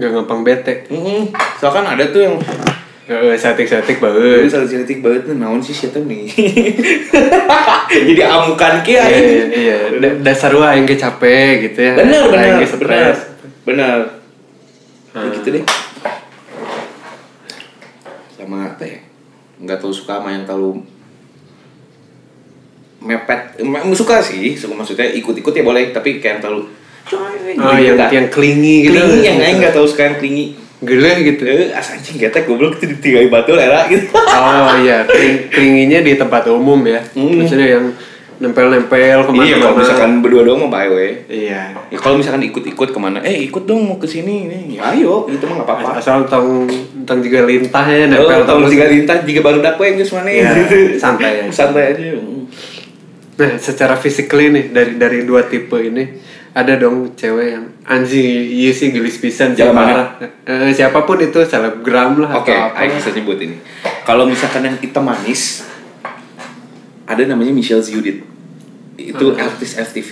Nggak 0.00 0.10
gampang 0.24 0.40
bete. 0.40 0.74
Mm 0.88 1.28
soalnya 1.60 1.76
kan 1.76 1.84
ada 1.92 2.04
tuh 2.08 2.22
yang 2.24 2.34
Eh, 3.04 3.36
setik-setik 3.36 4.00
Gue 4.00 4.08
banget. 4.08 4.48
Salah 4.48 4.64
seletik 4.64 5.04
banget 5.04 5.28
tuh 5.28 5.36
naon 5.36 5.60
sih 5.60 5.76
siapa 5.76 6.00
nih? 6.00 6.24
Jadi 8.08 8.22
amukan 8.24 8.80
iya 8.88 9.00
aing 9.04 9.28
iya, 9.28 9.44
iya. 9.52 9.76
Da- 10.00 10.32
dasar 10.32 10.56
wah 10.56 10.72
yang 10.72 10.88
capek 10.88 11.68
gitu 11.68 11.84
ya. 11.84 12.00
Bener 12.00 12.32
bener 12.32 12.64
ge 12.64 12.64
bener. 12.64 12.72
Stres 12.72 13.18
bener 13.68 14.23
Hmm. 15.14 15.30
gitu 15.30 15.48
deh. 15.54 15.64
Sama 18.34 18.74
apa 18.74 18.82
ya? 18.82 18.98
Nggak 19.62 19.78
terlalu 19.78 19.94
suka 19.94 20.18
sama 20.18 20.34
yang 20.34 20.42
terlalu 20.42 20.82
mepet. 22.98 23.62
Suka 23.94 24.18
sih 24.18 24.58
suka 24.58 24.74
maksudnya 24.74 25.06
ikut-ikut 25.14 25.54
ya 25.54 25.62
boleh 25.62 25.94
tapi 25.94 26.18
kayak 26.18 26.38
yang 26.38 26.42
terlalu 26.42 26.62
oh 27.62 27.78
yang 27.78 27.96
yang 28.10 28.26
clingy 28.26 28.90
gitu. 28.90 28.98
Klingi 28.98 29.22
yang 29.22 29.38
lain 29.38 29.54
nggak 29.62 29.74
tahu 29.78 29.86
suka 29.86 30.02
yang 30.10 30.18
klingi. 30.18 30.58
Gele 30.84 31.12
gitu. 31.22 31.46
Eh 31.46 31.70
asa 31.70 31.94
anjing 31.94 32.18
getek 32.18 32.44
goblok 32.50 32.82
itu 32.82 32.98
ditinggalin 32.98 33.30
batu 33.30 33.54
era 33.54 33.86
gitu. 33.86 34.10
Oh 34.10 34.74
iya 34.82 35.06
kling 35.06 35.48
klinginya 35.48 36.02
di 36.02 36.18
tempat 36.18 36.50
umum 36.50 36.82
ya. 36.82 37.00
Hmm. 37.14 37.38
maksudnya 37.38 37.78
yang 37.78 37.94
nempel-nempel 38.44 38.92
ke 39.24 39.30
mana-mana 39.32 39.48
iya 39.48 39.56
kalau 39.58 39.74
misalkan 39.80 40.10
berdua 40.20 40.42
doang 40.44 40.60
mah 40.62 40.70
bye 40.70 41.08
iya 41.26 41.72
ya 41.88 41.96
kalau 41.96 42.20
misalkan 42.20 42.44
ikut-ikut 42.44 42.88
ke 42.92 42.98
mana 43.00 43.18
eh 43.24 43.48
ikut 43.48 43.64
dong 43.64 43.88
mau 43.88 43.96
ke 43.96 44.04
sini 44.04 44.44
nih 44.46 44.62
ya 44.76 44.92
ayo 44.92 45.24
itu 45.26 45.40
mah 45.48 45.64
nggak 45.64 45.68
apa-apa 45.72 45.96
asal 45.96 46.28
tong 46.28 46.68
tong 47.02 47.20
juga 47.20 47.42
lintah 47.42 47.84
ya 47.86 48.04
Oh, 48.04 48.28
nempel 48.28 48.44
tahun 48.44 48.60
terus. 48.62 48.72
tiga 48.76 48.86
lintah 48.86 49.16
jika 49.24 49.40
baru 49.40 49.58
dakwa 49.58 49.84
yang 49.88 49.96
mana 50.04 50.28
Iya, 50.28 50.50
santai 51.02 51.28
aja. 51.40 51.50
santai 51.50 51.84
aja 51.96 52.04
Nah, 53.34 53.58
secara 53.58 53.98
physically 53.98 54.46
nih 54.46 54.64
dari 54.70 54.92
dari 54.94 55.18
dua 55.26 55.42
tipe 55.50 55.74
ini 55.74 56.06
ada 56.54 56.78
dong 56.78 57.18
cewek 57.18 57.46
yang 57.50 57.66
anjing 57.82 58.46
iya 58.46 58.70
sih 58.70 58.94
gelis 58.94 59.18
pisan 59.18 59.58
siapa 59.58 59.74
mana? 59.74 60.14
Eh, 60.46 60.70
siapa 60.70 61.02
pun 61.02 61.18
itu 61.18 61.42
selebgram 61.42 62.14
lah 62.22 62.30
Oke, 62.38 62.54
atau 62.54 62.70
apa. 62.70 62.78
Aing 62.78 62.94
bisa 62.94 63.10
nyebut 63.10 63.42
ini. 63.42 63.58
Kalau 64.06 64.22
misalkan 64.22 64.62
yang 64.62 64.78
hitam 64.78 65.02
manis, 65.02 65.66
ada 67.04 67.26
namanya 67.26 67.50
Michelle 67.50 67.82
Judith. 67.82 68.22
Itu 68.96 69.34
Ah. 69.34 69.46
artis 69.46 69.74
FTV. 69.74 70.10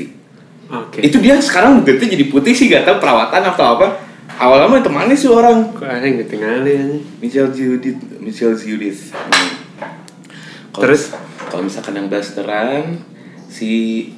Oke. 0.72 1.04
Itu 1.04 1.20
dia 1.20 1.36
sekarang 1.36 1.84
ganti 1.84 2.08
jadi 2.08 2.24
putih 2.26 2.56
sih, 2.56 2.66
gak 2.66 2.88
tau 2.88 2.96
perawatan 2.96 3.42
atau 3.44 3.76
apa. 3.76 3.86
Awalnya 4.32 4.80
mah 4.80 5.04
manis 5.04 5.22
sih 5.22 5.30
orang. 5.30 5.76
Kok 5.76 5.84
anjing 5.84 6.16
ketinggalan 6.24 6.64
ya? 6.64 6.80
Michelle 7.20 7.52
Judith, 7.52 8.00
Michelle 8.18 8.56
Judith. 8.56 9.12
Hmm. 9.12 9.50
Kalau- 10.72 10.82
Terus? 10.88 11.12
kalau 11.52 11.68
misalkan 11.68 12.00
yang 12.00 12.08
blasteran 12.08 12.96
si 13.52 14.08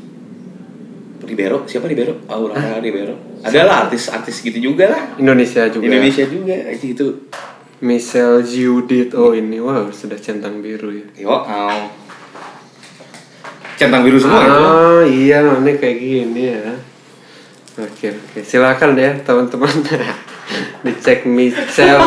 Ribero, 1.25 1.65
siapa 1.67 1.89
Ribero? 1.91 2.21
Aurora 2.31 2.79
Ribero. 2.79 3.17
Adalah 3.43 3.89
artis-artis 3.89 4.41
gitu 4.41 4.61
juga 4.63 4.87
lah. 4.93 5.03
Indonesia 5.19 5.67
juga. 5.67 5.85
Indonesia 5.89 6.25
juga 6.29 6.55
itu. 6.71 7.07
Michelle 7.83 8.41
Judith. 8.41 9.13
Oh 9.13 9.35
ini 9.35 9.59
wow 9.59 9.91
sudah 9.91 10.17
centang 10.17 10.63
biru 10.63 10.95
ya. 10.95 11.05
Yo, 11.27 11.35
au. 11.35 12.04
Centang 13.75 14.03
biru 14.03 14.17
semua 14.17 14.41
itu. 14.41 14.63
Ah 14.63 15.03
iya 15.03 15.39
ini 15.43 15.73
kayak 15.75 15.97
gini 15.97 16.43
ya. 16.55 16.73
Oke 17.75 18.15
oke 18.15 18.39
silakan 18.41 18.95
ya 18.95 19.13
teman-teman. 19.21 19.71
dicek 20.85 21.25
Michelle 21.25 22.05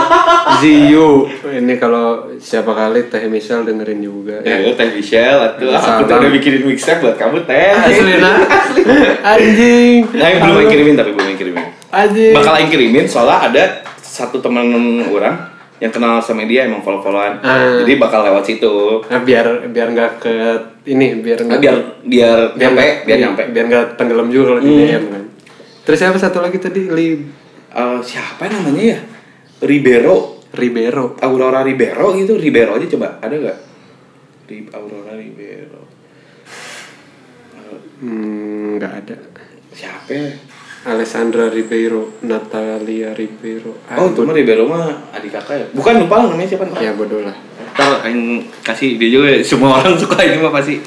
Ziyu 0.61 1.25
ini 1.49 1.73
kalau 1.75 2.29
siapa 2.37 2.69
kali 2.69 3.09
Teh 3.09 3.25
Michelle 3.25 3.65
dengerin 3.65 3.97
juga 3.97 4.37
Ya, 4.45 4.61
ya 4.61 4.71
Teh 4.77 4.93
Michelle 4.93 5.41
atuh 5.41 5.73
aku 5.73 6.05
tuh 6.05 6.15
udah 6.15 6.29
bikinin 6.29 6.61
mixtape 6.61 7.01
buat 7.01 7.17
kamu 7.17 7.41
Teh. 7.49 7.73
asli 7.73 8.21
nah 8.21 8.37
anjing 9.33 10.05
Nah, 10.13 10.27
yang 10.29 10.39
belum 10.45 10.55
yang 10.61 10.69
kirimin 10.69 10.93
tapi 10.93 11.09
belum 11.11 11.27
yang 11.27 11.39
kirimin. 11.41 11.65
anjing 11.89 12.33
Bakal 12.37 12.53
yang 12.61 12.69
kirimin 12.69 13.05
soalnya 13.09 13.37
ada 13.49 13.63
satu 13.97 14.37
teman 14.37 14.69
orang 15.09 15.56
yang 15.77 15.89
kenal 15.89 16.17
sama 16.17 16.41
dia 16.43 16.65
emang 16.65 16.81
follow-followan. 16.81 17.37
Ah. 17.39 17.77
Jadi 17.79 17.93
bakal 17.95 18.23
lewat 18.23 18.43
situ. 18.43 19.01
Nah, 19.03 19.21
biar 19.21 19.45
biar 19.67 19.87
nggak 19.89 20.11
ke 20.17 20.33
ini 20.85 21.19
biar 21.19 21.37
Nah, 21.39 21.45
nggak 21.47 21.59
biar 21.59 21.75
biar 22.01 22.37
biar 22.49 22.57
nyampe, 22.57 22.81
nggak- 22.81 23.01
biar 23.03 23.17
nyampe. 23.19 23.41
biar 23.47 23.65
nggak 23.67 23.85
tenggelam 23.95 24.27
juga 24.27 24.45
kalau 24.47 24.61
di 24.61 24.69
Hmm. 24.69 24.81
DM 24.81 25.05
kan 25.07 25.23
terus 25.83 25.97
siapa 25.97 26.17
satu 26.17 26.37
lagi 26.39 26.57
tadi 26.57 26.81
Li 26.87 27.07
Eh, 27.69 27.99
siapa 28.01 28.47
namanya 28.47 28.83
ya? 28.89 28.99
Ribeiro, 29.61 30.41
Ribeiro 30.51 31.13
Aurora 31.19 31.61
Ribeiro 31.61 32.09
gitu. 32.13 32.33
Ribeiro 32.35 32.73
aja 32.73 32.87
coba, 32.87 33.19
ada 33.19 33.35
nggak? 33.35 33.57
Ri- 34.47 34.71
Aurora 34.71 35.13
Ribeiro. 35.13 35.81
Hmm, 37.97 38.77
nggak 38.77 38.93
ada 38.95 39.17
Siapa 39.69 40.09
ya? 40.09 40.29
Alessandra 40.87 41.51
Ribeiro 41.51 42.15
Natalia 42.23 43.11
Ribeiro 43.11 43.75
Ah, 43.85 43.99
Oh, 43.99 44.07
itu 44.07 44.23
mah 44.23 44.31
Ribeiro 44.31 44.63
mah 44.63 45.11
adik 45.11 45.35
kakak 45.35 45.55
ya? 45.57 45.65
Bukan, 45.75 45.99
lupa 45.99 46.15
lah 46.17 46.31
namanya 46.31 46.47
siapa 46.47 46.63
ntar. 46.65 46.79
ya 46.79 46.95
bodoh 46.95 47.19
lah 47.19 47.35
Ntar 47.75 48.07
yang 48.07 48.39
kasih 48.63 48.95
dia 48.95 49.09
juga 49.11 49.29
semua 49.43 49.77
orang 49.77 49.99
suka 50.01 50.17
ini 50.21 50.39
mah 50.39 50.49
pasti. 50.49 50.79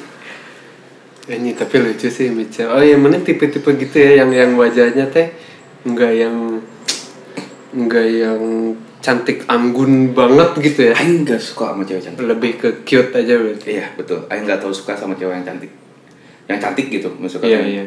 ini 1.29 1.53
tapi 1.53 1.75
lucu 1.79 2.09
sih 2.09 2.27
Michelle 2.27 2.67
oh 2.67 2.81
ya 2.81 2.97
mana 2.97 3.15
tipe-tipe 3.15 3.69
gitu 3.77 3.95
ya 3.95 4.19
yang 4.19 4.33
yang 4.33 4.51
wajahnya 4.53 5.05
teh 5.07 5.29
nggak 5.83 6.11
yang 6.11 6.59
nggak 7.71 8.07
yang 8.11 8.41
cantik 8.99 9.45
anggun 9.45 10.11
banget 10.11 10.49
gitu 10.59 10.91
ya 10.91 10.93
Aing 10.93 11.23
gak 11.23 11.39
suka 11.39 11.71
sama 11.71 11.81
cewek 11.81 12.01
cantik. 12.03 12.21
lebih 12.21 12.51
ke 12.55 12.69
cute 12.83 13.13
aja 13.15 13.33
berarti 13.33 13.69
Iya 13.71 13.85
betul. 13.95 14.25
Aing 14.27 14.43
gak 14.43 14.59
tau 14.59 14.69
suka 14.69 14.93
sama 14.93 15.15
cewek 15.15 15.33
yang 15.33 15.45
cantik. 15.45 15.71
Yang 16.45 16.59
cantik 16.59 16.85
gitu, 16.91 17.09
suka. 17.23 17.45
iya 17.47 17.61
iya 17.63 17.85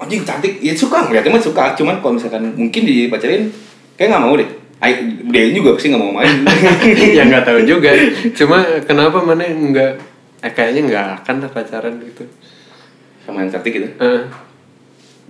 Anjing 0.00 0.24
cantik, 0.24 0.56
ya 0.64 0.72
suka 0.72 1.04
ngeliatnya 1.04 1.36
mah 1.36 1.44
suka. 1.44 1.76
Cuman 1.76 2.00
kalau 2.00 2.16
misalkan 2.16 2.48
mungkin 2.56 2.82
dipacarin, 2.88 3.52
kayak 3.94 4.08
nggak 4.16 4.24
mau 4.24 4.34
deh. 4.34 4.48
Aing, 4.80 5.28
dia 5.28 5.52
juga 5.52 5.76
pasti 5.76 5.92
nggak 5.92 6.00
mau 6.00 6.16
main. 6.16 6.40
ya 7.20 7.28
nggak 7.28 7.44
tahu 7.44 7.60
juga 7.68 7.92
cuma 8.40 8.64
kenapa 8.88 9.20
mana 9.20 9.44
nggak 9.44 9.92
eh, 10.40 10.52
kayaknya 10.56 10.88
nggak 10.88 11.06
akan 11.20 11.34
lah 11.44 11.50
pacaran 11.52 11.94
gitu 12.00 12.24
sama 13.28 13.44
yang 13.44 13.52
cantik 13.52 13.76
gitu. 13.76 13.88
Eh, 14.00 14.24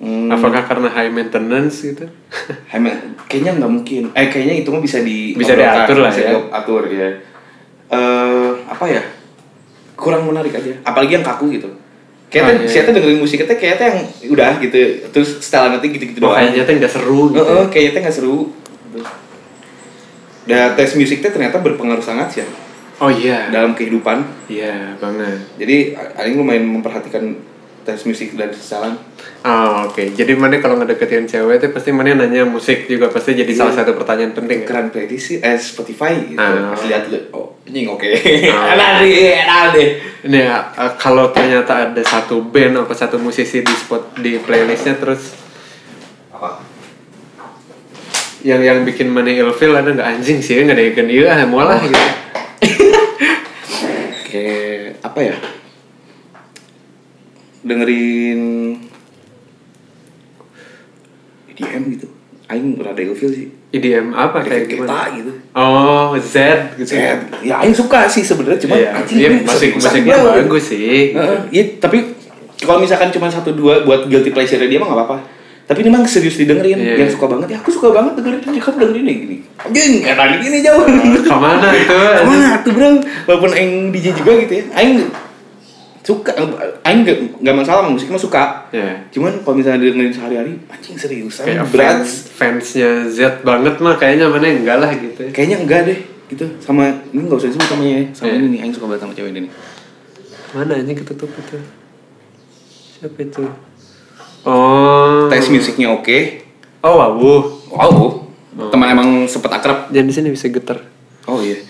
Hmm, 0.01 0.33
apakah 0.33 0.65
karena 0.65 0.89
high 0.89 1.13
maintenance 1.13 1.85
gitu 1.85 2.09
Emang 2.73 3.21
kayaknya 3.29 3.61
nggak 3.61 3.69
mungkin. 3.69 4.03
Eh 4.17 4.33
kayaknya 4.33 4.65
itu 4.65 4.73
mah 4.73 4.81
bisa 4.81 5.05
di 5.05 5.37
Bisa 5.37 5.53
diatur 5.53 6.01
lah 6.01 6.09
bisa 6.09 6.25
ya. 6.25 6.33
diatur 6.41 6.83
ya. 6.89 7.09
Eh 7.93 8.51
apa 8.65 8.85
ya? 8.89 9.03
Kurang 10.01 10.25
menarik 10.25 10.57
aja. 10.57 10.73
Apalagi 10.89 11.21
yang 11.21 11.27
kaku 11.27 11.53
gitu. 11.53 11.69
Oh, 12.31 12.33
Kayaknya 12.39 12.63
iya. 12.63 12.71
siapa 12.71 12.95
dengerin 12.95 13.19
musiknya 13.19 13.47
teh 13.51 13.59
kayaknya 13.59 13.87
yang 13.91 13.99
udah 14.31 14.53
gitu. 14.63 14.79
Terus 15.11 15.43
style 15.43 15.75
nanti 15.75 15.91
gitu-gitu 15.91 16.23
oh, 16.23 16.31
doang. 16.31 16.39
kayaknya 16.39 16.63
tuh 16.63 16.75
nggak 16.79 16.93
seru 16.95 17.23
gitu 17.35 17.43
Heeh, 17.43 17.65
kayaknya 17.75 17.91
teh 17.91 18.01
nggak 18.07 18.17
seru. 18.17 18.39
Dan 20.47 20.75
tes 20.79 20.91
musik 20.95 21.19
teh 21.23 21.31
ternyata 21.31 21.59
berpengaruh 21.59 22.03
sangat 22.03 22.29
sih 22.31 22.41
ya 22.43 22.49
oh 23.01 23.09
iya 23.09 23.49
dalam 23.49 23.73
kehidupan. 23.73 24.23
iya 24.47 24.93
banget 25.01 25.41
Jadi 25.57 25.97
Aing 26.21 26.37
lumayan 26.37 26.69
memperhatikan 26.69 27.33
tes 27.85 28.01
musik 28.05 28.37
dan 28.37 28.53
sesalan. 28.53 28.95
Oh, 29.41 29.89
oke. 29.89 30.13
Jadi 30.13 30.37
mana 30.37 30.61
kalau 30.61 30.77
ngedeketin 30.77 31.25
cewek 31.25 31.65
itu 31.65 31.69
pasti 31.73 31.91
mana 31.97 32.13
nanya 32.13 32.45
musik 32.45 32.85
juga 32.85 33.09
pasti 33.09 33.33
jadi 33.33 33.49
salah 33.57 33.73
satu 33.73 33.97
pertanyaan 33.97 34.37
penting. 34.37 34.65
ya? 34.65 34.67
Keren 34.69 34.93
playlist 34.93 35.25
sih, 35.33 35.37
eh 35.41 35.57
Spotify 35.57 36.13
gitu. 36.29 36.41
Ah. 36.41 36.77
Pas 36.77 36.83
lihat 36.85 37.09
oh 37.33 37.57
anjing 37.65 37.89
oke. 37.89 38.05
Ah. 38.53 38.71
Enak 38.77 38.91
deh, 39.01 39.33
enak 39.41 39.65
deh. 39.73 39.89
Ini 40.29 40.39
ya, 40.45 40.57
eh, 40.77 40.93
kalau 41.01 41.33
ternyata 41.33 41.89
ada 41.89 42.03
satu 42.05 42.45
band 42.45 42.85
atau 42.85 42.93
satu 42.93 43.17
musisi 43.17 43.65
di 43.65 43.73
spot 43.73 44.21
di 44.21 44.37
playlistnya 44.37 45.01
terus 45.01 45.33
Apa? 46.37 46.61
yang 48.41 48.61
yang 48.65 48.89
bikin 48.89 49.13
mana 49.13 49.29
ilfil 49.29 49.77
ada 49.77 49.93
nggak 49.93 50.09
anjing 50.17 50.41
sih 50.41 50.65
nggak 50.65 50.77
ada 50.77 50.85
yang 50.85 51.09
iya 51.13 51.45
mau 51.45 51.61
lah 51.65 51.81
gitu. 51.81 51.97
Kayak 54.31 55.01
apa 55.05 55.21
ya? 55.25 55.37
Dengerin 57.61 58.41
EDM 61.51 61.83
gitu. 61.93 62.07
Aing 62.47 62.75
rada 62.77 62.99
ilfil 62.99 63.31
sih. 63.31 63.47
IDM 63.71 64.11
apa 64.11 64.43
kayak 64.43 64.67
gimana? 64.67 65.07
gitu. 65.15 65.31
Oh 65.55 66.11
Z 66.17 66.35
gitu. 66.75 66.91
Zed. 66.91 67.21
Ya 67.41 67.63
Aing 67.63 67.71
suka 67.71 68.11
sih 68.11 68.21
sebenarnya 68.21 68.59
cuma 68.59 68.75
Iya, 68.75 68.91
anjing 68.93 69.17
iya, 69.17 69.29
seriusan 69.47 69.79
musiknya 69.95 70.17
banget. 70.19 70.35
bagus 70.43 70.65
sih. 70.67 71.15
Heeh, 71.15 71.39
Iya, 71.51 71.65
tapi 71.79 71.99
kalau 72.59 72.83
misalkan 72.83 73.09
cuma 73.09 73.31
satu 73.31 73.53
dua 73.53 73.87
buat 73.87 74.05
guilty 74.05 74.31
pleasure 74.31 74.59
dia 74.59 74.77
mah 74.77 74.91
nggak 74.91 74.99
apa-apa. 75.01 75.19
Tapi 75.65 75.87
ini 75.87 75.89
memang 75.89 76.03
serius 76.03 76.35
didengerin, 76.35 76.75
Iya. 76.75 76.95
yang 76.99 77.07
suka 77.07 77.31
banget 77.31 77.55
ya 77.55 77.59
aku 77.63 77.71
suka 77.71 77.95
banget 77.95 78.19
dengerin 78.19 78.43
ini 78.43 78.59
kamu 78.59 78.77
dengerin 78.83 79.05
ini 79.05 79.15
gini. 79.15 79.37
Anjing, 79.61 79.93
enak 80.03 80.27
gini 80.43 80.59
jauh. 80.61 80.83
Ke 81.23 81.37
mana 81.39 81.69
itu? 81.71 81.95
Ke 81.95 82.25
mana 82.27 82.49
tuh 82.67 82.73
bro? 82.75 82.91
Walaupun 83.31 83.51
Aing 83.55 83.95
DJ 83.95 84.11
juga 84.13 84.35
gitu 84.41 84.51
ya, 84.51 84.65
Aing 84.75 85.07
suka, 86.01 86.33
Aing 86.81 87.05
gak, 87.05 87.19
gak 87.39 87.55
masalah 87.55 87.85
sama 87.85 87.93
musik 87.93 88.09
mah 88.09 88.17
suka. 88.17 88.45
Ya. 88.71 89.05
Cuman 89.11 89.41
kalau 89.41 89.57
misalnya 89.57 89.85
dengerin 89.85 90.11
sehari-hari, 90.11 90.57
anjing 90.67 90.97
seriusan 90.97 91.45
Kayak 91.45 91.69
berat. 91.69 92.01
fans 92.01 92.11
fansnya 92.31 93.05
Z 93.07 93.19
banget 93.41 93.77
mah 93.79 93.95
kayaknya 93.95 94.27
mana 94.27 94.49
enggak 94.49 94.79
lah 94.79 94.91
gitu. 94.91 95.21
ya. 95.23 95.31
Kayaknya 95.31 95.57
enggak 95.61 95.81
deh, 95.87 95.99
gitu. 96.29 96.45
Sama 96.59 96.89
ini 97.11 97.21
nggak 97.23 97.37
usah 97.37 97.49
disebut 97.49 97.69
namanya 97.71 97.95
ya. 97.95 98.05
Sama 98.13 98.27
Iya. 98.27 98.35
ini 98.35 98.47
nih, 98.49 98.61
Aing 98.65 98.73
suka 98.73 98.87
banget 98.87 99.03
sama 99.03 99.13
cewek 99.13 99.31
ini. 99.31 99.51
Mana 100.51 100.73
anjing 100.75 100.97
ketutup 100.97 101.31
itu? 101.31 101.57
Siapa 102.97 103.19
itu? 103.19 103.45
Oh. 104.43 105.29
Tes 105.29 105.47
musiknya 105.47 105.93
oke. 105.93 106.19
Oh, 106.81 106.97
wow. 106.97 107.13
Wow, 107.71 108.25
teman 108.73 108.89
emang 108.89 109.09
sempet 109.25 109.53
akrab. 109.53 109.93
Jangan 109.93 110.09
di 110.09 110.15
sini 110.17 110.29
bisa 110.33 110.49
getar. 110.49 110.81
Oh 111.25 111.39
iya. 111.39 111.61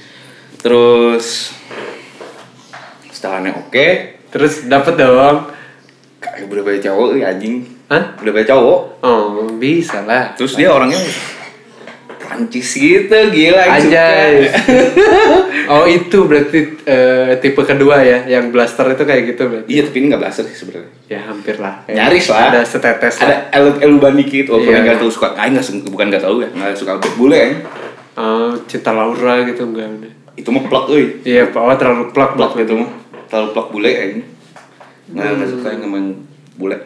Terus 0.56 1.50
setelannya 3.10 3.58
oke. 3.58 3.86
Terus 4.30 4.70
dapat 4.70 4.94
dong. 4.94 5.50
Kayak 6.20 6.46
udah 6.46 6.62
banyak 6.62 6.82
cowok 6.86 7.08
ya 7.18 7.26
anjing. 7.34 7.54
Hah? 7.90 8.02
Udah 8.22 8.32
banyak 8.32 8.48
cowok. 8.48 8.80
Oh, 9.02 9.50
bisa 9.58 10.06
lah. 10.06 10.32
Terus 10.38 10.54
dia 10.54 10.70
orangnya 10.70 11.00
Prancis 12.20 12.78
gitu, 12.78 13.18
gila. 13.34 13.64
Anjay. 13.66 14.46
oh, 15.74 15.82
itu 15.90 16.18
berarti 16.30 16.78
eh, 16.86 17.34
tipe 17.42 17.58
kedua 17.66 18.06
ya, 18.06 18.22
yang 18.30 18.54
blaster 18.54 18.86
itu 18.94 19.02
kayak 19.02 19.34
gitu 19.34 19.42
berarti. 19.50 19.66
Iya, 19.66 19.82
tapi 19.90 19.96
ini 19.98 20.06
nggak 20.14 20.22
blaster 20.22 20.44
sih 20.46 20.54
sebenarnya. 20.54 20.92
Ya 21.10 21.20
hampir 21.26 21.58
lah. 21.58 21.82
Kayak 21.90 21.96
Nyaris 21.98 22.26
lah. 22.30 22.40
Ada 22.54 22.60
setetes 22.62 23.14
Ada 23.18 23.50
lah. 23.50 23.82
elu 23.82 23.98
dikit, 24.22 24.46
walaupun 24.54 24.70
Iya. 24.70 24.80
nggak 24.86 24.96
terlalu 25.02 25.12
suka. 25.12 25.34
Aing 25.34 25.58
nggak 25.58 25.66
bukan 25.90 26.06
nggak 26.14 26.22
tahu 26.22 26.36
ya, 26.46 26.48
nggak 26.54 26.78
suka 26.78 26.92
bule 27.18 27.34
ya. 27.34 27.50
Oh, 28.14 28.54
cinta 28.70 28.94
Laura 28.94 29.42
gitu 29.42 29.66
enggak. 29.66 30.14
Itu 30.38 30.54
mah 30.54 30.64
plak 30.70 30.86
euy. 30.94 31.18
Iya, 31.26 31.50
Pak. 31.50 31.58
Oh, 31.58 31.74
terlalu 31.74 32.04
Plak 32.14 32.38
plak 32.38 32.52
gitu 32.62 32.78
mah. 32.78 32.99
Terlalu 33.30 33.48
plak 33.50 33.68
bule 33.70 33.88
ya 33.88 34.04
ini. 34.10 34.22
Nggak 35.08 35.26
nggak 35.32 35.48
suka 35.48 35.68
yang 35.70 35.82
emang 35.86 36.04
bule. 36.54 36.76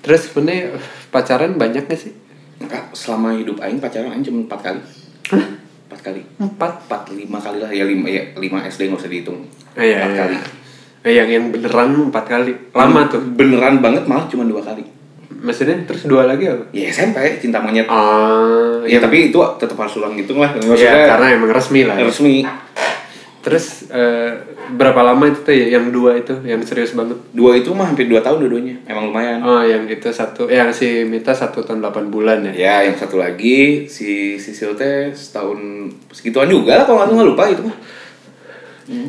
Terus 0.00 0.20
sebenarnya 0.26 0.74
pacaran 1.08 1.54
banyak 1.54 1.84
gak 1.84 2.00
sih? 2.00 2.12
Enggak, 2.56 2.88
selama 2.92 3.36
hidup 3.36 3.60
Aing 3.60 3.78
pacaran 3.78 4.10
Aing 4.10 4.24
cuma 4.24 4.42
4 4.48 4.64
kali. 4.64 4.80
4 5.28 6.00
kali. 6.00 6.20
Empat. 6.38 6.72
4 6.88 7.12
5 7.12 7.28
kali 7.36 7.58
lah 7.60 7.70
ya 7.70 7.84
5 7.84 8.00
ya 8.06 8.22
5 8.32 8.40
SD 8.70 8.80
nggak 8.88 9.00
usah 9.00 9.10
dihitung. 9.10 9.38
Oh, 9.70 9.78
iya, 9.78 10.00
Empat 10.00 10.10
iya. 10.10 10.18
kali. 10.18 10.36
Eh, 11.00 11.12
yang 11.14 11.28
yang 11.28 11.44
beneran 11.48 11.96
empat 12.08 12.24
kali. 12.26 12.52
Lama 12.72 13.08
tuh. 13.08 13.20
Beneran 13.32 13.80
banget 13.80 14.04
malah 14.04 14.24
cuma 14.26 14.44
dua 14.44 14.60
kali. 14.60 14.84
Maksudnya 15.30 15.72
terus 15.88 16.04
dua 16.04 16.28
lagi 16.28 16.44
apa? 16.44 16.64
Ya 16.70 16.88
SMP 16.88 17.16
cinta 17.40 17.60
monyet. 17.60 17.88
Ah, 17.88 18.84
Ya 18.84 19.00
tapi 19.00 19.28
itu 19.28 19.38
tetap 19.56 19.76
harus 19.76 19.96
ulang 19.96 20.12
gitu 20.14 20.36
lah. 20.36 20.52
Iya, 20.52 20.64
Maksudnya 20.64 21.04
karena 21.08 21.26
emang 21.32 21.50
resmi 21.50 21.80
lah. 21.84 21.96
ya. 21.96 22.04
resmi. 22.04 22.44
Terus 23.40 23.88
eh, 23.88 24.32
berapa 24.76 25.00
lama 25.00 25.24
itu 25.24 25.40
tuh 25.40 25.54
ya, 25.56 25.80
yang 25.80 25.88
dua 25.88 26.20
itu 26.20 26.36
yang 26.44 26.60
serius 26.60 26.92
banget? 26.92 27.16
Dua 27.32 27.56
itu 27.56 27.72
mah 27.72 27.88
hampir 27.88 28.04
dua 28.04 28.20
tahun 28.20 28.44
dua-duanya. 28.44 28.84
Emang 28.84 29.08
lumayan. 29.08 29.40
Oh, 29.40 29.64
yang 29.64 29.88
itu 29.88 30.12
satu, 30.12 30.44
yang 30.52 30.68
si 30.76 31.08
Mita 31.08 31.32
satu 31.32 31.64
tahun 31.64 31.80
8 31.80 32.12
bulan 32.12 32.44
ya? 32.52 32.52
Ya, 32.52 32.76
yang 32.84 33.00
satu 33.00 33.16
lagi 33.16 33.88
si 33.88 34.36
Sisil 34.36 34.76
teh 34.76 35.08
setahun 35.16 35.56
segituan 36.12 36.52
juga 36.52 36.80
lah 36.80 36.84
kalau 36.84 37.08
nggak 37.08 37.28
lupa 37.32 37.48
itu 37.48 37.64
mah. 37.64 37.78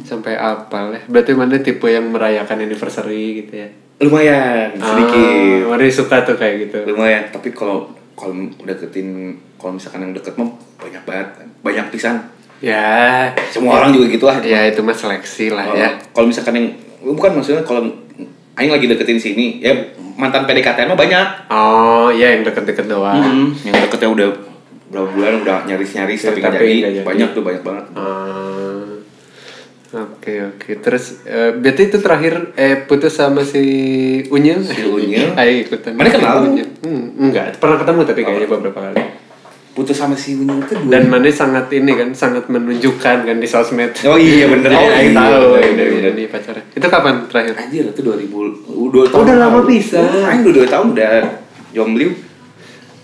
Sampai 0.08 0.40
apa 0.40 0.96
ya? 0.96 1.02
Berarti 1.12 1.32
mana 1.36 1.60
tipe 1.60 1.92
yang 1.92 2.08
merayakan 2.08 2.64
anniversary 2.64 3.44
gitu 3.44 3.68
ya? 3.68 3.70
Lumayan 4.02 4.80
sedikit. 4.80 5.68
Ah, 5.68 5.76
Mari 5.76 5.92
suka 5.92 6.24
tuh 6.24 6.40
kayak 6.40 6.70
gitu. 6.70 6.78
Lumayan, 6.88 7.28
tapi 7.30 7.52
kalau 7.52 7.92
kalau 8.16 8.34
deketin 8.64 9.36
kalau 9.60 9.78
misalkan 9.78 10.08
yang 10.08 10.14
deket 10.16 10.34
mah 10.40 10.50
banyak 10.80 11.04
banget, 11.06 11.28
banyak 11.62 11.86
pisan. 11.94 12.18
Ya, 12.62 13.34
Semua 13.50 13.76
orang 13.76 13.90
juga 13.90 14.06
gitu 14.08 14.24
lah. 14.24 14.38
ya 14.40 14.64
itu 14.64 14.80
mah 14.80 14.94
seleksi 14.94 15.50
lah 15.50 15.66
Kalau- 15.66 15.76
ya. 15.76 15.90
Kalau 16.08 16.26
misalkan 16.26 16.54
yang 16.54 16.68
bukan 17.04 17.32
maksudnya 17.34 17.62
kalau 17.62 17.90
Aing 18.52 18.70
lagi 18.70 18.86
deketin 18.86 19.18
sini, 19.18 19.58
ya 19.58 19.74
mantan 20.14 20.44
PDKT 20.44 20.86
mah 20.86 20.94
banyak. 20.94 21.28
Oh, 21.50 22.12
ya 22.12 22.30
yang 22.30 22.44
deket-deket 22.44 22.86
doang. 22.86 23.18
Hmm, 23.18 23.48
yang 23.64 23.74
deketnya 23.80 24.10
udah 24.12 24.28
berapa 24.88 25.08
bulan 25.10 25.34
udah 25.42 25.58
nyaris-nyaris 25.66 26.20
Ya, 26.20 26.28
tapi 26.30 26.40
tapi 26.40 26.68
jadi. 26.84 27.02
Banyak 27.02 27.30
tuh 27.32 27.42
banyak 27.42 27.64
banget. 27.64 27.86
Ah, 27.96 28.92
Oke 29.92 30.40
oke 30.42 30.72
terus 30.80 31.20
eh, 31.26 31.52
berarti 31.52 31.82
itu 31.86 31.98
terakhir 31.98 32.56
eh 32.56 32.80
putus 32.82 33.12
sama 33.12 33.44
si 33.44 33.64
Unyil 34.26 34.64
Si 34.64 34.84
Unyil. 34.86 35.34
Ayo 35.40 35.52
ikutan 35.62 35.96
Mana 35.96 36.08
kenal? 36.08 36.46
Unyil. 36.46 36.68
Hmm, 36.80 37.12
enggak 37.20 37.58
pernah 37.58 37.76
ketemu 37.76 38.00
tapi 38.06 38.22
kayaknya 38.22 38.48
beberapa 38.48 38.80
kali 38.82 38.96
Putus 39.72 39.96
sama 39.96 40.12
si 40.14 40.36
Unyil 40.36 40.60
itu 40.60 40.76
dua. 40.76 40.92
dan 40.92 41.08
mana 41.08 41.28
sangat 41.28 41.72
ini 41.72 41.96
kan 41.96 42.12
sangat 42.12 42.44
menunjukkan 42.46 43.18
kan 43.24 43.38
di 43.38 43.46
sosmed 43.46 43.96
Oh 44.04 44.16
iya 44.16 44.44
bener. 44.46 44.68
oh, 44.68 44.76
Oh 44.76 44.92
iya, 44.92 45.00
iya, 45.02 45.16
tahu 45.16 45.48
ini, 45.56 45.72
bener, 45.72 45.88
bener. 45.88 46.12
ini 46.12 46.24
pacarnya 46.26 46.64
itu 46.70 46.86
kapan 46.86 47.16
terakhir 47.26 47.54
Anjir 47.58 47.84
itu 47.86 48.02
2000 48.02 48.28
udah 48.68 49.04
tahun 49.08 49.22
Udah 49.22 49.36
lama 49.38 49.60
bisa. 49.64 49.98
Oh, 49.98 50.28
Aing 50.28 50.44
udah 50.44 50.54
2 50.60 50.68
tahun 50.68 50.88
udah 50.92 51.14
jomblo. 51.72 52.08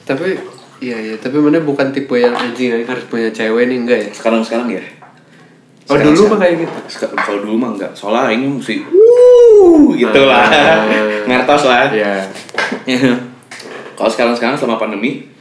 tapi 0.03 0.35
iya 0.77 0.97
iya 0.97 1.15
tapi 1.15 1.35
mana 1.37 1.59
bukan 1.59 1.89
tipe 1.89 2.13
yang 2.13 2.31
anjing 2.31 2.71
harus 2.81 3.05
punya 3.05 3.27
cewek 3.29 3.63
nih 3.65 3.77
enggak 3.77 3.99
ya 4.01 4.09
Sekarang-sekarang 4.13 4.67
ya. 4.69 4.83
oh 4.83 4.87
Sekarang- 5.89 6.03
dulu 6.05 6.19
mah 6.19 6.27
sekarang- 6.27 6.39
kayak 6.41 6.55
gitu 6.59 6.77
Sekarang 6.89 7.15
kalau 7.17 7.39
dulu 7.41 7.55
mah 7.57 7.69
enggak. 7.71 7.91
Soalnya 7.93 8.27
ini 8.29 8.45
mesti 8.53 8.75
wuh 8.83 9.87
gitu 9.93 10.21
lah. 10.21 10.43
Ah. 10.43 10.83
Ngertos 11.23 11.63
lah. 11.63 11.87
ya 11.89 12.11
kalau 13.95 14.09
sekarang-sekarang 14.09 14.55
selama 14.55 14.77
pandemi 14.77 15.31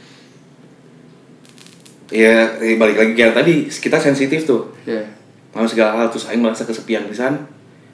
ya 2.09 2.55
eh, 2.57 2.75
balik 2.75 2.95
lagi 2.95 3.13
kayak 3.13 3.33
tadi 3.33 3.53
kita 3.65 3.97
sensitif 3.97 4.43
tuh 4.43 4.71
ya 4.83 5.03
sama 5.49 5.65
segala 5.65 5.91
hal 5.95 6.07
terus 6.07 6.25
aing 6.25 6.39
merasa 6.39 6.63
kesepian 6.63 7.03
pisan 7.05 7.35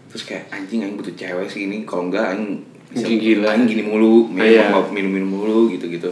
terus 0.07 0.23
kayak 0.23 0.45
anjing 0.49 0.81
aing 0.81 0.93
butuh 0.93 1.11
cewek 1.11 1.47
sih 1.47 1.65
ini 1.65 1.81
kalau 1.81 2.07
enggak 2.07 2.29
aing 2.29 2.61
bisa 2.89 3.09
gila. 3.09 3.49
aing 3.49 3.65
gini 3.65 3.81
mulu 3.81 4.27
minum 4.27 4.45
Iya. 4.45 4.69
minum 4.87 5.11
minum 5.11 5.29
mulu 5.31 5.59
gitu 5.67 5.87
gitu 5.87 6.11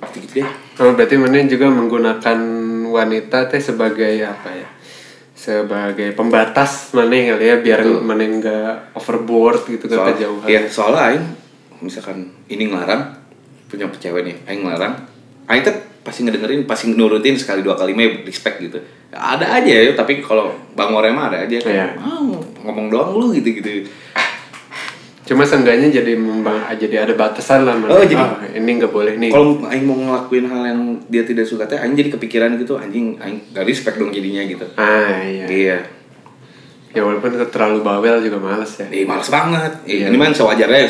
gitu 0.00 0.16
gitu 0.18 0.34
deh 0.36 0.48
Oh, 0.78 0.90
berarti 0.90 1.14
mana 1.14 1.44
juga 1.44 1.68
menggunakan 1.68 2.38
wanita 2.88 3.46
teh 3.46 3.60
sebagai 3.60 4.24
apa 4.24 4.48
ya? 4.50 4.68
Sebagai 5.30 6.12
pembatas 6.12 6.90
mana 6.90 7.12
kali 7.12 7.44
ya 7.44 7.56
biar 7.58 7.80
Betul. 7.80 8.00
mana 8.00 8.24
enggak 8.24 8.74
overboard 8.92 9.64
gitu 9.66 9.84
ke 9.84 9.94
Soal- 9.94 10.08
kejauhan. 10.10 10.46
iya 10.46 10.60
soalnya 10.66 11.00
aing 11.06 11.24
misalkan 11.78 12.18
ini 12.46 12.66
ngelarang 12.66 13.12
punya 13.66 13.88
cewek 13.90 14.20
nih 14.22 14.36
aing 14.44 14.60
ngelarang 14.60 15.00
aing 15.46 15.62
tuh 15.62 15.76
pasti 16.00 16.20
ngedengerin 16.22 16.64
pasti 16.64 16.90
nurutin 16.90 17.34
sekali 17.34 17.60
dua 17.60 17.74
kali 17.74 17.92
mah 17.92 18.24
respect 18.24 18.56
gitu 18.58 18.80
ada 19.10 19.44
aja 19.52 19.68
ya 19.68 19.92
tapi 19.92 20.18
kalau 20.18 20.48
bang 20.72 20.90
Orem 20.90 21.12
mah 21.12 21.28
ada 21.28 21.38
aja 21.40 21.52
Iya. 21.52 21.60
kayak 21.60 21.88
ah, 21.98 22.20
ngomong 22.62 22.88
doang 22.88 23.12
lu 23.14 23.26
gitu 23.32 23.50
gitu 23.54 23.84
Cuma 25.22 25.46
seenggaknya 25.46 25.86
jadi 25.92 26.18
membang 26.18 26.58
jadi 26.74 27.06
ada 27.06 27.14
batasan 27.14 27.62
lah. 27.62 27.78
Oh, 27.86 28.02
jadi- 28.02 28.18
Ah, 28.18 28.42
ini 28.50 28.82
nggak 28.82 28.90
boleh 28.90 29.14
nih. 29.14 29.30
kalau 29.30 29.62
aing 29.62 29.86
mau 29.86 29.94
ngelakuin 29.94 30.42
hal 30.44 30.62
yang 30.66 30.80
dia 31.06 31.22
tidak 31.22 31.46
suka 31.46 31.70
teh 31.70 31.78
aing 31.78 31.94
jadi 31.94 32.10
kepikiran 32.10 32.58
gitu 32.58 32.74
anjing 32.74 33.14
aing 33.16 33.38
gak 33.54 33.62
respect 33.62 33.94
dong 33.94 34.10
jadinya 34.10 34.42
gitu 34.42 34.66
Ah 34.74 35.22
iya. 35.22 35.46
iya 35.46 35.78
Ya 36.90 37.06
walaupun 37.06 37.30
terlalu 37.46 37.78
bawel 37.78 38.18
juga 38.18 38.42
males 38.42 38.74
ya. 38.74 38.90
eh 38.90 39.06
males 39.06 39.30
banget 39.30 39.70
Eh, 39.86 40.02
Iya. 40.02 40.10
ini 40.10 40.16
mah 40.18 40.34
sewajarnya 40.34 40.80
ya 40.80 40.88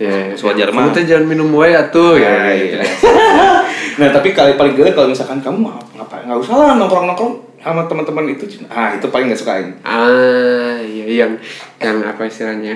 Ya, 0.00 0.32
sewajar 0.32 0.66
Kamu 0.66 0.78
mah 0.80 0.90
tuh 0.90 1.04
jangan 1.04 1.28
minum 1.28 1.52
wae 1.52 1.70
atuh 1.70 2.16
ya. 2.16 2.32
Ah, 2.32 2.50
gitu. 2.50 2.76
nah 3.94 4.08
tapi 4.10 4.30
kali 4.30 4.54
paling 4.54 4.72
gede 4.72 4.90
kalau 4.90 5.08
misalkan 5.08 5.38
kamu 5.38 5.58
ngap- 5.62 5.90
ngapain 5.94 6.24
nggak 6.24 6.38
usah 6.38 6.54
lah 6.54 6.72
nongkrong 6.74 7.06
nongkrong 7.06 7.32
sama 7.58 7.84
teman-teman 7.84 8.24
itu 8.28 8.44
ah 8.66 8.90
itu 8.90 9.06
paling 9.06 9.26
nggak 9.26 9.38
suka 9.38 9.52
aing 9.54 9.70
Ah, 9.82 10.76
iya 10.78 11.04
yang 11.20 11.32
yang 11.78 12.02
apa 12.02 12.24
istilahnya? 12.24 12.74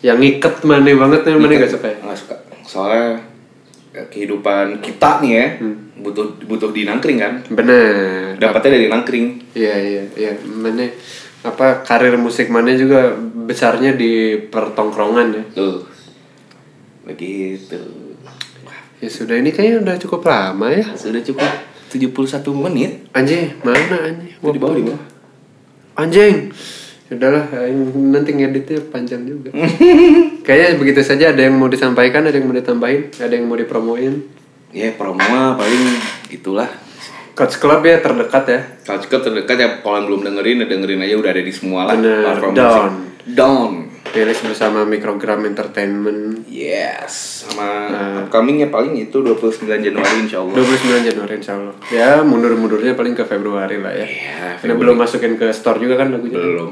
Yang 0.00 0.16
ngiket 0.20 0.54
mana 0.62 0.86
banget 0.86 1.20
nih 1.22 1.34
mana 1.34 1.52
nggak 1.56 1.72
suka 1.72 1.86
ya? 1.86 1.96
nggak 1.98 2.18
suka 2.18 2.34
soalnya 2.62 3.18
eh, 3.90 4.06
kehidupan 4.06 4.78
kita 4.78 5.18
nih 5.18 5.32
ya 5.32 5.46
Hmm. 5.56 5.76
butuh 5.96 6.26
butuh 6.42 6.70
di 6.70 6.82
nangkring 6.82 7.16
kan 7.16 7.42
Bener. 7.48 8.34
dapatnya 8.36 8.70
dari 8.74 8.88
nangkring 8.88 9.26
Iya 9.52 9.74
iya 9.78 10.02
iya. 10.14 10.32
Mana 10.42 10.86
apa 11.42 11.82
karir 11.82 12.16
musik 12.16 12.48
mana 12.48 12.72
juga 12.72 13.12
besarnya 13.18 13.92
di 13.92 14.12
pertongkrongan 14.44 15.28
ya. 15.30 15.42
tuh 15.52 15.84
begitu 17.02 17.78
Ya 19.04 19.10
sudah 19.12 19.36
ini 19.36 19.52
kayaknya 19.52 19.84
udah 19.84 19.96
cukup 20.00 20.24
lama 20.24 20.72
ya. 20.72 20.80
sudah 20.96 21.20
cukup 21.20 21.44
71 21.92 22.40
menit 22.56 23.04
Anjing, 23.12 23.52
mana 23.60 23.96
anjing? 24.00 24.32
Itu 24.32 24.48
di 24.48 24.56
bawah 24.56 24.76
di 24.80 24.84
bawah 24.88 25.02
Anjing. 26.00 26.48
Udahlah, 27.12 27.52
aing 27.52 28.10
nanti 28.10 28.32
ngeditnya 28.32 28.80
panjang 28.88 29.28
juga. 29.28 29.52
Kayaknya 30.48 30.80
begitu 30.80 31.00
saja 31.04 31.30
ada 31.36 31.38
yang 31.44 31.54
mau 31.54 31.68
disampaikan, 31.68 32.24
ada 32.24 32.34
yang 32.34 32.48
mau 32.48 32.56
ditambahin, 32.56 33.12
ada 33.20 33.30
yang 33.30 33.44
mau 33.44 33.54
dipromoin. 33.60 34.24
ya 34.74 34.90
promo 34.98 35.22
mah 35.22 35.54
paling 35.54 35.86
itulah 36.34 36.66
Coach 37.38 37.62
Club 37.62 37.86
ya 37.86 38.02
terdekat 38.02 38.44
ya. 38.50 38.60
kalau 38.82 38.98
cukup 39.06 39.20
terdekat 39.22 39.54
ya 39.54 39.68
kalau 39.86 40.02
yang 40.02 40.06
belum 40.10 40.20
dengerin 40.26 40.56
ya 40.62 40.66
dengerin 40.66 40.98
aja 41.06 41.14
udah 41.14 41.30
ada 41.30 41.42
di 41.46 41.54
semua 41.54 41.86
lah 41.86 41.94
Bener, 41.94 42.34
down. 42.50 42.50
musik. 42.50 42.90
down 43.38 43.70
Rilis 44.14 44.38
bersama 44.40 44.86
Microgram 44.86 45.42
Entertainment. 45.42 46.46
Yes. 46.46 47.42
Sama 47.42 47.66
Nah. 47.90 48.14
upcomingnya 48.22 48.70
paling 48.70 48.94
itu 48.96 49.18
29 49.18 49.66
Januari 49.82 50.14
insya 50.22 50.38
Allah. 50.38 50.54
29 50.54 51.02
Januari 51.04 51.34
insya 51.34 51.58
Allah. 51.58 51.74
Ya 51.90 52.22
mundur-mundurnya 52.22 52.94
paling 52.94 53.12
ke 53.12 53.26
Februari 53.26 53.82
lah 53.82 53.90
ya. 53.90 54.06
Iya, 54.06 54.46
Karena 54.62 54.78
belum 54.78 54.94
masukin 54.96 55.34
ke 55.34 55.50
store 55.50 55.82
juga 55.82 55.98
kan 55.98 56.14
lagunya? 56.14 56.38
Belum. 56.38 56.70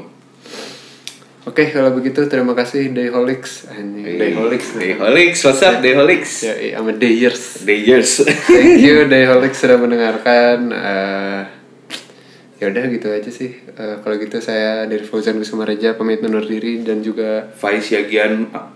Oke 1.43 1.67
kalau 1.69 1.91
begitu 1.91 2.23
terima 2.25 2.55
kasih 2.55 2.95
Dayholics. 2.95 3.67
Anjing. 3.67 4.15
Dayholics 4.15 4.79
Dayholics. 4.79 5.39
What's 5.43 5.59
up 5.59 5.83
Dayholics? 5.83 6.47
Ya 6.47 6.55
iya, 6.55 6.79
sama 6.79 6.95
Dayers. 6.95 7.67
Dayers. 7.67 8.11
Thank 8.47 8.79
you 8.79 9.03
Dayholics 9.05 9.59
sudah 9.59 9.75
mendengarkan 9.75 10.71
Eh, 10.71 11.41
Ya 12.63 12.71
udah 12.71 12.83
gitu 12.87 13.07
aja 13.11 13.27
sih. 13.27 13.51
Eh, 13.59 13.95
Kalau 13.99 14.15
gitu 14.15 14.39
saya 14.39 14.87
dari 14.87 15.03
Fauzan 15.03 15.35
Kusuma-Reja 15.35 15.99
pamit 15.99 16.23
undur 16.23 16.41
diri 16.41 16.79
dan 16.79 17.03
juga 17.03 17.51
Faiz 17.51 17.91
Yagian 17.91 18.47
ah, 18.49 18.71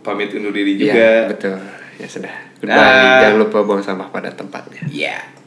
pamit 0.00 0.32
undur 0.32 0.50
diri 0.50 0.74
Ya 0.74 0.80
juga. 0.80 1.08
betul. 1.28 1.56
Ya 2.00 2.08
sudah. 2.08 2.34
Goodbye. 2.58 2.72
Dah. 2.74 3.20
Jangan 3.22 3.38
lupa 3.38 3.58
buang 3.62 3.84
sampah 3.84 4.08
pada 4.08 4.32
tempatnya. 4.32 4.88
Yeah 4.88 5.37